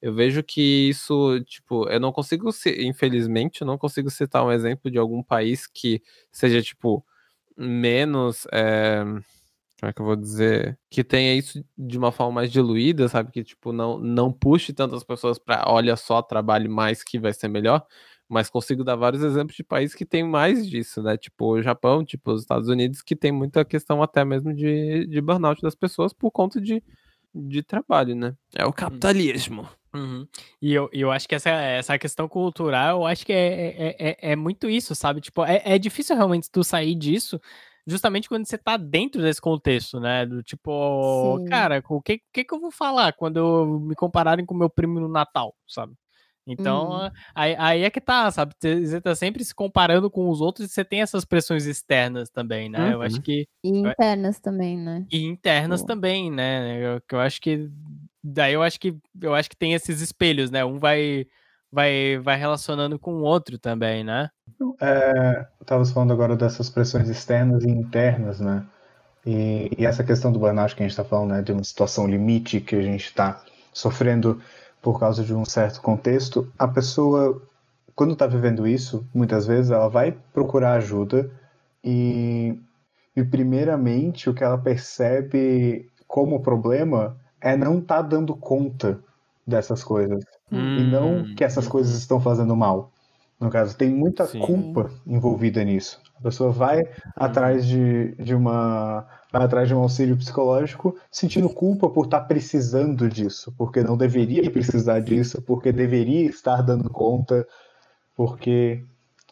Eu 0.00 0.14
vejo 0.14 0.42
que 0.42 0.88
isso, 0.88 1.40
tipo, 1.44 1.88
eu 1.88 1.98
não 1.98 2.12
consigo, 2.12 2.50
infelizmente, 2.78 3.62
eu 3.62 3.66
não 3.66 3.76
consigo 3.76 4.08
citar 4.10 4.44
um 4.44 4.52
exemplo 4.52 4.90
de 4.90 4.98
algum 4.98 5.22
país 5.22 5.66
que 5.66 6.00
seja, 6.30 6.62
tipo, 6.62 7.04
menos, 7.56 8.46
é, 8.52 9.02
como 9.80 9.90
é 9.90 9.92
que 9.92 10.00
eu 10.00 10.06
vou 10.06 10.16
dizer, 10.16 10.78
que 10.88 11.02
tenha 11.02 11.34
isso 11.34 11.64
de 11.76 11.98
uma 11.98 12.12
forma 12.12 12.32
mais 12.32 12.50
diluída, 12.50 13.08
sabe? 13.08 13.32
Que, 13.32 13.42
tipo, 13.42 13.72
não, 13.72 13.98
não 13.98 14.32
puxe 14.32 14.72
tantas 14.72 15.02
pessoas 15.02 15.38
pra, 15.38 15.64
olha 15.66 15.96
só, 15.96 16.22
trabalhe 16.22 16.68
mais 16.68 17.02
que 17.02 17.18
vai 17.18 17.32
ser 17.32 17.48
melhor. 17.48 17.84
Mas 18.28 18.50
consigo 18.50 18.84
dar 18.84 18.94
vários 18.94 19.22
exemplos 19.22 19.56
de 19.56 19.64
países 19.64 19.96
que 19.96 20.04
tem 20.04 20.22
mais 20.22 20.68
disso, 20.68 21.02
né? 21.02 21.16
Tipo 21.16 21.54
o 21.54 21.62
Japão, 21.62 22.04
tipo 22.04 22.30
os 22.30 22.42
Estados 22.42 22.68
Unidos, 22.68 23.00
que 23.00 23.16
tem 23.16 23.32
muita 23.32 23.64
questão 23.64 24.02
até 24.02 24.22
mesmo 24.22 24.52
de, 24.52 25.06
de 25.06 25.20
burnout 25.22 25.62
das 25.62 25.74
pessoas 25.74 26.12
por 26.12 26.30
conta 26.30 26.60
de, 26.60 26.82
de 27.34 27.62
trabalho, 27.62 28.14
né? 28.14 28.36
É 28.54 28.66
o 28.66 28.72
capitalismo. 28.72 29.66
Uhum. 29.94 30.28
E 30.60 30.72
eu, 30.74 30.88
eu 30.92 31.10
acho 31.10 31.26
que 31.28 31.34
essa, 31.34 31.48
essa 31.50 31.98
questão 31.98 32.28
cultural, 32.28 33.00
eu 33.00 33.06
acho 33.06 33.24
que 33.24 33.32
é, 33.32 33.96
é, 33.96 34.10
é, 34.10 34.32
é 34.32 34.36
muito 34.36 34.68
isso, 34.68 34.94
sabe? 34.94 35.20
Tipo, 35.20 35.44
é, 35.44 35.62
é 35.64 35.78
difícil 35.78 36.14
realmente 36.14 36.50
tu 36.50 36.62
sair 36.62 36.94
disso, 36.94 37.40
justamente 37.86 38.28
quando 38.28 38.46
você 38.46 38.58
tá 38.58 38.76
dentro 38.76 39.22
desse 39.22 39.40
contexto, 39.40 39.98
né? 39.98 40.26
Do 40.26 40.42
tipo, 40.42 41.40
Sim. 41.40 41.44
cara, 41.46 41.82
o 41.88 42.02
que, 42.02 42.20
que 42.32 42.44
que 42.44 42.54
eu 42.54 42.60
vou 42.60 42.70
falar 42.70 43.12
quando 43.14 43.80
me 43.80 43.94
compararem 43.94 44.44
com 44.44 44.54
meu 44.54 44.68
primo 44.68 45.00
no 45.00 45.08
Natal, 45.08 45.54
sabe? 45.66 45.94
Então, 46.46 46.88
Uhum. 46.90 47.10
aí, 47.34 47.54
aí 47.58 47.82
é 47.84 47.90
que 47.90 48.00
tá, 48.00 48.30
sabe? 48.30 48.54
Você 48.60 49.00
tá 49.00 49.14
sempre 49.14 49.44
se 49.44 49.54
comparando 49.54 50.10
com 50.10 50.28
os 50.30 50.40
outros 50.40 50.66
e 50.70 50.72
você 50.72 50.84
tem 50.84 51.02
essas 51.02 51.24
pressões 51.24 51.66
externas 51.66 52.30
também, 52.30 52.68
né? 52.70 52.94
Eu 52.94 53.02
acho 53.02 53.20
Uhum. 53.20 53.22
que 53.22 53.46
E 53.62 53.68
internas 53.68 54.40
também, 54.40 54.76
né? 54.78 55.06
e 55.10 55.24
internas 55.24 55.82
Boa. 55.82 55.84
também, 55.84 56.30
né? 56.30 56.78
Eu, 56.84 57.00
eu 57.12 57.20
acho 57.20 57.40
que 57.40 57.70
daí 58.22 58.54
eu 58.54 58.62
acho 58.62 58.78
que 58.80 58.96
eu 59.20 59.34
acho 59.34 59.48
que 59.50 59.56
tem 59.56 59.74
esses 59.74 60.00
espelhos, 60.00 60.50
né? 60.50 60.64
Um 60.64 60.78
vai 60.78 61.26
vai 61.70 62.18
vai 62.18 62.36
relacionando 62.36 62.98
com 62.98 63.14
o 63.14 63.22
outro 63.22 63.58
também, 63.58 64.04
né? 64.04 64.30
É, 64.80 65.46
Estavas 65.60 65.90
falando 65.90 66.12
agora 66.12 66.36
dessas 66.36 66.70
pressões 66.70 67.08
externas 67.08 67.64
e 67.64 67.68
internas, 67.68 68.40
né? 68.40 68.64
E, 69.26 69.70
e 69.76 69.84
essa 69.84 70.04
questão 70.04 70.32
do 70.32 70.38
burnout 70.38 70.74
que 70.74 70.82
a 70.82 70.86
gente 70.86 70.92
está 70.92 71.04
falando, 71.04 71.30
né? 71.32 71.42
De 71.42 71.52
uma 71.52 71.64
situação 71.64 72.06
limite 72.06 72.60
que 72.60 72.76
a 72.76 72.82
gente 72.82 73.04
está 73.04 73.42
sofrendo 73.72 74.40
por 74.80 74.98
causa 74.98 75.24
de 75.24 75.34
um 75.34 75.44
certo 75.44 75.80
contexto, 75.80 76.50
a 76.58 76.68
pessoa, 76.68 77.42
quando 77.94 78.12
está 78.12 78.26
vivendo 78.26 78.66
isso, 78.66 79.06
muitas 79.12 79.46
vezes 79.46 79.70
ela 79.70 79.88
vai 79.88 80.16
procurar 80.32 80.74
ajuda 80.74 81.30
e, 81.82 82.58
e 83.16 83.24
primeiramente 83.24 84.30
o 84.30 84.34
que 84.34 84.44
ela 84.44 84.58
percebe 84.58 85.90
como 86.06 86.40
problema 86.40 87.16
é 87.40 87.56
não 87.56 87.78
estar 87.78 88.02
dando 88.02 88.34
conta 88.36 89.00
dessas 89.46 89.82
coisas 89.82 90.22
e 90.76 90.82
não 90.84 91.24
Hum, 91.24 91.34
que 91.34 91.44
essas 91.44 91.66
coisas 91.68 91.96
estão 91.96 92.20
fazendo 92.20 92.54
mal. 92.56 92.92
No 93.40 93.50
caso, 93.50 93.76
tem 93.76 93.90
muita 93.90 94.26
Sim. 94.26 94.40
culpa 94.40 94.90
envolvida 95.06 95.62
nisso. 95.62 96.00
A 96.18 96.22
pessoa 96.22 96.50
vai 96.50 96.82
atrás 97.14 97.64
de, 97.64 98.14
de 98.16 98.34
uma 98.34 99.06
vai 99.32 99.44
atrás 99.44 99.68
de 99.68 99.74
um 99.74 99.78
auxílio 99.80 100.16
psicológico 100.16 100.96
sentindo 101.10 101.48
culpa 101.50 101.88
por 101.88 102.06
estar 102.06 102.22
precisando 102.22 103.08
disso, 103.08 103.54
porque 103.56 103.82
não 103.82 103.96
deveria 103.96 104.50
precisar 104.50 105.00
disso, 105.00 105.40
porque 105.42 105.70
deveria 105.70 106.28
estar 106.28 106.62
dando 106.62 106.90
conta, 106.90 107.46
porque 108.16 108.84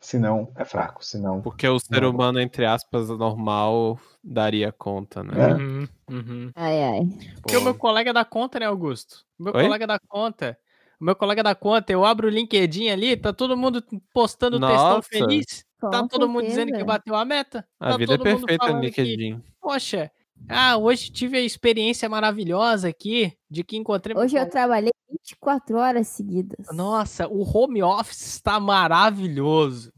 senão 0.06 0.52
é 0.56 0.64
fraco, 0.64 1.04
senão 1.04 1.42
Porque 1.42 1.66
o 1.66 1.78
ser 1.80 2.02
Não. 2.02 2.10
humano, 2.10 2.40
entre 2.40 2.64
aspas, 2.64 3.08
normal, 3.08 3.98
daria 4.22 4.70
conta, 4.70 5.22
né? 5.22 5.50
É. 5.50 5.54
Uhum, 5.54 5.88
uhum. 6.10 6.50
Ai, 6.54 6.82
ai. 6.82 7.00
Porque 7.42 7.56
o 7.56 7.60
Pô. 7.60 7.64
meu 7.64 7.74
colega 7.74 8.12
dá 8.12 8.24
conta, 8.24 8.60
né, 8.60 8.66
Augusto? 8.66 9.24
O 9.38 9.44
meu 9.44 9.54
Oi? 9.54 9.64
colega 9.64 9.86
dá 9.86 9.98
conta. 9.98 10.58
O 11.00 11.04
meu 11.04 11.16
colega 11.16 11.42
dá 11.42 11.54
conta, 11.54 11.92
eu 11.92 12.04
abro 12.04 12.28
o 12.28 12.30
LinkedIn 12.30 12.88
ali, 12.88 13.16
tá 13.16 13.32
todo 13.32 13.56
mundo 13.56 13.82
postando 14.14 14.58
textão 14.60 14.96
Nossa. 14.96 15.08
feliz. 15.08 15.64
Com 15.80 15.90
Tá 15.90 16.08
todo 16.08 16.28
mundo 16.28 16.44
dizendo 16.46 16.68
que 16.68 16.78
certeza. 16.78 16.86
bateu 16.86 17.14
a 17.14 17.24
meta. 17.24 17.66
A 17.78 17.90
tá 17.90 17.96
vida 17.98 18.14
é 18.14 18.16
todo 18.16 18.26
mundo 18.30 18.46
perfeita 18.46 18.66
no 18.66 18.72
falando 18.72 18.90
que 18.90 19.02
LinkedIn. 19.02 19.42
Poxa, 19.60 20.10
ah, 20.48 20.76
hoje 20.76 21.10
tive 21.10 21.36
a 21.36 21.40
experiência 21.40 22.08
maravilhosa 22.08 22.88
aqui 22.88 23.32
de 23.50 23.64
que 23.64 23.76
encontrei 23.76 24.16
Hoje 24.16 24.36
eu 24.36 24.48
trabalhei 24.48 24.92
24 25.10 25.76
horas 25.76 26.08
seguidas. 26.08 26.66
Nossa, 26.72 27.26
o 27.28 27.42
home 27.42 27.82
office 27.82 28.26
está 28.26 28.60
maravilhoso. 28.60 29.92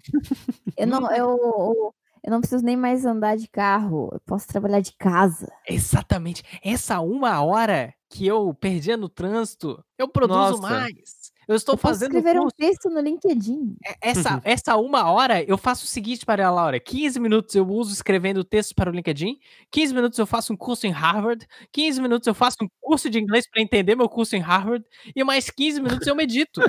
Eu 0.77 0.87
não, 0.87 1.11
eu, 1.13 1.31
eu, 1.31 1.95
eu 2.25 2.31
não 2.31 2.41
preciso 2.41 2.65
nem 2.65 2.77
mais 2.77 3.05
andar 3.05 3.37
de 3.37 3.49
carro. 3.49 4.09
Eu 4.13 4.21
posso 4.21 4.47
trabalhar 4.47 4.81
de 4.81 4.93
casa. 4.97 5.51
Exatamente. 5.69 6.43
Essa 6.63 7.01
uma 7.01 7.43
hora 7.43 7.93
que 8.09 8.27
eu 8.27 8.55
perdia 8.55 8.97
no 8.97 9.09
trânsito, 9.09 9.83
eu 9.99 10.09
produzo 10.09 10.61
Nossa. 10.61 10.63
mais. 10.63 11.18
Eu 11.49 11.57
estou 11.57 11.73
Eu 11.75 11.79
posso 11.79 11.95
fazendo 11.95 12.17
escrever 12.19 12.39
um 12.39 12.49
texto 12.49 12.91
no 12.91 13.01
LinkedIn. 13.01 13.75
É- 13.85 14.11
Essa, 14.11 14.41
essa 14.45 14.77
uma 14.77 15.11
hora 15.11 15.43
eu 15.43 15.57
faço 15.57 15.85
o 15.85 15.89
seguinte 15.89 16.27
para 16.27 16.47
a 16.47 16.51
Laura: 16.51 16.79
15 16.79 17.19
minutos 17.19 17.55
eu 17.55 17.67
uso 17.67 17.91
escrevendo 17.93 18.45
textos 18.45 18.75
para 18.75 18.91
o 18.91 18.93
LinkedIn, 18.95 19.39
15 19.71 19.95
minutos 19.95 20.19
eu 20.19 20.27
faço 20.27 20.53
um 20.53 20.57
curso 20.57 20.87
em 20.87 20.91
Harvard, 20.91 21.47
15 21.73 22.03
minutos 22.03 22.27
eu 22.27 22.35
faço 22.35 22.57
um 22.63 22.69
curso 22.81 23.09
de 23.09 23.19
inglês 23.19 23.49
para 23.51 23.63
entender 23.63 23.97
meu 23.97 24.09
curso 24.09 24.37
em 24.37 24.41
Harvard, 24.41 24.85
e 25.17 25.25
mais 25.25 25.49
15 25.49 25.81
minutos 25.81 26.07
eu 26.07 26.15
medito. 26.15 26.61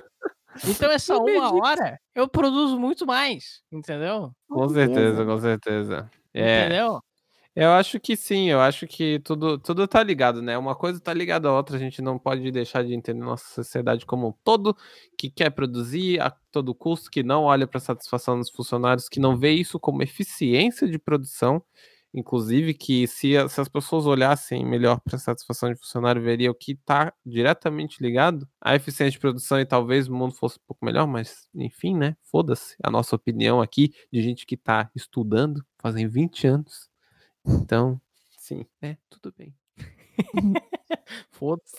Então, 0.65 0.89
essa 0.89 1.13
Eu 1.13 1.19
uma 1.23 1.25
medito. 1.51 1.55
hora 1.65 1.99
eu 2.15 2.27
produzo 2.27 2.79
muito 2.79 3.05
mais, 3.05 3.61
entendeu? 3.71 4.31
Com 4.49 4.69
certeza, 4.69 5.25
com 5.25 5.37
certeza. 5.39 6.09
É, 6.33 6.61
Entendeu? 6.67 7.01
Eu 7.55 7.71
acho 7.71 7.99
que 7.99 8.15
sim, 8.15 8.49
eu 8.49 8.61
acho 8.61 8.87
que 8.87 9.19
tudo, 9.19 9.57
tudo 9.59 9.87
tá 9.87 10.01
ligado, 10.03 10.41
né? 10.41 10.57
Uma 10.57 10.75
coisa 10.75 10.99
tá 10.99 11.13
ligada 11.13 11.49
à 11.49 11.53
outra, 11.53 11.75
a 11.75 11.79
gente 11.79 12.01
não 12.01 12.17
pode 12.17 12.49
deixar 12.51 12.83
de 12.85 12.93
entender 12.93 13.19
nossa 13.23 13.45
sociedade 13.53 14.05
como 14.05 14.29
um 14.29 14.33
todo, 14.43 14.75
que 15.17 15.29
quer 15.29 15.49
produzir 15.49 16.21
a 16.21 16.29
todo 16.51 16.73
custo, 16.73 17.09
que 17.11 17.21
não 17.23 17.43
olha 17.43 17.67
para 17.67 17.79
satisfação 17.79 18.37
dos 18.39 18.49
funcionários, 18.49 19.09
que 19.09 19.19
não 19.19 19.37
vê 19.37 19.51
isso 19.51 19.79
como 19.79 20.01
eficiência 20.03 20.87
de 20.87 20.97
produção. 20.99 21.61
inclusive, 22.13 22.73
que 22.73 23.05
se, 23.07 23.37
a- 23.37 23.47
se 23.47 23.61
as 23.61 23.69
pessoas 23.69 24.07
olhassem 24.07 24.65
melhor 24.65 24.99
para 24.99 25.15
a 25.15 25.19
satisfação 25.19 25.71
de 25.71 25.79
funcionário, 25.79 26.19
veria 26.21 26.49
o 26.49 26.55
que 26.55 26.71
está 26.71 27.13
diretamente 27.23 28.01
ligado 28.01 28.47
à 28.59 28.75
eficiência 28.75 29.11
de 29.11 29.19
produção 29.19 29.59
e 29.59 29.65
talvez 29.65 30.07
o 30.07 30.13
mundo 30.15 30.33
fosse 30.33 30.57
um 30.57 30.63
pouco 30.67 30.83
melhor, 30.83 31.05
mas 31.07 31.47
enfim, 31.53 31.95
né? 31.95 32.15
Foda-se 32.31 32.75
a 32.83 32.89
nossa 32.89 33.15
opinião 33.15 33.61
aqui 33.61 33.93
de 34.11 34.21
gente 34.23 34.45
que 34.47 34.55
está 34.55 34.89
estudando 34.95 35.63
fazem 35.79 36.07
20 36.07 36.47
anos. 36.47 36.88
Então, 37.45 37.99
sim, 38.37 38.65
é, 38.81 38.97
tudo 39.09 39.33
bem. 39.37 39.53
Foda-se. 41.31 41.77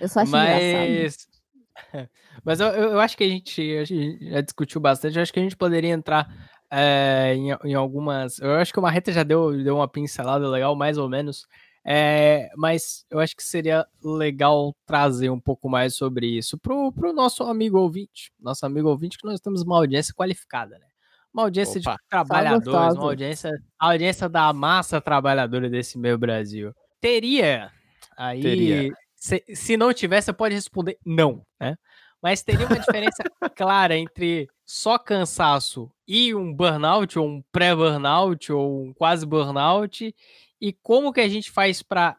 Eu 0.00 0.08
só 0.08 0.20
acho 0.20 0.30
engraçado. 0.36 0.60
Mas. 0.60 1.28
Mas 2.44 2.60
eu, 2.60 2.68
eu 2.68 2.90
eu 2.92 3.00
acho 3.00 3.16
que 3.16 3.24
a 3.24 3.28
gente, 3.28 3.76
a 3.76 3.84
gente 3.84 4.30
já 4.30 4.40
discutiu 4.40 4.80
bastante. 4.80 5.16
Eu 5.16 5.22
acho 5.22 5.32
que 5.32 5.40
a 5.40 5.42
gente 5.42 5.56
poderia 5.56 5.90
entrar 5.90 6.28
é, 6.70 7.34
em, 7.34 7.50
em 7.64 7.74
algumas. 7.74 8.38
Eu 8.38 8.52
acho 8.52 8.72
que 8.72 8.78
o 8.78 8.82
Marreta 8.82 9.12
já 9.12 9.22
deu, 9.22 9.62
deu 9.62 9.76
uma 9.76 9.88
pincelada 9.88 10.48
legal, 10.48 10.74
mais 10.76 10.98
ou 10.98 11.08
menos. 11.08 11.46
É, 11.84 12.50
mas 12.56 13.06
eu 13.10 13.18
acho 13.18 13.34
que 13.34 13.42
seria 13.42 13.86
legal 14.02 14.74
trazer 14.84 15.30
um 15.30 15.40
pouco 15.40 15.68
mais 15.68 15.96
sobre 15.96 16.26
isso 16.26 16.58
pro, 16.58 16.92
pro 16.92 17.12
nosso 17.12 17.42
amigo 17.44 17.78
ouvinte. 17.78 18.30
Nosso 18.38 18.66
amigo 18.66 18.88
ouvinte, 18.88 19.18
que 19.18 19.26
nós 19.26 19.40
temos 19.40 19.62
uma 19.62 19.76
audiência 19.78 20.14
qualificada, 20.14 20.78
né? 20.78 20.86
Uma 21.32 21.44
audiência 21.44 21.80
Opa. 21.80 21.92
de 21.92 21.98
trabalhadores, 22.08 22.96
uma 22.96 23.04
audiência, 23.04 23.50
a 23.78 23.92
audiência 23.92 24.28
da 24.28 24.52
massa 24.52 25.00
trabalhadora 25.00 25.70
desse 25.70 25.96
meio 25.96 26.18
Brasil. 26.18 26.74
Teria 27.00 27.70
aí. 28.16 28.42
Teria. 28.42 28.92
Se, 29.14 29.44
se 29.54 29.76
não 29.76 29.92
tivesse, 29.92 30.26
você 30.26 30.32
pode 30.32 30.54
responder 30.54 30.98
não, 31.04 31.42
né? 31.60 31.76
Mas 32.22 32.42
teria 32.42 32.66
uma 32.66 32.78
diferença 32.78 33.22
clara 33.56 33.96
entre 33.96 34.48
só 34.66 34.98
cansaço 34.98 35.90
e 36.06 36.34
um 36.34 36.52
burnout, 36.52 37.18
ou 37.18 37.26
um 37.26 37.42
pré-burnout, 37.50 38.52
ou 38.52 38.84
um 38.84 38.92
quase 38.92 39.24
burnout, 39.24 40.14
e 40.60 40.72
como 40.72 41.12
que 41.12 41.20
a 41.20 41.28
gente 41.28 41.50
faz 41.50 41.82
para 41.82 42.16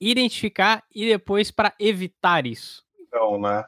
identificar 0.00 0.82
e 0.94 1.06
depois 1.06 1.50
para 1.50 1.72
evitar 1.78 2.46
isso. 2.46 2.84
Então, 3.00 3.40
né? 3.40 3.64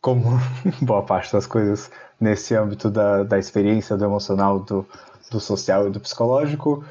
Como 0.00 0.22
boa 0.82 1.02
parte 1.02 1.32
das 1.32 1.46
coisas 1.46 1.90
nesse 2.20 2.54
âmbito 2.54 2.90
da, 2.90 3.22
da 3.22 3.38
experiência, 3.38 3.96
do 3.96 4.04
emocional, 4.04 4.60
do, 4.60 4.86
do 5.30 5.40
social 5.40 5.86
e 5.86 5.90
do 5.90 6.00
psicológico, 6.00 6.84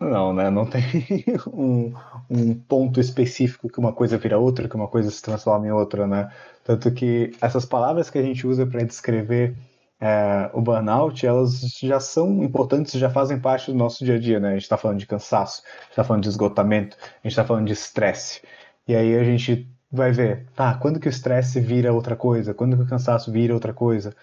não, 0.00 0.32
né? 0.32 0.50
Não 0.50 0.66
tem 0.66 0.82
um, 1.52 1.94
um 2.28 2.54
ponto 2.54 3.00
específico 3.00 3.68
que 3.68 3.78
uma 3.78 3.92
coisa 3.92 4.18
vira 4.18 4.38
outra, 4.38 4.68
que 4.68 4.76
uma 4.76 4.88
coisa 4.88 5.10
se 5.10 5.22
transforma 5.22 5.66
em 5.66 5.70
outra, 5.70 6.06
né? 6.06 6.30
Tanto 6.64 6.90
que 6.92 7.32
essas 7.40 7.64
palavras 7.64 8.10
que 8.10 8.18
a 8.18 8.22
gente 8.22 8.46
usa 8.46 8.66
para 8.66 8.84
descrever 8.84 9.56
é, 10.00 10.50
o 10.52 10.60
burnout, 10.60 11.26
elas 11.26 11.60
já 11.80 11.98
são 11.98 12.42
importantes, 12.42 12.92
já 13.00 13.08
fazem 13.08 13.40
parte 13.40 13.70
do 13.72 13.78
nosso 13.78 14.04
dia 14.04 14.16
a 14.16 14.18
dia, 14.18 14.38
né? 14.38 14.50
A 14.50 14.52
gente 14.52 14.62
está 14.62 14.76
falando 14.76 14.98
de 14.98 15.06
cansaço, 15.06 15.62
está 15.90 16.04
falando 16.04 16.22
de 16.24 16.28
esgotamento, 16.28 16.96
a 17.00 17.16
gente 17.22 17.32
está 17.32 17.44
falando 17.44 17.66
de 17.66 17.72
estresse. 17.72 18.42
E 18.86 18.94
aí 18.94 19.16
a 19.16 19.24
gente 19.24 19.66
vai 19.90 20.12
ver, 20.12 20.46
tá, 20.54 20.74
quando 20.74 21.00
que 21.00 21.08
o 21.08 21.10
estresse 21.10 21.60
vira 21.60 21.92
outra 21.92 22.14
coisa? 22.16 22.52
Quando 22.52 22.76
que 22.76 22.82
o 22.82 22.88
cansaço 22.88 23.32
vira 23.32 23.54
outra 23.54 23.72
coisa? 23.72 24.14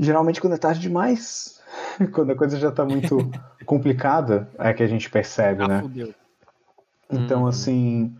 Geralmente 0.00 0.40
quando 0.40 0.54
é 0.54 0.58
tarde 0.58 0.80
demais. 0.80 1.60
Quando 2.12 2.32
a 2.32 2.34
coisa 2.34 2.58
já 2.58 2.72
tá 2.72 2.84
muito 2.84 3.30
complicada, 3.64 4.48
é 4.58 4.72
que 4.72 4.82
a 4.82 4.86
gente 4.86 5.08
percebe, 5.10 5.62
Ah, 5.62 5.68
né? 5.68 5.82
fudeu. 5.82 6.14
Então, 7.12 7.42
Uhum. 7.42 7.46
assim, 7.48 8.16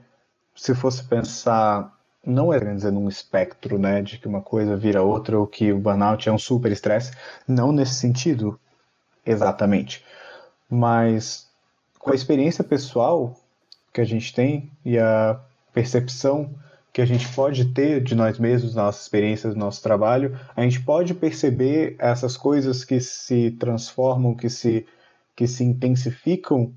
se 0.54 0.74
fosse 0.74 1.02
pensar, 1.02 1.92
não 2.24 2.52
é 2.52 2.58
querendo 2.58 2.76
dizer 2.76 2.92
num 2.92 3.08
espectro, 3.08 3.78
né, 3.78 4.02
de 4.02 4.18
que 4.18 4.28
uma 4.28 4.40
coisa 4.42 4.76
vira 4.76 5.02
outra 5.02 5.38
ou 5.38 5.46
que 5.46 5.72
o 5.72 5.78
burnout 5.78 6.28
é 6.28 6.32
um 6.32 6.38
super 6.38 6.70
estresse, 6.70 7.12
não 7.48 7.72
nesse 7.72 7.94
sentido, 7.94 8.58
exatamente. 9.24 10.04
Mas 10.68 11.48
com 11.98 12.12
a 12.12 12.14
experiência 12.14 12.62
pessoal 12.62 13.34
que 13.92 14.00
a 14.00 14.04
gente 14.04 14.32
tem 14.34 14.70
e 14.84 14.98
a 14.98 15.40
percepção 15.72 16.50
que 16.92 17.00
a 17.00 17.04
gente 17.06 17.28
pode 17.34 17.66
ter 17.66 18.02
de 18.02 18.14
nós 18.14 18.38
mesmos, 18.38 18.74
da 18.74 18.84
nossa 18.84 19.00
experiência, 19.00 19.50
do 19.50 19.56
nosso 19.56 19.82
trabalho, 19.82 20.38
a 20.56 20.62
gente 20.62 20.80
pode 20.80 21.14
perceber 21.14 21.94
essas 21.98 22.36
coisas 22.36 22.84
que 22.84 23.00
se 23.00 23.52
transformam, 23.52 24.34
que 24.34 24.48
se, 24.48 24.86
que 25.36 25.46
se 25.46 25.62
intensificam 25.62 26.72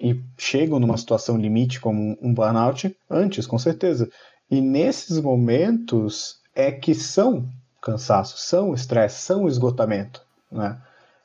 e 0.00 0.20
chegam 0.36 0.80
numa 0.80 0.96
situação 0.96 1.38
limite 1.38 1.80
como 1.80 2.18
um 2.20 2.34
burnout 2.34 2.96
antes, 3.08 3.46
com 3.46 3.58
certeza. 3.58 4.10
E 4.50 4.60
nesses 4.60 5.20
momentos 5.20 6.40
é 6.54 6.72
que 6.72 6.94
são 6.94 7.48
cansaço, 7.80 8.38
são 8.38 8.74
estresse, 8.74 9.22
são 9.22 9.46
esgotamento, 9.46 10.22
né? 10.50 10.78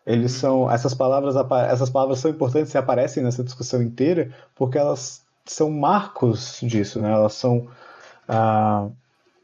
Eles 0.05 0.31
são 0.31 0.71
essas 0.71 0.93
palavras 0.93 1.35
essas 1.69 1.89
palavras 1.89 2.19
são 2.19 2.31
importantes 2.31 2.73
e 2.73 2.77
aparecem 2.77 3.21
nessa 3.21 3.43
discussão 3.43 3.81
inteira 3.81 4.31
porque 4.55 4.77
elas 4.77 5.21
são 5.45 5.69
marcos 5.69 6.59
disso, 6.61 7.01
né? 7.01 7.11
Elas 7.11 7.33
são 7.33 7.67
ah, 8.27 8.89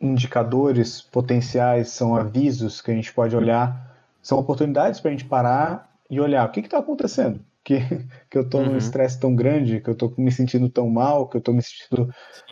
indicadores 0.02 1.02
potenciais, 1.02 1.90
são 1.90 2.16
avisos 2.16 2.82
que 2.82 2.92
a 2.92 2.96
gente 2.96 3.14
pode 3.14 3.36
olhar, 3.36 3.98
são 4.22 4.40
oportunidades 4.40 5.00
para 5.00 5.10
a 5.10 5.14
gente 5.14 5.26
parar 5.26 5.90
e 6.10 6.20
olhar 6.20 6.48
o 6.48 6.52
que 6.52 6.62
está 6.62 6.80
acontecendo, 6.80 7.46
que, 7.64 7.80
que 8.30 8.38
eu 8.38 8.44
estou 8.44 8.64
num 8.66 8.76
Uhum. 8.76 8.78
estresse 8.78 9.20
tão 9.20 9.36
grande, 9.36 9.82
que 9.82 9.90
eu 9.90 9.94
estou 9.94 10.14
me 10.18 10.32
sentindo 10.32 10.70
tão 10.70 10.90
mal, 10.90 11.28
que 11.30 11.38
eu 11.38 11.40
estou 11.40 11.54
me 11.54 11.62
sentindo, 11.64 12.10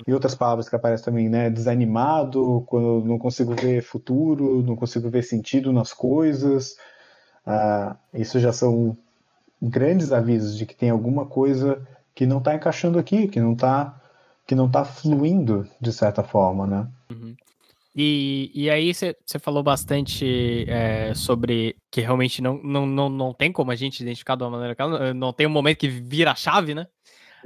e 0.07 0.13
outras 0.13 0.35
palavras 0.35 0.69
que 0.69 0.75
aparecem 0.75 1.05
também, 1.05 1.29
né, 1.29 1.49
desanimado, 1.49 2.63
quando 2.67 2.87
eu 3.01 3.05
não 3.05 3.19
consigo 3.19 3.55
ver 3.55 3.81
futuro, 3.83 4.63
não 4.63 4.75
consigo 4.75 5.09
ver 5.09 5.23
sentido 5.23 5.73
nas 5.73 5.93
coisas, 5.93 6.75
Ah, 7.45 7.97
isso 8.13 8.39
já 8.39 8.51
são 8.53 8.97
grandes 9.61 10.11
avisos 10.11 10.57
de 10.57 10.65
que 10.65 10.75
tem 10.75 10.89
alguma 10.89 11.25
coisa 11.27 11.87
que 12.15 12.25
não 12.25 12.39
está 12.39 12.55
encaixando 12.55 12.99
aqui, 12.99 13.27
que 13.27 13.39
não 13.41 13.53
está 13.53 14.00
que 14.51 14.55
não 14.55 14.69
tá 14.69 14.83
fluindo 14.83 15.65
de 15.79 15.93
certa 15.93 16.21
forma, 16.21 16.67
né? 16.67 16.85
E, 17.95 18.51
e 18.53 18.69
aí 18.69 18.93
você 18.93 19.15
falou 19.39 19.63
bastante 19.63 20.65
é, 20.67 21.13
sobre 21.13 21.77
que 21.89 22.01
realmente 22.01 22.41
não, 22.41 22.61
não, 22.61 22.85
não, 22.85 23.07
não 23.09 23.33
tem 23.33 23.49
como 23.49 23.71
a 23.71 23.75
gente 23.75 24.01
identificar 24.01 24.35
de 24.35 24.43
uma 24.43 24.49
maneira 24.49 24.75
que 24.75 24.81
ela- 24.81 25.13
não 25.13 25.31
tem 25.31 25.47
um 25.47 25.49
momento 25.49 25.77
que 25.77 25.87
vira 25.87 26.31
a 26.31 26.35
chave, 26.35 26.75
né? 26.75 26.85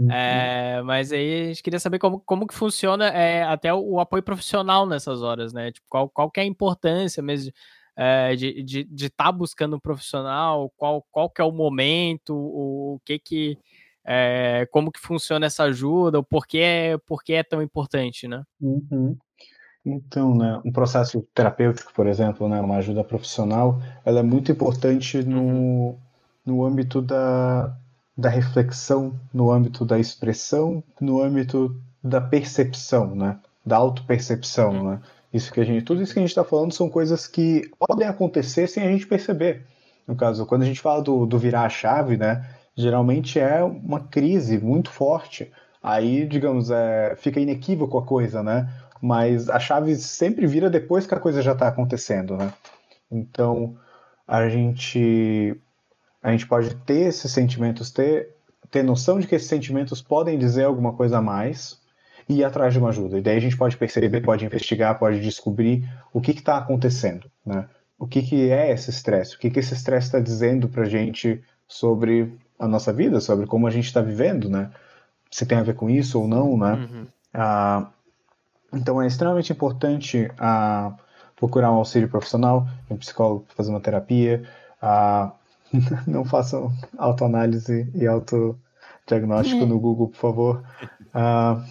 É, 0.09 0.81
mas 0.81 1.11
aí 1.11 1.43
a 1.43 1.47
gente 1.49 1.61
queria 1.61 1.79
saber 1.79 1.99
como, 1.99 2.19
como 2.21 2.47
que 2.47 2.55
funciona 2.55 3.09
é, 3.09 3.43
até 3.43 3.71
o, 3.71 3.81
o 3.91 3.99
apoio 3.99 4.23
profissional 4.23 4.87
nessas 4.87 5.21
horas, 5.21 5.53
né? 5.53 5.71
Tipo, 5.71 5.85
qual, 5.87 6.09
qual 6.09 6.31
que 6.31 6.39
é 6.39 6.43
a 6.43 6.47
importância 6.47 7.21
mesmo 7.21 7.53
é, 7.95 8.35
de 8.35 8.47
estar 8.47 8.63
de, 8.65 8.83
de 8.83 9.09
tá 9.11 9.31
buscando 9.31 9.75
um 9.75 9.79
profissional, 9.79 10.73
qual, 10.75 11.05
qual 11.11 11.29
que 11.29 11.39
é 11.39 11.45
o 11.45 11.51
momento, 11.51 12.33
o, 12.35 12.95
o 12.95 12.99
que 13.05 13.19
que. 13.19 13.57
É, 14.05 14.67
como 14.71 14.91
que 14.91 14.99
funciona 14.99 15.47
essa 15.47 15.63
ajuda, 15.63 16.19
o 16.19 16.23
porquê, 16.23 16.99
porquê 17.07 17.33
é 17.33 17.43
tão 17.43 17.61
importante, 17.61 18.27
né? 18.27 18.43
Uhum. 18.61 19.17
Então, 19.85 20.35
né, 20.35 20.59
um 20.65 20.71
processo 20.71 21.21
terapêutico, 21.33 21.93
por 21.93 22.07
exemplo, 22.07 22.49
né, 22.49 22.59
uma 22.59 22.77
ajuda 22.77 23.03
profissional, 23.03 23.79
ela 24.03 24.19
é 24.19 24.23
muito 24.23 24.51
importante 24.51 25.23
no, 25.23 25.95
no 26.43 26.65
âmbito 26.65 27.01
da, 27.01 27.75
da 28.17 28.29
reflexão, 28.29 29.13
no 29.31 29.51
âmbito 29.51 29.85
da 29.85 29.99
expressão, 29.99 30.83
no 30.99 31.21
âmbito 31.21 31.79
da 32.03 32.19
percepção, 32.19 33.15
né, 33.15 33.37
da 33.65 33.77
autopercepção, 33.77 34.71
Uhum. 34.71 34.89
né. 34.91 35.01
Isso 35.33 35.51
que 35.51 35.59
a 35.59 35.65
gente, 35.65 35.83
tudo 35.83 36.01
isso 36.01 36.13
que 36.13 36.19
a 36.19 36.21
gente 36.21 36.29
está 36.29 36.45
falando 36.45 36.71
são 36.71 36.89
coisas 36.89 37.27
que 37.27 37.69
podem 37.77 38.07
acontecer 38.07 38.67
sem 38.67 38.83
a 38.83 38.87
gente 38.89 39.05
perceber. 39.05 39.65
No 40.07 40.15
caso, 40.15 40.45
quando 40.45 40.61
a 40.61 40.65
gente 40.65 40.79
fala 40.79 41.01
do, 41.01 41.25
do 41.25 41.37
virar 41.37 41.63
a 41.63 41.69
chave, 41.69 42.15
né, 42.15 42.47
geralmente 42.76 43.39
é 43.39 43.63
uma 43.63 44.01
crise 44.01 44.57
muito 44.57 44.91
forte. 44.91 45.51
Aí, 45.82 46.26
digamos, 46.28 46.71
é, 46.71 47.15
fica 47.15 47.39
inequívoco 47.39 47.97
a 47.97 48.03
coisa, 48.03 48.43
né? 48.43 48.69
Mas 49.01 49.49
a 49.49 49.59
chave 49.59 49.95
sempre 49.95 50.47
vira 50.47 50.69
depois 50.69 51.05
que 51.05 51.13
a 51.13 51.19
coisa 51.19 51.41
já 51.41 51.53
está 51.53 51.67
acontecendo, 51.67 52.36
né? 52.36 52.51
Então, 53.11 53.76
a 54.28 54.49
gente 54.49 55.55
a 56.21 56.32
gente 56.32 56.47
pode 56.47 56.73
ter 56.78 57.01
esses 57.01 57.32
sentimentos, 57.32 57.91
ter 57.91 58.36
ter 58.71 58.84
noção 58.84 59.19
de 59.19 59.28
que 59.28 59.36
esses 59.36 59.47
sentimentos 59.47 60.01
podem 60.01 60.39
dizer 60.39 60.63
alguma 60.63 60.93
coisa 60.93 61.19
a 61.19 61.21
mais 61.21 61.80
e 62.28 62.38
ir 62.38 62.43
atrás 62.43 62.73
de 62.73 62.80
uma 62.80 62.89
ajuda. 62.89 63.19
E 63.19 63.21
daí 63.21 63.38
a 63.38 63.39
gente 63.39 63.55
pode 63.55 63.78
perceber, 63.78 64.21
pode 64.21 64.43
investigar, 64.43 64.97
pode 64.97 65.21
descobrir 65.21 65.88
o 66.11 66.19
que 66.19 66.32
está 66.32 66.57
acontecendo, 66.57 67.30
né? 67.45 67.67
O 67.97 68.07
que, 68.07 68.21
que 68.21 68.49
é 68.49 68.71
esse 68.71 68.89
estresse? 68.89 69.36
O 69.36 69.39
que, 69.39 69.49
que 69.49 69.59
esse 69.59 69.73
estresse 69.73 70.07
está 70.07 70.19
dizendo 70.19 70.67
para 70.67 70.84
gente 70.84 71.41
sobre 71.67 72.34
a 72.59 72.67
nossa 72.67 72.91
vida, 72.93 73.19
sobre 73.19 73.45
como 73.45 73.67
a 73.67 73.71
gente 73.71 73.85
está 73.85 74.01
vivendo, 74.01 74.49
né? 74.49 74.71
Se 75.31 75.45
tem 75.45 75.57
a 75.57 75.63
ver 75.63 75.75
com 75.75 75.89
isso 75.89 76.19
ou 76.21 76.27
não, 76.27 76.57
né? 76.57 76.73
Uhum. 76.73 77.07
Ah, 77.33 77.87
então 78.73 79.01
é 79.01 79.07
extremamente 79.07 79.51
importante 79.51 80.31
ah, 80.37 80.93
procurar 81.35 81.71
um 81.71 81.75
auxílio 81.75 82.07
profissional, 82.09 82.65
um 82.89 82.95
psicólogo 82.97 83.45
para 83.45 83.55
fazer 83.55 83.69
uma 83.71 83.81
terapia. 83.81 84.43
ah, 84.81 85.31
não 86.07 86.23
façam 86.23 86.71
autoanálise 86.97 87.91
e 87.93 88.07
autodiagnóstico 88.07 89.65
no 89.65 89.79
Google, 89.79 90.07
por 90.09 90.17
favor. 90.17 90.63
Ah, 91.13 91.63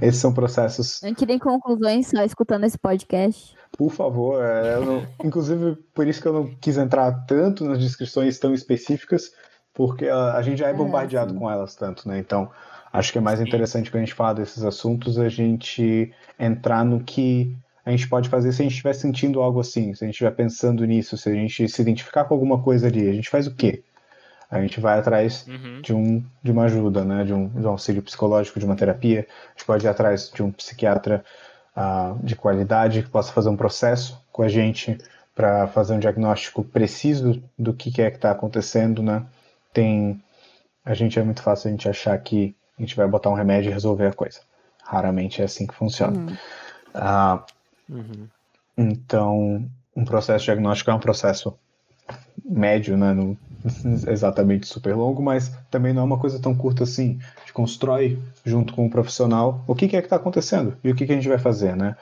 esses 0.00 0.20
são 0.20 0.32
processos 0.34 1.00
Não 1.02 1.14
tirem 1.14 1.38
conclusões 1.38 2.08
só 2.08 2.22
escutando 2.24 2.64
esse 2.64 2.76
podcast. 2.76 3.54
por 3.78 3.90
favor, 3.90 4.42
é, 4.44 4.74
eu 4.74 4.84
não- 4.84 5.06
inclusive 5.24 5.76
por 5.94 6.06
isso 6.06 6.20
que 6.20 6.26
eu 6.28 6.32
não 6.32 6.46
quis 6.56 6.76
entrar 6.76 7.12
tanto 7.26 7.64
nas 7.64 7.78
descrições 7.78 8.38
tão 8.38 8.52
específicas, 8.52 9.30
porque 9.74 10.06
a, 10.08 10.34
a 10.36 10.42
gente 10.42 10.58
já 10.58 10.68
é 10.68 10.72
É, 10.72 10.74
bombardeado 10.74 11.32
sim. 11.32 11.34
com 11.34 11.50
elas 11.50 11.74
tanto, 11.74 12.08
né? 12.08 12.18
Então, 12.18 12.50
acho 12.92 13.12
que 13.12 13.18
é 13.18 13.20
mais 13.20 13.40
Sim. 13.40 13.40
interessante 13.40 13.90
quando 13.90 14.02
a 14.02 14.06
gente 14.06 14.14
fala 14.14 14.34
desses 14.34 14.64
assuntos 14.64 15.18
a 15.18 15.28
gente 15.28 16.12
entrar 16.38 16.84
no 16.84 17.02
que 17.02 17.56
a 17.84 17.90
gente 17.90 18.08
pode 18.08 18.28
fazer 18.28 18.52
se 18.52 18.62
a 18.62 18.64
gente 18.64 18.72
estiver 18.72 18.92
sentindo 18.94 19.40
algo 19.42 19.60
assim, 19.60 19.94
se 19.94 20.04
a 20.04 20.06
gente 20.06 20.14
estiver 20.14 20.30
pensando 20.32 20.84
nisso, 20.84 21.16
se 21.16 21.28
a 21.28 21.34
gente 21.34 21.68
se 21.68 21.82
identificar 21.82 22.24
com 22.24 22.34
alguma 22.34 22.62
coisa 22.62 22.86
ali, 22.86 23.08
a 23.08 23.12
gente 23.12 23.28
faz 23.30 23.46
o 23.46 23.54
quê? 23.54 23.82
A 24.50 24.60
gente 24.60 24.80
vai 24.80 24.98
atrás 24.98 25.46
Uhum. 25.46 25.82
de, 25.82 25.94
um, 25.94 26.24
de 26.42 26.52
uma 26.52 26.64
ajuda, 26.64 27.04
né? 27.04 27.24
de, 27.24 27.32
um, 27.32 27.48
de 27.48 27.66
um 27.66 27.70
auxílio 27.70 28.02
psicológico, 28.02 28.58
de 28.60 28.66
uma 28.66 28.76
terapia. 28.76 29.26
A 29.48 29.52
gente 29.58 29.66
pode 29.66 29.84
ir 29.86 29.88
atrás 29.88 30.30
de 30.32 30.42
um 30.42 30.52
psiquiatra 30.52 31.24
ah, 31.74 32.14
de 32.22 32.36
qualidade 32.36 33.02
que 33.02 33.08
possa 33.10 33.32
fazer 33.32 33.48
um 33.48 33.56
processo 33.56 34.22
com 34.30 34.42
a 34.42 34.48
gente 34.48 34.98
para 35.34 35.66
fazer 35.68 35.94
um 35.94 35.98
diagnóstico 35.98 36.62
preciso 36.62 37.42
do 37.58 37.72
que, 37.72 37.90
que 37.90 38.02
é 38.02 38.10
que 38.10 38.16
está 38.16 38.30
acontecendo. 38.30 39.02
Né? 39.02 39.24
Tem, 39.72 40.22
a 40.84 40.94
gente 40.94 41.18
é 41.18 41.22
muito 41.22 41.42
fácil 41.42 41.68
a 41.68 41.70
gente 41.70 41.88
achar 41.88 42.16
que 42.18 42.54
a 42.78 42.82
gente 42.82 42.96
vai 42.96 43.06
botar 43.06 43.30
um 43.30 43.34
remédio 43.34 43.70
e 43.70 43.72
resolver 43.72 44.06
a 44.06 44.12
coisa. 44.12 44.40
Raramente 44.84 45.40
é 45.40 45.44
assim 45.44 45.66
que 45.66 45.74
funciona. 45.74 46.18
Uhum. 46.18 46.36
Ah, 46.94 47.44
Uhum. 47.88 48.26
então, 48.76 49.68
um 49.94 50.04
processo 50.04 50.44
diagnóstico 50.44 50.90
é 50.90 50.94
um 50.94 50.98
processo 51.00 51.58
médio, 52.44 52.96
né? 52.96 53.12
Não 53.12 53.36
exatamente 54.08 54.66
super 54.66 54.94
longo, 54.96 55.22
mas 55.22 55.50
também 55.70 55.92
não 55.92 56.02
é 56.02 56.04
uma 56.04 56.18
coisa 56.18 56.40
tão 56.40 56.54
curta 56.54 56.84
assim. 56.84 57.18
A 57.36 57.40
gente 57.40 57.52
constrói 57.52 58.18
junto 58.44 58.72
com 58.74 58.86
o 58.86 58.90
profissional 58.90 59.62
o 59.66 59.74
que, 59.74 59.88
que 59.88 59.96
é 59.96 60.00
que 60.00 60.06
está 60.06 60.16
acontecendo 60.16 60.76
e 60.82 60.90
o 60.90 60.94
que, 60.94 61.06
que 61.06 61.12
a 61.12 61.14
gente 61.14 61.28
vai 61.28 61.38
fazer, 61.38 61.76
né? 61.76 61.96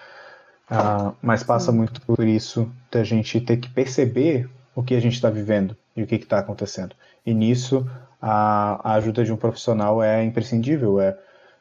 Ah, 0.69 1.13
mas 1.21 1.43
passa 1.43 1.73
muito 1.73 2.01
por 2.03 2.25
isso 2.25 2.71
da 2.91 3.03
gente 3.03 3.41
ter 3.41 3.57
que 3.57 3.69
perceber 3.69 4.49
o 4.75 4.83
que 4.83 4.95
a 4.95 5.01
gente 5.01 5.15
está 5.15 5.29
vivendo 5.29 5.77
e 5.97 6.03
o 6.03 6.07
que 6.07 6.17
está 6.17 6.39
acontecendo. 6.39 6.95
E 7.25 7.35
nisso 7.35 7.89
a, 8.21 8.93
a 8.93 8.95
ajuda 8.95 9.25
de 9.25 9.33
um 9.33 9.37
profissional 9.37 10.03
é 10.03 10.23
imprescindível, 10.25 11.01
é, 11.01 11.17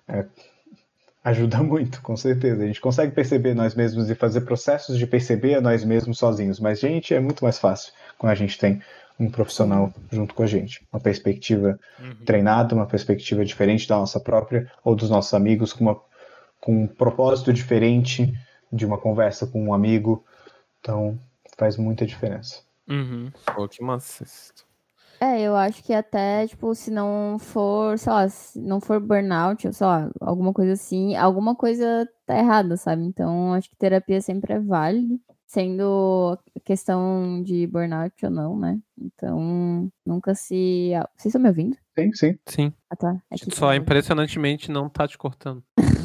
é 0.07 0.25
ajuda 1.23 1.57
muito, 1.63 2.01
com 2.01 2.15
certeza. 2.15 2.63
A 2.63 2.67
gente 2.67 2.81
consegue 2.81 3.13
perceber 3.13 3.53
nós 3.53 3.75
mesmos 3.75 4.09
e 4.09 4.15
fazer 4.15 4.41
processos 4.41 4.97
de 4.97 5.05
perceber 5.07 5.55
a 5.55 5.61
nós 5.61 5.83
mesmos 5.83 6.17
sozinhos, 6.17 6.59
mas, 6.59 6.79
gente, 6.79 7.13
é 7.13 7.19
muito 7.19 7.43
mais 7.43 7.57
fácil 7.59 7.93
quando 8.17 8.31
a 8.31 8.35
gente 8.35 8.57
tem 8.57 8.81
um 9.19 9.29
profissional 9.29 9.93
junto 10.11 10.33
com 10.33 10.43
a 10.43 10.47
gente. 10.47 10.81
Uma 10.91 10.99
perspectiva 11.01 11.77
Uhum. 11.99 12.15
treinada, 12.25 12.73
uma 12.73 12.85
perspectiva 12.85 13.43
diferente 13.43 13.87
da 13.87 13.97
nossa 13.97 14.19
própria 14.19 14.71
ou 14.83 14.95
dos 14.95 15.09
nossos 15.09 15.33
amigos, 15.33 15.73
com, 15.73 15.83
uma, 15.83 16.01
com 16.61 16.83
um 16.83 16.87
propósito 16.87 17.51
diferente 17.51 18.33
de 18.71 18.85
uma 18.85 18.97
conversa 18.97 19.45
com 19.45 19.61
um 19.61 19.73
amigo. 19.73 20.23
Então, 20.79 21.19
faz 21.57 21.75
muita 21.75 22.05
diferença. 22.05 22.61
Uhum. 22.89 23.31
Pô, 23.55 23.67
que 23.67 23.83
massa. 23.83 24.25
É, 25.21 25.41
eu 25.41 25.53
acho 25.55 25.83
que 25.83 25.93
até, 25.93 26.47
tipo, 26.47 26.73
se 26.73 26.89
não 26.89 27.37
for, 27.37 27.99
sei 27.99 28.11
lá, 28.11 28.29
se 28.29 28.59
não 28.59 28.79
for 28.79 29.01
burnout, 29.01 29.67
ou 29.67 29.73
sei 29.73 29.85
lá, 29.85 30.09
alguma 30.21 30.53
coisa 30.53 30.73
assim, 30.73 31.13
alguma 31.15 31.53
coisa 31.55 32.07
tá 32.25 32.37
errada, 32.37 32.77
sabe? 32.77 33.03
Então, 33.03 33.53
acho 33.53 33.69
que 33.69 33.75
terapia 33.75 34.21
sempre 34.21 34.53
é 34.53 34.59
válido, 34.59 35.19
sendo 35.45 36.37
questão 36.63 37.43
de 37.43 37.67
burnout 37.67 38.13
ou 38.25 38.31
não, 38.31 38.57
né? 38.57 38.79
Então, 38.97 39.91
nunca 40.05 40.33
se. 40.33 40.91
Vocês 41.17 41.25
estão 41.25 41.41
me 41.41 41.49
ouvindo? 41.49 41.75
Sim, 41.97 42.13
sim. 42.13 42.39
Sim. 42.45 42.73
Ah, 42.89 42.95
tá. 42.95 43.21
É 43.29 43.35
Só 43.51 43.67
tá- 43.67 43.75
impressionantemente 43.75 44.71
não 44.71 44.87
tá 44.87 45.05
te 45.05 45.17
cortando. 45.17 45.61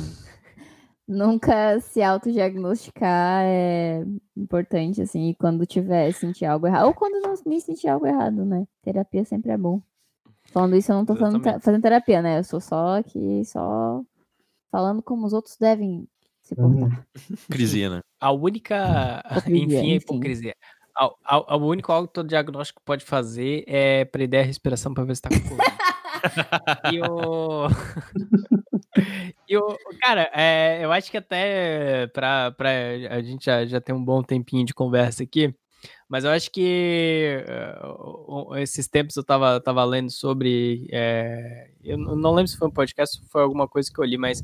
Nunca 1.07 1.78
se 1.80 2.02
autodiagnosticar 2.02 3.42
é 3.44 4.02
importante, 4.36 5.02
assim, 5.02 5.28
e 5.28 5.34
quando 5.34 5.66
tiver 5.66 6.11
sentir 6.12 6.46
algo 6.46 6.66
errado, 6.66 6.86
ou 6.86 6.94
quando 6.94 7.20
não 7.20 7.34
me 7.46 7.61
sentir 7.61 7.88
algo 7.88 8.07
errado, 8.07 8.44
né? 8.44 8.66
Terapia 8.82 9.24
sempre 9.24 9.52
é 9.52 9.57
bom. 9.59 9.82
Falando 10.50 10.76
isso, 10.76 10.90
eu 10.92 10.96
não 10.96 11.05
tô 11.05 11.14
falando, 11.14 11.42
fazendo 11.42 11.82
terapia, 11.82 12.22
né? 12.22 12.38
Eu 12.38 12.44
sou 12.44 12.61
só 12.61 12.98
aqui, 12.98 13.44
só 13.44 14.02
falando 14.70 15.02
como 15.02 15.26
os 15.26 15.32
outros 15.34 15.57
devem 15.59 16.09
se 16.40 16.55
Uhum. 16.59 16.80
portar. 16.80 17.07
Hipocrisia, 17.48 17.90
né? 17.90 18.00
A 18.20 18.32
única. 18.32 19.22
Hipocrisia, 19.30 19.64
enfim, 19.64 19.76
a 19.76 19.80
enfim. 19.80 19.94
hipocrisia. 19.96 20.55
A- 20.96 21.11
a- 21.24 21.57
O 21.57 21.66
único 21.66 21.92
autodiagnóstico 21.92 22.80
que 22.80 22.84
pode 22.84 23.05
fazer 23.05 23.64
é 23.66 24.05
prender 24.07 24.40
a 24.40 24.46
respiração 24.46 24.94
pra 24.94 25.05
ver 25.05 25.16
se 25.16 25.22
tá 25.22 25.28
com 25.28 25.40
Covid. 25.48 25.76
e 26.94 27.00
o. 27.02 27.68
e 29.49 29.57
o. 29.57 29.76
Cara, 30.01 30.30
é, 30.34 30.80
eu 30.82 30.92
acho 30.92 31.11
que 31.11 31.16
até 31.18 32.07
pra, 32.09 32.53
pra. 32.53 32.70
A 33.11 33.22
gente 33.22 33.45
já, 33.47 33.64
já 33.66 33.80
tem 33.80 33.95
um 33.95 34.05
bom 34.05 34.22
tempinho 34.22 34.64
de 34.64 34.74
conversa 34.74 35.22
aqui. 35.22 35.55
Mas 36.09 36.24
eu 36.24 36.30
acho 36.30 36.51
que 36.51 37.45
o- 38.26 38.57
esses 38.57 38.88
tempos 38.88 39.16
eu 39.16 39.24
tava, 39.24 39.61
tava 39.61 39.84
lendo 39.84 40.11
sobre. 40.11 40.86
eh, 40.92 41.70
eu 41.82 41.99
não 41.99 42.32
lembro 42.34 42.49
se 42.49 42.57
foi 42.57 42.68
um 42.68 42.70
podcast 42.70 43.20
ou 43.20 43.28
foi 43.28 43.42
alguma 43.42 43.68
coisa 43.68 43.90
que 43.92 44.01
eu 44.01 44.05
li, 44.05 44.16
mas 44.18 44.42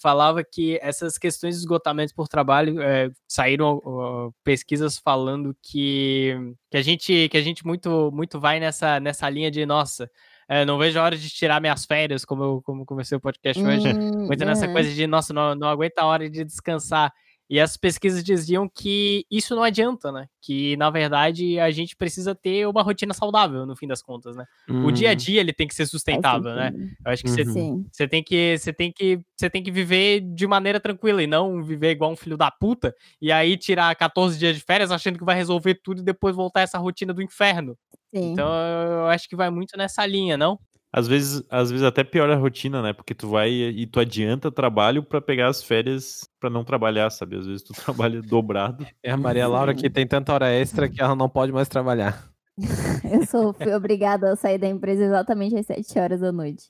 falava 0.00 0.44
que 0.44 0.78
essas 0.80 1.18
questões 1.18 1.56
de 1.56 1.60
esgotamento 1.60 2.14
por 2.14 2.28
trabalho 2.28 2.80
eh, 2.80 3.10
saíram 3.26 3.80
ó, 3.84 4.30
pesquisas 4.44 4.96
falando 4.98 5.56
que, 5.62 6.36
que 6.70 6.76
a 6.76 6.82
gente 6.82 7.28
que 7.28 7.36
a 7.36 7.42
gente 7.42 7.66
muito 7.66 8.10
muito 8.12 8.38
vai 8.40 8.60
nessa 8.60 9.00
nessa 9.00 9.28
linha 9.28 9.50
de 9.50 9.66
nossa 9.66 10.08
eh, 10.48 10.64
não 10.64 10.78
vejo 10.78 10.98
a 10.98 11.02
hora 11.04 11.16
de 11.16 11.28
tirar 11.28 11.60
minhas 11.60 11.84
férias 11.84 12.24
como 12.24 12.42
eu 12.44 12.62
como 12.62 12.84
comecei 12.86 13.16
o 13.16 13.20
podcast 13.20 13.62
hoje 13.64 13.88
Hum, 13.92 14.26
muito 14.26 14.44
nessa 14.44 14.64
aham. 14.64 14.72
coisa 14.72 14.92
de 14.92 15.06
nossa 15.06 15.32
não, 15.32 15.54
não 15.54 15.68
aguenta 15.68 16.02
a 16.02 16.06
hora 16.06 16.28
de 16.28 16.44
descansar 16.44 17.12
e 17.50 17.58
as 17.60 17.76
pesquisas 17.76 18.22
diziam 18.24 18.68
que 18.68 19.24
isso 19.30 19.54
não 19.56 19.62
adianta, 19.62 20.12
né? 20.12 20.28
Que 20.40 20.76
na 20.76 20.90
verdade 20.90 21.58
a 21.58 21.70
gente 21.70 21.96
precisa 21.96 22.34
ter 22.34 22.66
uma 22.66 22.82
rotina 22.82 23.14
saudável 23.14 23.64
no 23.66 23.76
fim 23.76 23.86
das 23.86 24.02
contas, 24.02 24.36
né? 24.36 24.44
O 24.80 24.90
dia 24.90 25.10
a 25.10 25.14
Hum, 25.14 25.16
dia 25.16 25.40
ele 25.40 25.52
tem 25.52 25.66
que 25.66 25.74
ser 25.74 25.86
sustentável, 25.86 26.54
né? 26.54 26.72
Eu 27.04 27.12
acho 27.12 27.22
que 27.24 27.30
você 27.30 27.44
Uhum. 27.44 27.84
Tem 28.08 28.22
que 28.22 28.58
você 28.58 28.72
tem 28.72 28.92
que 28.92 29.20
você 29.36 29.50
tem 29.50 29.62
que 29.62 29.70
viver 29.70 30.20
de 30.20 30.46
maneira 30.46 30.80
tranquila 30.80 31.22
e 31.22 31.26
não 31.26 31.62
viver 31.62 31.90
igual 31.90 32.12
um 32.12 32.16
filho 32.16 32.36
da 32.36 32.50
puta 32.50 32.94
e 33.20 33.32
aí 33.32 33.56
tirar 33.56 33.94
14 33.96 34.38
dias 34.38 34.56
de 34.56 34.62
férias 34.62 34.90
achando 34.92 35.18
que 35.18 35.24
vai 35.24 35.36
resolver 35.36 35.74
tudo 35.82 36.00
e 36.00 36.04
depois 36.04 36.36
voltar 36.36 36.60
essa 36.62 36.78
rotina 36.78 37.12
do 37.14 37.22
inferno. 37.22 37.76
Sim. 38.14 38.32
Então 38.32 38.46
eu 38.48 39.06
acho 39.06 39.28
que 39.28 39.36
vai 39.36 39.50
muito 39.50 39.76
nessa 39.76 40.04
linha, 40.06 40.36
não? 40.36 40.58
Às 40.98 41.06
vezes, 41.06 41.44
às 41.48 41.70
vezes 41.70 41.86
até 41.86 42.02
piora 42.02 42.34
a 42.34 42.36
rotina, 42.36 42.82
né? 42.82 42.92
Porque 42.92 43.14
tu 43.14 43.28
vai 43.28 43.50
e 43.50 43.86
tu 43.86 44.00
adianta 44.00 44.50
trabalho 44.50 45.00
pra 45.00 45.20
pegar 45.20 45.46
as 45.46 45.62
férias 45.62 46.28
pra 46.40 46.50
não 46.50 46.64
trabalhar, 46.64 47.08
sabe? 47.10 47.36
Às 47.36 47.46
vezes 47.46 47.62
tu 47.62 47.72
trabalha 47.84 48.20
dobrado. 48.20 48.84
É 49.00 49.12
a 49.12 49.16
Maria 49.16 49.46
Laura 49.46 49.72
que 49.72 49.88
tem 49.88 50.04
tanta 50.08 50.32
hora 50.32 50.50
extra 50.50 50.88
que 50.88 51.00
ela 51.00 51.14
não 51.14 51.28
pode 51.28 51.52
mais 51.52 51.68
trabalhar. 51.68 52.28
Eu 53.08 53.24
sou, 53.26 53.52
fui 53.52 53.72
obrigada 53.72 54.32
a 54.32 54.34
sair 54.34 54.58
da 54.58 54.66
empresa 54.66 55.04
exatamente 55.04 55.54
às 55.54 55.66
7 55.66 56.00
horas 56.00 56.20
da 56.20 56.32
noite. 56.32 56.64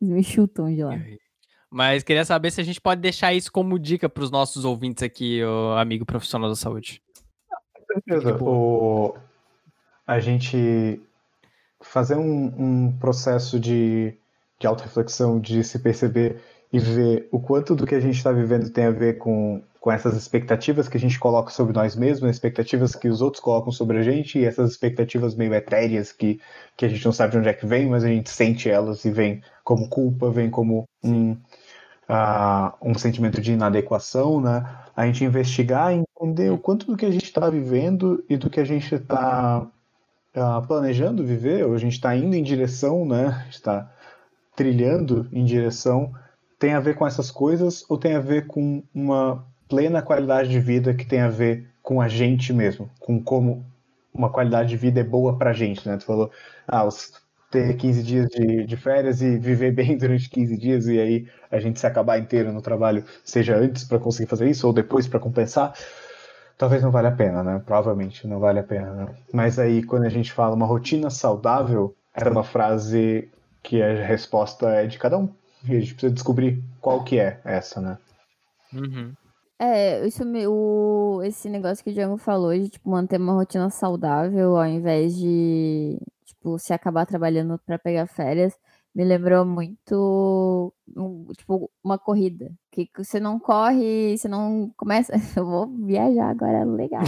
Me 0.00 0.24
chutam 0.24 0.74
de 0.74 0.82
lá. 0.82 0.98
Mas 1.70 2.02
queria 2.02 2.24
saber 2.24 2.50
se 2.50 2.60
a 2.60 2.64
gente 2.64 2.80
pode 2.80 3.00
deixar 3.00 3.32
isso 3.32 3.52
como 3.52 3.78
dica 3.78 4.08
para 4.08 4.24
os 4.24 4.30
nossos 4.30 4.64
ouvintes 4.64 5.04
aqui, 5.04 5.40
o 5.44 5.78
amigo 5.78 6.04
profissional 6.04 6.48
da 6.48 6.56
saúde. 6.56 7.00
certeza. 7.92 8.36
O, 8.42 9.14
a 10.04 10.18
gente 10.18 11.00
fazer 11.90 12.16
um, 12.16 12.52
um 12.58 12.92
processo 12.98 13.58
de, 13.58 14.14
de 14.58 14.66
auto-reflexão, 14.66 15.40
de 15.40 15.62
se 15.64 15.78
perceber 15.78 16.40
e 16.72 16.78
ver 16.78 17.28
o 17.30 17.40
quanto 17.40 17.74
do 17.74 17.86
que 17.86 17.94
a 17.94 18.00
gente 18.00 18.16
está 18.16 18.32
vivendo 18.32 18.70
tem 18.70 18.84
a 18.84 18.90
ver 18.90 19.18
com, 19.18 19.62
com 19.80 19.92
essas 19.92 20.16
expectativas 20.16 20.88
que 20.88 20.96
a 20.96 21.00
gente 21.00 21.18
coloca 21.18 21.50
sobre 21.50 21.72
nós 21.72 21.94
mesmos, 21.94 22.30
expectativas 22.30 22.94
que 22.94 23.08
os 23.08 23.22
outros 23.22 23.42
colocam 23.42 23.70
sobre 23.70 23.98
a 23.98 24.02
gente 24.02 24.38
e 24.38 24.44
essas 24.44 24.72
expectativas 24.72 25.34
meio 25.34 25.54
etéreas 25.54 26.12
que, 26.12 26.40
que 26.76 26.84
a 26.84 26.88
gente 26.88 27.04
não 27.04 27.12
sabe 27.12 27.32
de 27.32 27.38
onde 27.38 27.48
é 27.48 27.52
que 27.52 27.66
vem, 27.66 27.88
mas 27.88 28.04
a 28.04 28.08
gente 28.08 28.30
sente 28.30 28.68
elas 28.68 29.04
e 29.04 29.10
vem 29.10 29.42
como 29.62 29.88
culpa, 29.88 30.30
vem 30.30 30.50
como 30.50 30.84
um, 31.04 31.36
ah, 32.08 32.74
um 32.82 32.94
sentimento 32.94 33.40
de 33.40 33.52
inadequação, 33.52 34.40
né? 34.40 34.68
A 34.94 35.06
gente 35.06 35.24
investigar 35.24 35.94
e 35.94 36.02
entender 36.18 36.50
o 36.50 36.58
quanto 36.58 36.86
do 36.86 36.96
que 36.96 37.06
a 37.06 37.10
gente 37.10 37.24
está 37.24 37.48
vivendo 37.48 38.24
e 38.28 38.36
do 38.36 38.50
que 38.50 38.60
a 38.60 38.64
gente 38.64 38.94
está 38.94 39.66
planejando 40.66 41.24
viver, 41.24 41.64
ou 41.64 41.74
a 41.74 41.78
gente 41.78 41.94
está 41.94 42.14
indo 42.14 42.34
em 42.34 42.42
direção, 42.42 43.06
né? 43.06 43.46
Está 43.50 43.90
trilhando 44.54 45.28
em 45.32 45.44
direção, 45.44 46.12
tem 46.58 46.72
a 46.72 46.80
ver 46.80 46.94
com 46.94 47.06
essas 47.06 47.30
coisas 47.30 47.84
ou 47.88 47.98
tem 47.98 48.14
a 48.14 48.20
ver 48.20 48.46
com 48.46 48.82
uma 48.94 49.44
plena 49.68 50.00
qualidade 50.00 50.48
de 50.48 50.60
vida 50.60 50.94
que 50.94 51.04
tem 51.04 51.20
a 51.20 51.28
ver 51.28 51.68
com 51.82 52.00
a 52.00 52.08
gente 52.08 52.52
mesmo, 52.52 52.90
com 52.98 53.22
como 53.22 53.64
uma 54.12 54.30
qualidade 54.30 54.70
de 54.70 54.76
vida 54.76 55.00
é 55.00 55.04
boa 55.04 55.36
pra 55.36 55.52
gente, 55.52 55.86
né? 55.86 55.96
Tu 55.98 56.04
falou, 56.04 56.30
ah, 56.66 56.84
os, 56.84 57.12
ter 57.50 57.76
15 57.76 58.02
dias 58.02 58.28
de, 58.28 58.64
de 58.64 58.76
férias 58.76 59.22
e 59.22 59.38
viver 59.38 59.72
bem 59.76 59.96
durante 59.96 60.28
15 60.28 60.56
dias 60.56 60.86
e 60.86 60.98
aí 60.98 61.28
a 61.50 61.58
gente 61.60 61.78
se 61.78 61.86
acabar 61.86 62.18
inteiro 62.18 62.52
no 62.52 62.62
trabalho, 62.62 63.04
seja 63.24 63.56
antes 63.56 63.84
para 63.84 63.98
conseguir 63.98 64.28
fazer 64.28 64.48
isso 64.48 64.66
ou 64.66 64.72
depois 64.72 65.06
para 65.06 65.20
compensar, 65.20 65.74
talvez 66.56 66.82
não 66.82 66.90
valha 66.90 67.08
a 67.08 67.12
pena, 67.12 67.42
né? 67.42 67.62
Provavelmente 67.64 68.26
não 68.26 68.38
vale 68.38 68.58
a 68.58 68.64
pena, 68.64 68.92
né? 68.92 69.14
Mas 69.32 69.58
aí 69.58 69.82
quando 69.82 70.04
a 70.04 70.08
gente 70.08 70.32
fala 70.32 70.54
uma 70.54 70.66
rotina 70.66 71.10
saudável, 71.10 71.94
essa 72.14 72.28
é 72.28 72.30
uma 72.30 72.44
frase 72.44 73.30
que 73.62 73.82
a 73.82 74.04
resposta 74.04 74.68
é 74.70 74.86
de 74.86 74.98
cada 74.98 75.18
um. 75.18 75.28
E 75.64 75.76
a 75.76 75.80
gente 75.80 75.94
precisa 75.94 76.12
descobrir 76.12 76.62
qual 76.80 77.02
que 77.02 77.18
é 77.18 77.40
essa, 77.44 77.80
né? 77.80 77.98
Uhum. 78.72 79.12
É, 79.58 80.06
isso 80.06 80.22
o, 80.48 81.22
esse 81.22 81.48
negócio 81.48 81.82
que 81.82 81.90
o 81.90 81.92
Django 81.92 82.18
falou 82.18 82.52
de 82.52 82.68
tipo, 82.68 82.90
manter 82.90 83.18
uma 83.18 83.32
rotina 83.32 83.70
saudável 83.70 84.56
ao 84.56 84.66
invés 84.66 85.16
de 85.16 85.98
tipo, 86.26 86.58
se 86.58 86.74
acabar 86.74 87.06
trabalhando 87.06 87.58
para 87.64 87.78
pegar 87.78 88.06
férias, 88.06 88.54
me 88.96 89.04
lembrou 89.04 89.44
muito, 89.44 90.72
um- 90.96 91.26
tipo, 91.36 91.70
uma 91.84 91.98
corrida. 91.98 92.50
Que 92.72 92.88
você 92.96 93.20
não 93.20 93.38
corre, 93.38 94.16
você 94.16 94.26
não 94.26 94.72
começa. 94.74 95.12
Eu 95.38 95.44
vou 95.44 95.66
viajar 95.84 96.30
agora, 96.30 96.64
legal. 96.64 97.02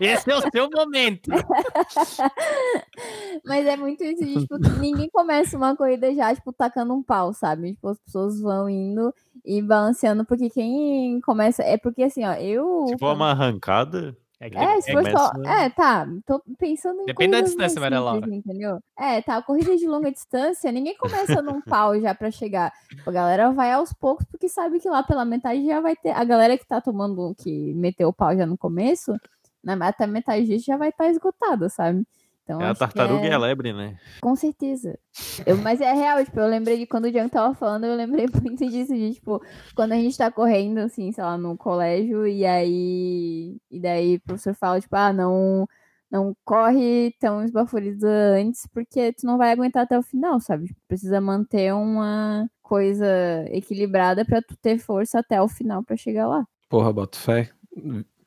Esse 0.00 0.30
é 0.30 0.36
o 0.36 0.50
seu 0.52 0.70
momento. 0.70 1.30
Mas 3.44 3.66
é 3.66 3.76
muito 3.76 4.04
isso, 4.04 4.24
tipo, 4.40 4.56
ninguém 4.78 5.08
começa 5.10 5.56
uma 5.56 5.76
corrida 5.76 6.14
já, 6.14 6.32
tipo, 6.34 6.52
tacando 6.52 6.94
um 6.94 7.02
pau, 7.02 7.32
sabe? 7.32 7.72
Tipo, 7.74 7.88
as 7.88 7.98
pessoas 7.98 8.40
vão 8.40 8.68
indo 8.68 9.12
e 9.44 9.60
balanceando, 9.60 10.24
porque 10.24 10.48
quem 10.48 11.20
começa. 11.22 11.62
É 11.64 11.76
porque 11.76 12.04
assim, 12.04 12.24
ó, 12.24 12.34
eu. 12.34 12.86
Se 12.88 12.98
for 12.98 13.14
uma 13.14 13.30
arrancada, 13.32 14.16
É, 14.40 14.48
É, 14.48 14.80
se 14.80 14.92
for 14.92 15.10
só. 15.10 15.32
É, 15.44 15.70
tá. 15.70 16.06
Tô 16.26 16.42
pensando 16.58 17.00
em. 17.02 17.06
Depende 17.06 17.32
da 17.32 17.40
distância, 17.40 17.80
Maria 17.80 18.00
Laura. 18.00 18.26
Entendeu? 18.28 18.80
É, 18.98 19.22
tá. 19.22 19.40
Corrida 19.42 19.76
de 19.76 19.86
longa 19.86 20.10
distância, 20.10 20.70
ninguém 20.72 20.96
começa 20.96 21.40
num 21.40 21.60
pau 21.62 21.98
já 22.00 22.14
pra 22.14 22.30
chegar. 22.30 22.72
A 23.06 23.10
galera 23.10 23.52
vai 23.52 23.72
aos 23.72 23.92
poucos, 23.92 24.26
porque 24.26 24.48
sabe 24.48 24.80
que 24.80 24.88
lá 24.88 25.02
pela 25.02 25.24
metade 25.24 25.64
já 25.64 25.80
vai 25.80 25.96
ter. 25.96 26.10
A 26.10 26.24
galera 26.24 26.58
que 26.58 26.66
tá 26.66 26.80
tomando, 26.80 27.34
que 27.38 27.72
meteu 27.74 28.08
o 28.08 28.12
pau 28.12 28.36
já 28.36 28.44
no 28.44 28.58
começo, 28.58 29.14
na 29.62 29.74
até 29.86 30.06
metade 30.06 30.46
disso 30.46 30.66
já 30.66 30.76
vai 30.76 30.90
estar 30.90 31.08
esgotada, 31.08 31.68
sabe? 31.68 32.04
Então, 32.44 32.60
é 32.60 32.68
a 32.68 32.74
tartaruga 32.74 33.26
é- 33.26 33.30
e 33.30 33.32
a 33.32 33.38
lebre, 33.38 33.72
né? 33.72 33.98
com 34.20 34.36
certeza. 34.36 34.98
Eu- 35.46 35.56
mas 35.56 35.80
é 35.80 35.92
real, 35.94 36.22
tipo, 36.24 36.38
eu 36.38 36.46
lembrei 36.46 36.78
de 36.78 36.86
quando 36.86 37.06
o 37.06 37.10
Django 37.10 37.30
tava 37.30 37.54
falando, 37.54 37.84
eu 37.84 37.96
lembrei 37.96 38.26
muito 38.52 38.68
disso, 38.68 38.94
de, 38.94 39.14
tipo, 39.14 39.42
quando 39.74 39.92
a 39.92 39.96
gente 39.96 40.16
tá 40.16 40.30
correndo, 40.30 40.78
assim, 40.78 41.10
sei 41.10 41.24
lá, 41.24 41.38
no 41.38 41.56
colégio, 41.56 42.26
e 42.26 42.44
aí. 42.44 43.56
E 43.70 43.80
daí 43.80 44.16
o 44.16 44.20
professor 44.20 44.54
fala, 44.54 44.80
tipo, 44.80 44.94
ah, 44.94 45.12
não. 45.12 45.66
Não 46.10 46.36
corre 46.44 47.12
tão 47.18 47.42
esbaforido 47.42 48.06
antes, 48.06 48.68
porque 48.72 49.12
tu 49.14 49.26
não 49.26 49.36
vai 49.36 49.50
aguentar 49.50 49.82
até 49.82 49.98
o 49.98 50.02
final, 50.02 50.38
sabe? 50.38 50.66
Tipo, 50.66 50.78
Precisa 50.86 51.20
manter 51.20 51.74
uma 51.74 52.48
coisa 52.62 53.04
equilibrada 53.50 54.24
pra 54.24 54.40
tu 54.40 54.56
ter 54.56 54.78
força 54.78 55.18
até 55.18 55.42
o 55.42 55.48
final 55.48 55.82
pra 55.82 55.96
chegar 55.96 56.28
lá. 56.28 56.46
Porra, 56.68 56.92
boto 56.92 57.18
fé. 57.18 57.50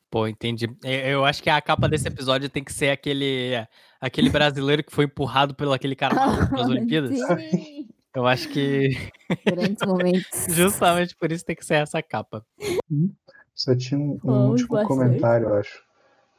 Pô, 0.09 0.27
entendi. 0.27 0.67
É, 0.83 1.13
Eu 1.13 1.25
acho 1.25 1.43
que 1.43 1.49
a 1.49 1.61
capa 1.61 1.87
desse 1.87 2.07
episódio 2.07 2.49
tem 2.49 2.63
que 2.63 2.71
ser 2.71 2.89
aquele, 2.89 3.53
aquele 3.99 4.29
brasileiro 4.29 4.83
que 4.83 4.91
foi 4.91 5.05
empurrado 5.05 5.53
pelo 5.53 5.73
aquele 5.73 5.95
cara 5.95 6.15
nas 6.15 6.67
Olimpíadas. 6.67 7.11
Sim, 7.27 7.87
Eu 8.15 8.25
acho 8.25 8.47
que 8.49 9.11
grandes 9.45 9.85
momentos. 9.85 10.45
justamente 10.49 11.15
por 11.15 11.31
isso 11.31 11.45
tem 11.45 11.55
que 11.55 11.65
ser 11.65 11.75
essa 11.75 12.01
capa. 12.01 12.45
Só 13.53 13.75
tinha 13.75 13.99
um, 13.99 14.19
um 14.23 14.49
último 14.49 14.69
bastante. 14.69 14.87
comentário, 14.87 15.49
eu 15.49 15.55
acho, 15.55 15.83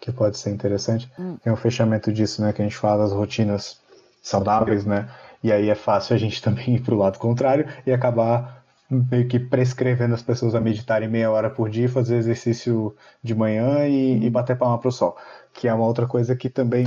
que 0.01 0.11
pode 0.13 0.39
ser 0.39 0.51
interessante. 0.51 1.11
Hum. 1.19 1.37
É 1.45 1.53
um 1.53 1.57
fechamento 1.57 2.13
disso, 2.13 2.41
né? 2.41 2.53
Que 2.53 2.63
a 2.63 2.65
gente 2.65 2.77
fala 2.77 3.05
das 3.05 3.13
rotinas 3.13 3.81
saudáveis, 4.23 4.87
né? 4.87 5.11
E 5.43 5.53
aí 5.53 5.69
é 5.69 5.75
fácil 5.75 6.17
a 6.17 6.19
gente 6.19 6.41
também 6.43 6.77
ir 6.77 6.81
pro 6.81 6.97
lado 6.97 7.19
contrário 7.19 7.69
e 7.87 7.93
acabar 7.93 8.58
meio 8.91 9.29
que 9.29 9.39
prescrevendo 9.39 10.15
as 10.15 10.23
pessoas 10.23 10.55
a 10.55 10.61
meditarem 10.61 11.09
meia 11.09 11.31
hora 11.31 11.51
por 11.51 11.69
dia, 11.69 11.89
fazer 11.89 12.17
exercício 12.17 12.95
de 13.23 13.35
manhã 13.35 13.87
e, 13.87 14.25
e 14.25 14.31
bater 14.31 14.57
palma 14.57 14.79
pro 14.79 14.93
sol. 14.93 15.17
Que 15.53 15.69
é 15.69 15.75
uma 15.75 15.85
outra 15.85 16.07
coisa 16.07 16.35
que 16.35 16.49
também 16.49 16.87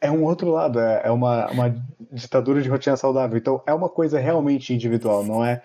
é 0.00 0.10
um 0.10 0.24
outro 0.24 0.50
lado, 0.50 0.78
é, 0.78 1.02
é 1.04 1.10
uma, 1.10 1.48
uma 1.50 1.74
ditadura 2.12 2.62
de 2.62 2.68
rotina 2.68 2.96
saudável. 2.96 3.36
Então 3.36 3.62
é 3.66 3.74
uma 3.74 3.88
coisa 3.88 4.18
realmente 4.18 4.72
individual, 4.72 5.24
não 5.24 5.44
é 5.44 5.62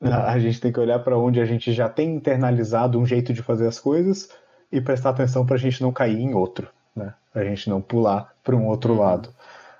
a 0.00 0.38
gente 0.38 0.60
tem 0.60 0.72
que 0.72 0.78
olhar 0.78 1.00
para 1.00 1.18
onde 1.18 1.40
a 1.40 1.44
gente 1.44 1.72
já 1.72 1.88
tem 1.88 2.14
internalizado 2.14 3.00
um 3.00 3.04
jeito 3.04 3.32
de 3.32 3.42
fazer 3.42 3.66
as 3.66 3.80
coisas 3.80 4.30
e 4.70 4.80
prestar 4.80 5.10
atenção 5.10 5.44
para 5.44 5.56
a 5.56 5.58
gente 5.58 5.82
não 5.82 5.90
cair 5.90 6.20
em 6.20 6.34
outro, 6.34 6.68
né? 6.94 7.14
A 7.34 7.42
gente 7.42 7.68
não 7.68 7.80
pular 7.80 8.32
para 8.44 8.54
um 8.54 8.68
outro 8.68 8.94
lado, 8.94 9.34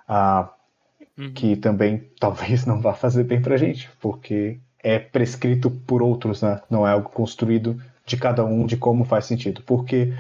ah, 0.09 0.49
Uhum. 1.19 1.33
que 1.33 1.57
também 1.57 2.09
talvez 2.21 2.65
não 2.65 2.81
vá 2.81 2.95
fazer 2.95 3.25
bem 3.25 3.43
para 3.43 3.57
a 3.57 3.59
gente, 3.59 3.91
porque 4.01 4.61
é 4.89 4.99
prescrito 4.99 5.71
por 5.71 6.03
outros, 6.03 6.41
né? 6.41 6.63
Não 6.71 6.87
é 6.87 6.93
algo 6.93 7.11
construído 7.11 7.81
de 8.07 8.17
cada 8.17 8.43
um 8.45 8.65
de 8.65 8.77
como 8.77 9.05
faz 9.05 9.27
sentido, 9.27 9.63
porque 9.67 10.15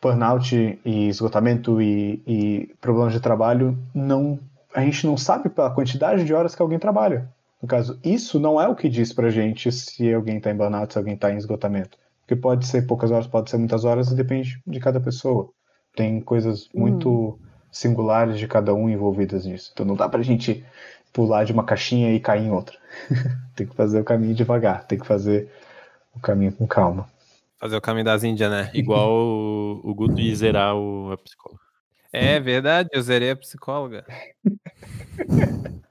burnout 0.00 0.78
e 0.84 1.08
esgotamento 1.08 1.80
e, 1.80 2.22
e 2.26 2.74
problemas 2.80 3.14
de 3.14 3.20
trabalho 3.20 3.76
não 3.94 4.38
a 4.74 4.82
gente 4.82 5.06
não 5.06 5.16
sabe 5.16 5.48
pela 5.48 5.70
quantidade 5.70 6.24
de 6.24 6.34
horas 6.34 6.54
que 6.54 6.60
alguém 6.60 6.78
trabalha. 6.78 7.28
No 7.60 7.66
caso, 7.66 7.98
isso 8.04 8.38
não 8.38 8.60
é 8.60 8.68
o 8.68 8.76
que 8.76 8.88
diz 8.88 9.12
pra 9.12 9.30
gente 9.30 9.72
se 9.72 10.12
alguém 10.12 10.36
está 10.36 10.50
em 10.50 10.56
burnout, 10.56 10.92
se 10.92 10.98
alguém 10.98 11.14
está 11.14 11.32
em 11.32 11.38
esgotamento. 11.38 11.98
Porque 12.20 12.36
pode 12.36 12.66
ser 12.66 12.86
poucas 12.86 13.10
horas, 13.10 13.26
pode 13.26 13.48
ser 13.48 13.56
muitas 13.56 13.84
horas, 13.84 14.10
e 14.10 14.14
depende 14.14 14.60
de 14.64 14.78
cada 14.78 15.00
pessoa. 15.00 15.48
Tem 15.96 16.20
coisas 16.20 16.68
muito 16.74 17.38
singulares 17.72 18.38
de 18.38 18.46
cada 18.46 18.74
um 18.74 18.88
envolvidas 18.88 19.46
nisso. 19.46 19.70
Então 19.72 19.86
não 19.86 19.96
dá 19.96 20.08
pra 20.08 20.22
gente 20.22 20.64
pular 21.12 21.44
de 21.44 21.52
uma 21.52 21.64
caixinha 21.64 22.12
e 22.12 22.20
cair 22.20 22.44
em 22.44 22.50
outra. 22.50 22.76
tem 23.54 23.66
que 23.66 23.74
fazer 23.74 24.00
o 24.00 24.04
caminho 24.04 24.34
devagar, 24.34 24.84
tem 24.84 24.98
que 24.98 25.06
fazer 25.06 25.50
o 26.14 26.20
caminho 26.20 26.52
com 26.52 26.66
calma. 26.66 27.08
Fazer 27.58 27.76
o 27.76 27.80
caminho 27.80 28.04
das 28.04 28.22
Índias, 28.22 28.50
né? 28.50 28.70
Igual 28.72 29.10
o, 29.12 29.80
o 29.82 29.94
Guto 29.94 30.20
ir 30.20 30.34
zerar 30.34 30.76
o, 30.76 31.12
a 31.12 31.18
psicóloga. 31.18 31.60
É 32.12 32.40
verdade, 32.40 32.88
eu 32.92 33.02
zerei 33.02 33.30
a 33.30 33.36
psicóloga. 33.36 34.04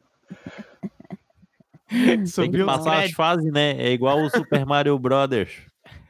Tem 1.89 2.19
que 2.21 2.27
Subiu 2.27 2.65
os, 2.65 2.73
passar 2.73 3.03
as 3.03 3.11
fases, 3.11 3.51
né? 3.51 3.71
É 3.77 3.91
igual 3.91 4.21
o 4.21 4.29
Super 4.29 4.65
Mario 4.65 4.99
Brothers. 4.99 5.61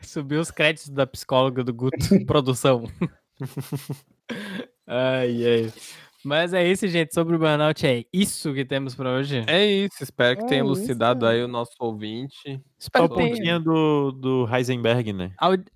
subiu 0.02 0.42
os 0.42 0.50
créditos 0.50 0.90
da 0.90 1.06
psicóloga 1.06 1.64
do 1.64 1.74
Guto, 1.74 1.98
produção. 2.26 2.90
ai, 4.88 5.46
ai. 5.46 5.74
Mas 6.28 6.54
é 6.54 6.68
isso, 6.68 6.86
gente. 6.90 7.14
Sobre 7.14 7.38
o 7.38 7.40
burnout, 7.40 7.88
é 7.88 8.04
isso 8.12 8.54
que 8.54 8.66
temos 8.66 8.94
pra 8.94 9.12
hoje. 9.12 9.46
É 9.48 9.66
isso, 9.66 10.04
espero 10.04 10.38
que 10.38 10.44
É 10.44 10.48
tenha 10.48 10.62
isso. 10.62 10.72
elucidado 10.74 11.26
aí 11.26 11.42
o 11.42 11.48
nosso 11.48 11.72
ouvinte. 11.80 12.62
Só 12.78 13.06
o 13.06 13.10
que 13.10 13.16
tenha. 13.16 13.30
pontinho 13.30 13.60
do, 13.62 14.12
do 14.12 14.50
Heisenberg, 14.54 15.14
né? 15.14 15.32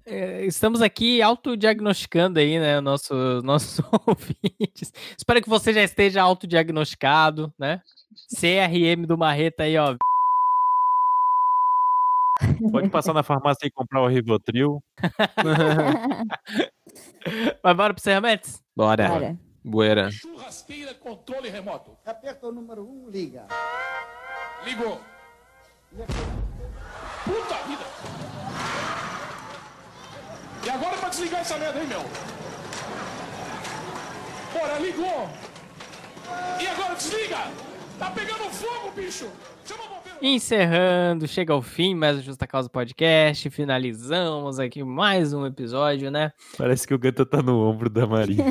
Eh, 0.06 0.45
Estamos 0.45 0.82
aqui 0.82 1.22
autodiagnosticando 1.22 2.38
aí, 2.38 2.60
né, 2.60 2.82
nosso, 2.82 3.14
nossos 3.43 3.80
ouvintes. 4.06 4.91
Espero 5.18 5.41
que 5.41 5.47
você 5.49 5.72
já 5.72 5.84
esteja 5.84 6.22
autodiagnosticado, 6.22 7.52
né? 7.58 7.82
CRM 8.38 9.06
do 9.08 9.18
Marreta 9.18 9.64
aí, 9.64 9.78
ó. 9.78 9.95
Pode 12.72 12.89
passar 12.89 13.14
na 13.14 13.24
farmácia 13.24 13.68
e 13.68 13.72
comprar 13.72 14.02
o 14.02 14.08
Rivotril. 14.08 14.82
Vai 17.64 17.74
embora 17.74 17.93
pro 17.93 18.04
Sermetes? 18.04 18.62
Bora. 18.76 19.08
Cara, 19.08 19.39
Buera. 19.64 20.09
Churrasqueira 20.09 20.93
controle 20.95 21.49
remoto. 21.49 21.95
Aperta 22.05 22.47
o 22.47 22.51
número 22.51 22.84
1, 22.84 22.89
um, 22.89 23.09
liga. 23.09 23.45
Ligou. 24.64 24.99
Puta 27.24 27.55
vida. 27.68 27.86
E 30.66 30.70
agora 30.70 30.97
pra 30.97 31.09
desligar 31.09 31.41
essa 31.41 31.57
merda, 31.57 31.80
hein, 31.80 31.88
meu? 31.88 32.01
Bora, 34.53 34.80
ligou. 34.80 35.30
E 36.59 36.68
agora 36.68 36.95
desliga. 36.95 37.38
Tá 37.99 38.09
pegando 38.12 38.49
fogo, 38.51 38.91
bicho. 38.91 39.30
Chama 39.64 39.84
bombeiro. 39.84 40.01
Encerrando, 40.22 41.28
chega 41.28 41.51
ao 41.51 41.61
fim 41.61 41.95
mais 41.95 42.17
o 42.17 42.22
Justa 42.22 42.45
Causa 42.45 42.69
Podcast. 42.69 43.49
Finalizamos 43.49 44.59
aqui 44.59 44.84
mais 44.84 45.34
um 45.34 45.45
episódio, 45.47 46.11
né? 46.11 46.32
Parece 46.57 46.88
que 46.88 46.93
o 46.93 46.99
gato 46.99 47.26
tá 47.26 47.41
no 47.41 47.59
ombro 47.67 47.89
da 47.89 48.05
Maria. 48.05 48.43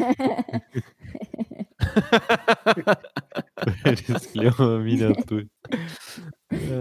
Parece 3.84 4.28
que 4.32 4.38
ele 4.38 4.48
é 4.48 4.52
uma 4.58 4.80
miniatura. 4.80 5.46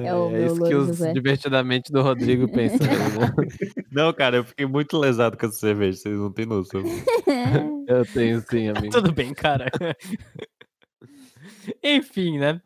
é 0.04 0.16
o 0.16 0.30
É 0.30 0.32
meu 0.32 0.46
isso 0.48 0.64
que 0.64 0.76
os 0.76 0.88
José. 0.88 1.14
divertidamente 1.14 1.92
do 1.92 2.02
Rodrigo 2.02 2.52
pensam 2.52 2.80
aí, 2.90 2.90
né? 3.20 3.32
Não, 3.92 4.12
cara, 4.12 4.38
eu 4.38 4.44
fiquei 4.44 4.66
muito 4.66 4.98
lesado 4.98 5.38
com 5.38 5.46
essa 5.46 5.60
cerveja, 5.60 6.00
vocês 6.00 6.18
não 6.18 6.32
têm 6.32 6.48
noção. 6.48 6.82
Eu 7.88 8.04
tenho 8.08 8.42
sim, 8.42 8.70
amigo. 8.70 8.90
Tudo 8.90 9.12
bem, 9.12 9.36
cara. 9.36 9.68
Enfim, 11.84 12.40
né? 12.40 12.60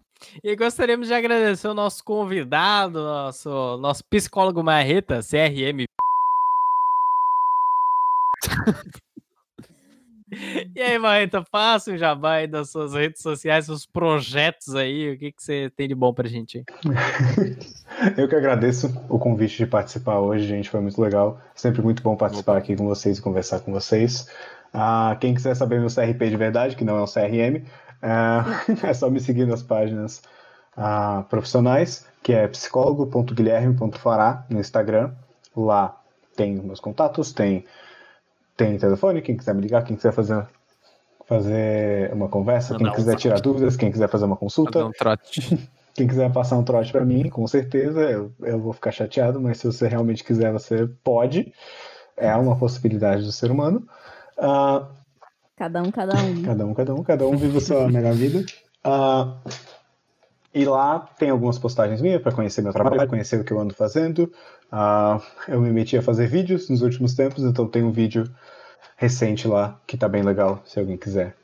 E 0.44 0.56
gostaríamos 0.56 1.08
de 1.08 1.14
agradecer 1.14 1.68
o 1.68 1.74
nosso 1.74 2.04
convidado, 2.04 3.00
nosso, 3.02 3.78
nosso 3.78 4.04
psicólogo 4.06 4.64
Marreta, 4.64 5.20
CRM. 5.20 5.86
E 10.76 10.82
aí, 10.82 10.98
Marreta, 10.98 11.44
faça 11.52 11.92
um 11.92 11.98
jabá 11.98 12.36
aí 12.36 12.48
das 12.48 12.72
suas 12.72 12.94
redes 12.94 13.22
sociais, 13.22 13.66
seus 13.66 13.86
projetos 13.86 14.76
aí, 14.76 15.12
o 15.12 15.18
que, 15.18 15.32
que 15.32 15.44
você 15.44 15.72
tem 15.76 15.88
de 15.88 15.96
bom 15.96 16.14
pra 16.14 16.28
gente? 16.28 16.64
Eu 18.18 18.28
que 18.28 18.36
agradeço 18.36 18.88
o 19.08 19.20
convite 19.20 19.58
de 19.58 19.68
participar 19.68 20.20
hoje, 20.20 20.48
gente. 20.48 20.70
Foi 20.70 20.82
muito 20.82 21.00
legal. 21.00 21.40
Sempre 21.56 21.82
muito 21.82 22.02
bom 22.02 22.16
participar 22.16 22.58
aqui 22.58 22.76
com 22.76 22.86
vocês 22.86 23.18
e 23.18 23.22
conversar 23.22 23.60
com 23.60 23.72
vocês. 23.72 24.28
Ah, 24.74 25.16
quem 25.22 25.36
quiser 25.36 25.56
saber 25.56 25.80
meu 25.80 25.90
CRP 25.90 26.30
de 26.30 26.36
verdade, 26.36 26.76
que 26.76 26.84
não 26.84 26.98
é 26.98 27.04
um 27.04 27.06
CRM, 27.06 27.64
ah, 28.04 28.44
é 28.84 28.94
só 28.94 29.10
me 29.10 29.22
seguir 29.22 29.48
nas 29.48 29.64
páginas 29.64 30.22
ah, 30.76 31.24
profissionais, 31.30 32.06
que 32.22 32.34
é 32.34 32.48
psicólogo.guilherme.fará 32.48 34.46
no 34.50 34.60
Instagram. 34.60 35.12
Lá 35.56 35.98
tem 36.36 36.56
meus 36.56 36.82
contatos, 36.82 37.32
tem, 37.32 37.64
tem 38.58 38.78
telefone, 38.78 39.22
quem 39.22 39.38
quiser 39.38 39.56
me 39.56 39.62
ligar, 39.62 39.84
quem 39.84 39.96
quiser 39.96 40.12
fazer 40.12 40.46
fazer 41.26 42.12
uma 42.12 42.28
conversa, 42.28 42.76
quem 42.76 42.92
quiser 42.92 43.16
tirar 43.16 43.40
dúvidas, 43.40 43.78
quem 43.78 43.90
quiser 43.90 44.10
fazer 44.10 44.26
uma 44.26 44.36
consulta, 44.36 44.86
um 44.86 44.92
trote. 44.92 45.70
quem 45.96 46.06
quiser 46.06 46.30
passar 46.34 46.58
um 46.58 46.64
trote 46.64 46.92
pra 46.92 47.06
mim, 47.06 47.30
com 47.30 47.48
certeza, 47.48 48.02
eu, 48.02 48.32
eu 48.42 48.60
vou 48.60 48.74
ficar 48.74 48.92
chateado, 48.92 49.40
mas 49.40 49.58
se 49.58 49.66
você 49.66 49.88
realmente 49.88 50.24
quiser, 50.24 50.52
você 50.52 50.86
pode. 51.02 51.54
É 52.18 52.36
uma 52.36 52.58
possibilidade 52.58 53.24
do 53.24 53.32
ser 53.32 53.50
humano. 53.50 53.88
Ah, 54.38 54.86
Cada 55.56 55.82
um, 55.82 55.92
cada 55.92 56.14
um. 56.16 56.42
Cada 56.44 56.66
um, 56.66 56.74
cada 56.74 56.96
um, 56.96 57.04
cada 57.04 57.28
um 57.28 57.38
vive 57.38 57.58
a 57.58 57.62
sua 57.62 57.90
melhor 57.90 58.14
vida. 58.14 58.44
Ah, 58.84 59.38
e 60.54 60.66
lá 60.66 61.00
tem 61.18 61.30
algumas 61.30 61.58
postagens 61.58 62.02
minhas 62.02 62.22
para 62.22 62.32
conhecer 62.32 62.62
meu 62.62 62.74
trabalho, 62.74 63.08
conhecer 63.08 63.40
o 63.40 63.44
que 63.44 63.52
eu 63.52 63.60
ando 63.60 63.74
fazendo. 63.74 64.32
Ah, 64.72 65.22
eu 65.48 65.62
me 65.62 65.72
meti 65.72 65.98
a 65.98 66.02
fazer 66.02 66.28
vídeos 66.28 66.70
nos 66.70 66.82
últimos 66.82 67.14
tempos, 67.16 67.44
então 67.44 67.68
tem 67.68 67.84
um 67.84 67.92
vídeo 67.92 68.24
recente 68.98 69.48
lá 69.48 69.80
que 69.88 69.98
tá 69.98 70.08
bem 70.08 70.24
legal, 70.24 70.62
se 70.66 70.80
alguém 70.80 70.98
quiser. 70.98 71.36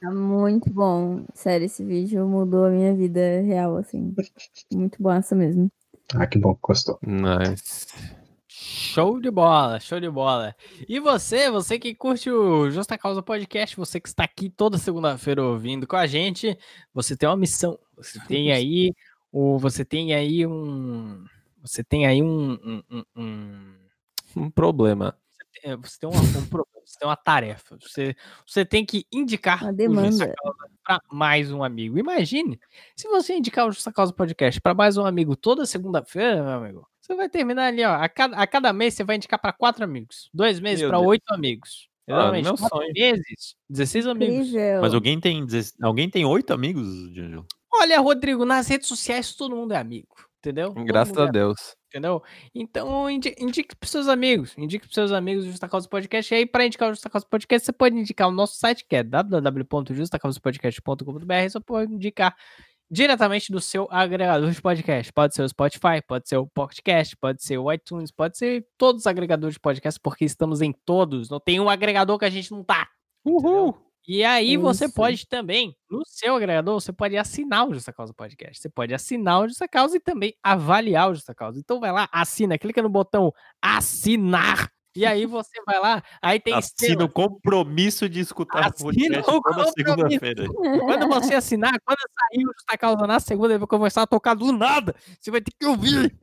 Tá 0.00 0.10
muito 0.10 0.70
bom. 0.70 1.24
Sério, 1.32 1.64
esse 1.64 1.82
vídeo 1.82 2.26
mudou 2.28 2.66
a 2.66 2.70
minha 2.70 2.94
vida 2.94 3.40
real, 3.40 3.78
assim. 3.78 4.14
Muito 4.70 5.02
bom 5.02 5.12
essa 5.12 5.34
mesmo. 5.34 5.70
Ah, 6.14 6.26
que 6.26 6.38
bom, 6.38 6.54
gostou. 6.60 6.98
Nice. 7.02 7.86
Show 8.66 9.20
de 9.20 9.30
bola, 9.30 9.78
show 9.78 10.00
de 10.00 10.08
bola. 10.08 10.56
E 10.88 10.98
você, 10.98 11.50
você 11.50 11.78
que 11.78 11.94
curte 11.94 12.30
o 12.30 12.70
Justa 12.70 12.96
Causa 12.96 13.22
Podcast, 13.22 13.76
você 13.76 14.00
que 14.00 14.08
está 14.08 14.24
aqui 14.24 14.48
toda 14.48 14.78
segunda-feira 14.78 15.42
ouvindo 15.44 15.86
com 15.86 15.96
a 15.96 16.06
gente, 16.06 16.56
você 16.94 17.14
tem 17.14 17.28
uma 17.28 17.36
missão. 17.36 17.78
Você 17.94 18.18
tem 18.26 18.52
aí, 18.52 18.90
o, 19.30 19.58
você 19.58 19.84
tem 19.84 20.14
aí 20.14 20.46
um, 20.46 21.24
você 21.60 21.84
tem 21.84 22.06
aí 22.06 22.22
um, 22.22 22.52
um, 22.90 23.04
um- 23.14 23.74
um- 24.34 24.50
problema. 24.50 25.14
é, 25.62 25.76
você 25.76 25.98
tem 26.00 26.08
uma, 26.08 26.20
um 26.20 26.46
problema, 26.46 26.80
você 26.86 26.98
tem 26.98 27.06
uma 27.06 27.16
tarefa. 27.16 27.76
Você, 27.82 28.16
você 28.46 28.64
tem 28.64 28.84
que 28.86 29.06
indicar 29.12 29.62
Uma 29.62 29.72
o 29.72 29.76
demanda. 29.76 30.10
Justa 30.10 30.34
Causa 30.42 30.58
para 30.82 31.00
mais 31.12 31.52
um 31.52 31.62
amigo. 31.62 31.98
Imagine 31.98 32.58
se 32.96 33.06
você 33.08 33.36
indicar 33.36 33.66
o 33.68 33.72
Justa 33.72 33.92
Causa 33.92 34.12
Podcast 34.12 34.58
para 34.58 34.72
mais 34.72 34.96
um 34.96 35.04
amigo 35.04 35.36
toda 35.36 35.66
segunda-feira, 35.66 36.42
meu 36.42 36.52
amigo. 36.52 36.88
Você 37.04 37.14
vai 37.14 37.28
terminar 37.28 37.66
ali, 37.66 37.84
ó. 37.84 37.92
A 37.94 38.08
cada, 38.08 38.34
a 38.34 38.46
cada 38.46 38.72
mês 38.72 38.94
você 38.94 39.04
vai 39.04 39.16
indicar 39.16 39.38
para 39.38 39.52
quatro 39.52 39.84
amigos. 39.84 40.30
Dois 40.32 40.58
meses 40.58 40.88
para 40.88 40.98
oito 40.98 41.34
amigos. 41.34 41.86
Ah, 42.08 42.12
Exatamente. 42.12 42.44
meu 42.44 42.56
quatro 42.56 42.78
sonho. 42.78 42.92
meses, 42.94 43.54
16 43.68 44.06
amigos. 44.06 44.48
Incrível. 44.48 44.80
Mas 44.80 44.94
alguém 44.94 45.20
tem, 45.20 45.46
alguém 45.82 46.08
tem 46.08 46.24
oito 46.24 46.54
amigos, 46.54 46.86
Janjo? 47.14 47.44
Olha, 47.70 48.00
Rodrigo, 48.00 48.46
nas 48.46 48.66
redes 48.68 48.88
sociais 48.88 49.34
todo 49.34 49.54
mundo 49.54 49.72
é 49.72 49.76
amigo. 49.76 50.14
Entendeu? 50.38 50.72
Graças 50.72 51.14
mundo 51.16 51.24
a 51.24 51.28
é 51.28 51.32
Deus. 51.32 51.76
entendeu? 51.88 52.22
Então, 52.54 53.10
indi- 53.10 53.34
indique 53.38 53.76
pros 53.76 53.90
seus 53.90 54.08
amigos. 54.08 54.54
Indique 54.56 54.86
pros 54.86 54.94
seus 54.94 55.12
amigos 55.12 55.44
o 55.44 55.50
Justa 55.50 55.68
Causa 55.68 55.86
Podcast. 55.88 56.32
E 56.32 56.36
aí, 56.38 56.46
para 56.46 56.64
indicar 56.66 56.88
o 56.88 56.92
Justa 56.92 57.10
Causa 57.10 57.26
Podcast, 57.26 57.66
você 57.66 57.72
pode 57.72 57.94
indicar 57.96 58.28
o 58.28 58.32
nosso 58.32 58.56
site, 58.56 58.84
que 58.88 58.96
é 58.96 59.02
www.justacausapodcast.com.br. 59.02 61.48
Você 61.50 61.60
pode 61.60 61.92
indicar 61.94 62.34
diretamente 62.90 63.50
do 63.50 63.60
seu 63.60 63.88
agregador 63.90 64.50
de 64.50 64.60
podcast. 64.60 65.12
Pode 65.12 65.34
ser 65.34 65.42
o 65.42 65.48
Spotify, 65.48 66.02
pode 66.06 66.28
ser 66.28 66.36
o 66.36 66.46
Podcast, 66.46 67.16
pode 67.16 67.42
ser 67.42 67.58
o 67.58 67.72
iTunes, 67.72 68.10
pode 68.10 68.38
ser 68.38 68.66
todos 68.76 69.02
os 69.02 69.06
agregadores 69.06 69.54
de 69.54 69.60
podcast, 69.60 69.98
porque 70.00 70.24
estamos 70.24 70.60
em 70.60 70.72
todos. 70.84 71.28
Não 71.28 71.40
tem 71.40 71.60
um 71.60 71.68
agregador 71.68 72.18
que 72.18 72.24
a 72.24 72.30
gente 72.30 72.52
não 72.52 72.62
tá. 72.62 72.88
Uhul! 73.24 73.76
E 74.06 74.22
aí 74.22 74.58
você 74.58 74.84
Isso. 74.84 74.94
pode 74.94 75.26
também, 75.26 75.74
no 75.90 76.02
seu 76.04 76.36
agregador, 76.36 76.78
você 76.78 76.92
pode 76.92 77.16
assinar 77.16 77.66
o 77.66 77.72
Justa 77.72 77.90
Causa 77.90 78.12
Podcast. 78.12 78.60
Você 78.60 78.68
pode 78.68 78.92
assinar 78.92 79.40
o 79.40 79.48
Justa 79.48 79.66
Causa 79.66 79.96
e 79.96 80.00
também 80.00 80.34
avaliar 80.42 81.10
o 81.10 81.14
Justa 81.14 81.34
Causa. 81.34 81.58
Então 81.58 81.80
vai 81.80 81.90
lá, 81.90 82.06
assina, 82.12 82.58
clica 82.58 82.82
no 82.82 82.90
botão 82.90 83.32
assinar. 83.62 84.70
E 84.96 85.04
aí 85.04 85.26
você 85.26 85.60
vai 85.66 85.80
lá, 85.80 86.02
aí 86.22 86.38
tem 86.40 86.54
Assina 86.54 87.04
estrela. 87.04 87.04
o 87.04 87.08
compromisso 87.08 88.08
de 88.08 88.20
escutar 88.20 88.62
o 88.62 88.66
Assina 88.68 89.22
podcast 89.22 89.30
o 89.30 89.40
toda 89.40 89.64
compromisso. 89.64 89.72
segunda-feira. 89.76 90.44
Quando 90.86 91.08
você 91.08 91.34
assinar, 91.34 91.72
quando 91.84 91.98
sair 91.98 92.44
o 92.44 92.52
Justa 92.52 92.78
Causa 92.78 93.06
na 93.06 93.20
segunda, 93.20 93.52
ele 93.54 93.58
vai 93.58 93.68
começar 93.68 94.02
a 94.02 94.06
tocar 94.06 94.34
do 94.34 94.52
nada. 94.52 94.94
Você 95.20 95.30
vai 95.30 95.40
ter 95.40 95.52
que 95.58 95.66
ouvir. 95.66 96.16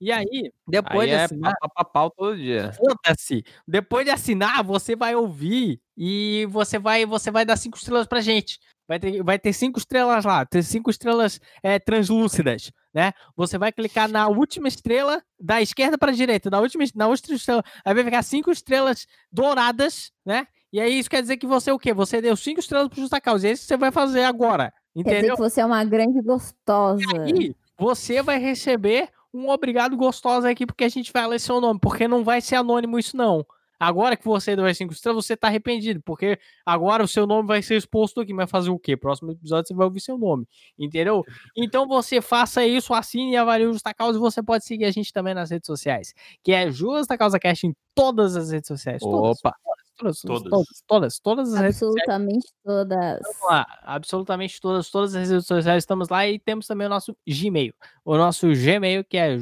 E 0.00 0.12
aí, 0.12 0.52
depois 0.66 1.02
Aí 1.02 1.08
de 1.08 1.14
é 1.14 1.24
assinar, 1.24 1.54
pau, 1.58 1.70
pau, 1.74 1.84
pau 1.92 2.10
todo 2.10 2.36
dia. 2.36 2.72
Foda-se. 2.74 3.42
Depois 3.66 4.04
de 4.04 4.10
assinar, 4.10 4.62
você 4.62 4.94
vai 4.94 5.14
ouvir 5.14 5.80
e 5.96 6.46
você 6.50 6.78
vai, 6.78 7.06
você 7.06 7.30
vai 7.30 7.44
dar 7.44 7.56
cinco 7.56 7.78
estrelas 7.78 8.06
pra 8.06 8.20
gente. 8.20 8.58
Vai 8.86 9.00
ter, 9.00 9.22
vai 9.22 9.38
ter 9.38 9.52
cinco 9.52 9.78
estrelas 9.78 10.24
lá, 10.24 10.44
ter 10.44 10.62
cinco 10.62 10.90
estrelas 10.90 11.40
é, 11.62 11.78
translúcidas, 11.78 12.70
né? 12.92 13.12
Você 13.34 13.56
vai 13.56 13.72
clicar 13.72 14.08
na 14.08 14.28
última 14.28 14.68
estrela 14.68 15.22
da 15.40 15.62
esquerda 15.62 15.96
para 15.96 16.12
direita, 16.12 16.50
na 16.50 16.60
última, 16.60 16.84
na 16.94 17.08
última 17.08 17.34
estrela, 17.34 17.64
aí 17.84 17.94
vai 17.94 18.04
ficar 18.04 18.22
cinco 18.22 18.50
estrelas 18.50 19.06
douradas, 19.32 20.12
né? 20.24 20.46
E 20.70 20.80
aí 20.80 20.98
isso 20.98 21.08
quer 21.08 21.22
dizer 21.22 21.36
que 21.36 21.46
você 21.46 21.70
o 21.70 21.78
quê? 21.78 21.94
Você 21.94 22.20
deu 22.20 22.36
cinco 22.36 22.60
estrelas 22.60 22.88
pro 22.88 23.00
Justa 23.00 23.20
Causa. 23.20 23.46
E 23.46 23.50
é 23.50 23.52
isso 23.52 23.62
que 23.62 23.68
você 23.68 23.76
vai 23.76 23.92
fazer 23.92 24.24
agora, 24.24 24.72
Quer 24.94 25.02
dizer 25.02 25.16
entendeu? 25.16 25.36
que 25.36 25.42
você 25.42 25.60
é 25.60 25.64
uma 25.64 25.84
grande 25.84 26.20
gostosa. 26.20 27.02
E 27.26 27.54
você 27.78 28.22
vai 28.22 28.38
receber 28.38 29.08
um 29.32 29.48
obrigado 29.48 29.96
gostoso 29.96 30.46
aqui, 30.46 30.66
porque 30.66 30.84
a 30.84 30.88
gente 30.88 31.12
vai 31.12 31.26
ler 31.26 31.40
seu 31.40 31.60
nome, 31.60 31.80
porque 31.80 32.06
não 32.06 32.22
vai 32.22 32.40
ser 32.40 32.56
anônimo 32.56 32.98
isso 32.98 33.16
não. 33.16 33.44
Agora 33.84 34.16
que 34.16 34.24
você 34.24 34.56
deu 34.56 34.64
as 34.64 34.78
5 34.78 34.94
estrelas, 34.94 35.26
você 35.26 35.36
tá 35.36 35.48
arrependido, 35.48 36.00
porque 36.02 36.38
agora 36.64 37.04
o 37.04 37.08
seu 37.08 37.26
nome 37.26 37.46
vai 37.46 37.60
ser 37.60 37.76
exposto 37.76 38.18
aqui, 38.18 38.32
vai 38.32 38.46
fazer 38.46 38.70
o 38.70 38.78
quê? 38.78 38.96
Próximo 38.96 39.32
episódio 39.32 39.68
você 39.68 39.74
vai 39.74 39.84
ouvir 39.84 40.00
seu 40.00 40.16
nome, 40.16 40.48
entendeu? 40.78 41.22
Então 41.54 41.86
você 41.86 42.22
faça 42.22 42.66
isso, 42.66 42.94
assine 42.94 43.32
e 43.32 43.36
avalie 43.36 43.66
o 43.66 43.72
Justa 43.74 43.92
Causa 43.92 44.18
e 44.18 44.20
você 44.20 44.42
pode 44.42 44.64
seguir 44.64 44.86
a 44.86 44.90
gente 44.90 45.12
também 45.12 45.34
nas 45.34 45.50
redes 45.50 45.66
sociais, 45.66 46.14
que 46.42 46.50
é 46.50 46.70
Justa 46.70 47.18
Causa 47.18 47.38
Cast 47.38 47.66
em 47.66 47.76
todas 47.94 48.36
as 48.36 48.50
redes 48.50 48.68
sociais. 48.68 49.00
Todas, 49.02 49.38
Opa. 49.38 49.54
todas, 49.98 50.20
todas, 50.20 50.20
Todas. 50.22 50.50
todas, 50.50 50.82
todas, 50.86 51.18
todas 51.20 51.54
as 51.54 51.60
redes 51.60 51.78
sociais. 51.78 52.08
Absolutamente 52.08 52.46
todas. 52.64 53.20
Vamos 53.22 53.50
lá, 53.50 53.66
absolutamente 53.82 54.60
todas, 54.62 54.90
todas 54.90 55.14
as 55.14 55.28
redes 55.28 55.46
sociais 55.46 55.82
estamos 55.84 56.08
lá 56.08 56.26
e 56.26 56.38
temos 56.38 56.66
também 56.66 56.86
o 56.86 56.90
nosso 56.90 57.14
Gmail. 57.28 57.74
O 58.02 58.16
nosso 58.16 58.46
Gmail, 58.48 59.04
que 59.04 59.18
é 59.18 59.36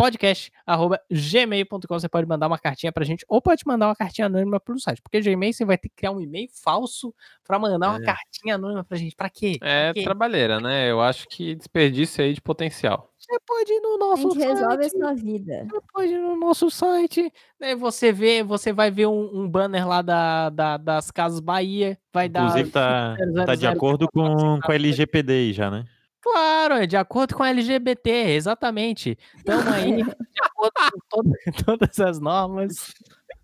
justacausa.podcast.gmail.com. 0.00 1.98
Você 1.98 2.08
pode 2.08 2.26
mandar 2.26 2.46
uma 2.46 2.58
cartinha 2.58 2.92
pra 2.92 3.04
gente 3.04 3.24
ou 3.28 3.40
pode 3.42 3.62
mandar 3.66 3.88
uma 3.88 3.96
cartinha 3.96 4.26
anônima 4.26 4.58
pelo 4.60 4.78
site. 4.78 5.00
Porque 5.02 5.20
Gmail 5.20 5.52
você 5.52 5.64
vai 5.64 5.76
ter 5.78 5.88
que 5.88 5.96
criar 5.96 6.12
um 6.12 6.20
e-mail 6.20 6.48
falso 6.62 7.14
pra 7.46 7.58
mandar 7.58 7.88
uma 7.90 7.98
É. 8.00 8.04
cartinha 8.04 8.54
anônima 8.54 8.84
pra 8.84 8.96
gente. 8.96 9.14
Pra 9.14 9.28
quê? 9.28 9.56
É 9.62 9.86
Pra 9.92 9.94
quê? 9.94 10.02
trabalheira, 10.04 10.60
né? 10.60 10.90
Eu 10.90 11.00
acho 11.00 11.26
que 11.28 11.54
desperdício 11.54 12.24
aí 12.24 12.32
de 12.32 12.40
potencial. 12.40 13.08
Você 13.18 13.38
pode 13.46 13.70
ir 13.72 13.80
no 13.80 13.94
A 13.94 13.98
nosso 13.98 14.30
gente 14.30 14.38
resolve 14.38 14.74
a 14.76 14.88
site. 14.88 14.98
sua 14.98 15.14
vida. 15.14 15.66
Você 15.70 15.80
pode 15.92 16.12
ir 16.12 16.18
no 16.18 16.36
nosso 16.36 16.70
site, 16.70 17.32
né? 17.60 17.76
Você 17.76 18.12
vê, 18.12 18.42
você 18.42 18.72
vai 18.72 18.90
ver 18.90 19.06
um, 19.06 19.42
um 19.42 19.48
banner 19.48 19.86
lá 19.86 20.00
da, 20.02 20.48
da- 20.50 20.76
das 20.78 21.10
Casas 21.10 21.38
Bahia, 21.38 21.98
vai 22.12 22.28
dar. 22.28 22.44
Inclusive 22.46 22.70
tá, 22.70 23.16
tá 23.46 23.54
de 23.54 23.60
000 23.60 23.72
acordo 23.74 24.08
com, 24.10 24.58
com 24.60 24.72
a 24.72 24.74
LGPD 24.74 25.32
aí 25.32 25.52
já, 25.52 25.70
né? 25.70 25.84
Claro, 26.22 26.74
é 26.74 26.86
de 26.86 26.96
acordo 26.96 27.34
com 27.34 27.42
a 27.42 27.48
LGBT, 27.50 28.10
exatamente. 28.34 29.16
Então 29.38 29.58
aí, 29.72 29.96
de 30.04 30.42
acordo 30.42 30.72
com 30.92 30.98
todo- 31.08 31.32
todas 31.64 31.98
as 32.00 32.20
normas. 32.20 32.94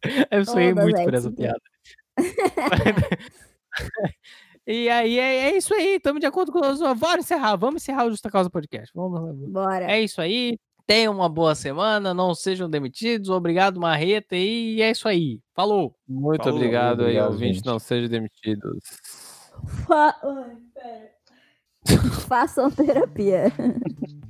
Eu 0.31 0.45
sonhei 0.45 0.69
Todas, 0.71 0.85
muito 0.85 0.99
é 1.01 1.05
por 1.05 1.15
essa 1.15 1.33
piada. 1.33 1.61
e 4.67 4.89
aí, 4.89 5.19
é, 5.19 5.51
é 5.51 5.57
isso 5.57 5.75
aí, 5.75 5.97
estamos 5.97 6.21
de 6.21 6.27
acordo 6.27 6.53
com 6.53 6.61
os. 6.61 6.81
Bora 6.99 7.21
encerrar, 7.21 7.57
vamos 7.57 7.83
encerrar 7.83 8.05
o 8.07 8.11
Justa 8.11 8.31
Causa 8.31 8.51
Podcast. 8.51 8.91
Vamos, 8.95 9.35
Bora. 9.51 9.91
é 9.91 10.01
isso 10.03 10.21
aí. 10.21 10.59
Tenham 10.87 11.13
uma 11.15 11.29
boa 11.29 11.55
semana, 11.57 12.15
não 12.15 12.33
sejam 12.35 12.71
demitidos. 12.71 13.29
Obrigado, 13.29 13.81
Marreta. 13.81 14.37
E 14.37 14.81
é 14.81 14.91
isso 14.93 15.09
aí. 15.09 15.41
Falou. 15.55 15.97
Muito 16.07 16.45
Falou, 16.45 16.59
obrigado, 16.59 17.01
aí, 17.01 17.07
obrigado, 17.07 17.33
ouvinte. 17.33 17.55
gente. 17.55 17.67
Não 17.67 17.79
sejam 17.81 18.09
demitidos. 18.09 18.79
Fa- 19.85 20.17
Ai, 20.23 20.57
pera. 20.73 21.16
Façam 22.29 22.71
terapia. 22.71 23.53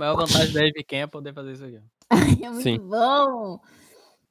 maior 0.00 0.16
vantagem 0.16 0.52
da 0.52 0.64
Ivy 0.66 0.84
Cam 0.84 0.96
é 0.98 1.06
poder 1.06 1.32
fazer 1.34 1.52
isso 1.52 1.64
aqui. 1.64 1.78
Ai, 2.10 2.18
é 2.42 2.50
muito 2.50 2.62
Sim. 2.62 2.78
bom. 2.78 3.60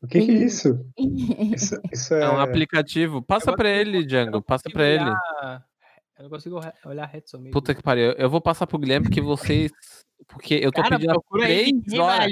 O 0.01 0.07
que, 0.07 0.21
que 0.25 0.31
é 0.31 0.33
isso? 0.33 0.79
Isso, 0.97 1.75
isso 1.91 2.13
é. 2.13 2.23
É 2.23 2.29
um 2.29 2.39
aplicativo. 2.39 3.21
Passa 3.21 3.51
consigo- 3.51 3.67
ele, 3.67 4.05
Django. 4.05 4.41
Passa 4.41 4.69
pra 4.71 4.85
ele. 4.87 5.09
Eu 6.17 6.23
não 6.23 6.29
consigo 6.29 6.59
olhar 6.85 7.05
reto 7.05 7.29
somente. 7.29 7.51
Puta 7.51 7.75
que 7.75 7.83
pariu. 7.83 8.11
Eu 8.13 8.29
vou 8.29 8.39
passar 8.41 8.65
pro 8.65 8.77
Guilherme 8.77 9.07
porque 9.07 9.21
vocês. 9.21 9.71
Porque 10.27 10.55
eu 10.55 10.71
tô 10.71 10.81
Cara, 10.81 10.97
pedindo 10.97 11.21
três 11.31 11.71
horas. 11.97 12.31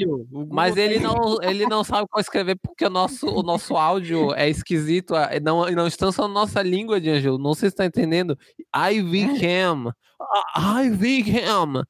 Mas 0.50 0.78
ele 0.78 1.00
não, 1.00 1.42
ele 1.42 1.66
não 1.66 1.84
sabe 1.84 2.08
qual 2.10 2.22
escrever 2.22 2.58
porque 2.62 2.86
o 2.86 2.90
nosso, 2.90 3.28
o 3.28 3.42
nosso 3.44 3.76
áudio 3.76 4.34
é 4.34 4.50
esquisito. 4.50 5.14
Não, 5.42 5.66
não 5.72 5.88
estão 5.88 6.12
só 6.12 6.28
na 6.28 6.34
nossa 6.34 6.62
língua, 6.62 7.00
de 7.02 7.10
Angelo. 7.10 7.38
Não 7.38 7.54
sei 7.54 7.70
se 7.70 7.76
tá 7.76 7.86
entendendo. 7.86 8.38
IV 8.74 9.28
Cam. 9.42 9.94
Ah, 10.54 10.84
IV 10.84 11.24
Cam. 11.34 11.84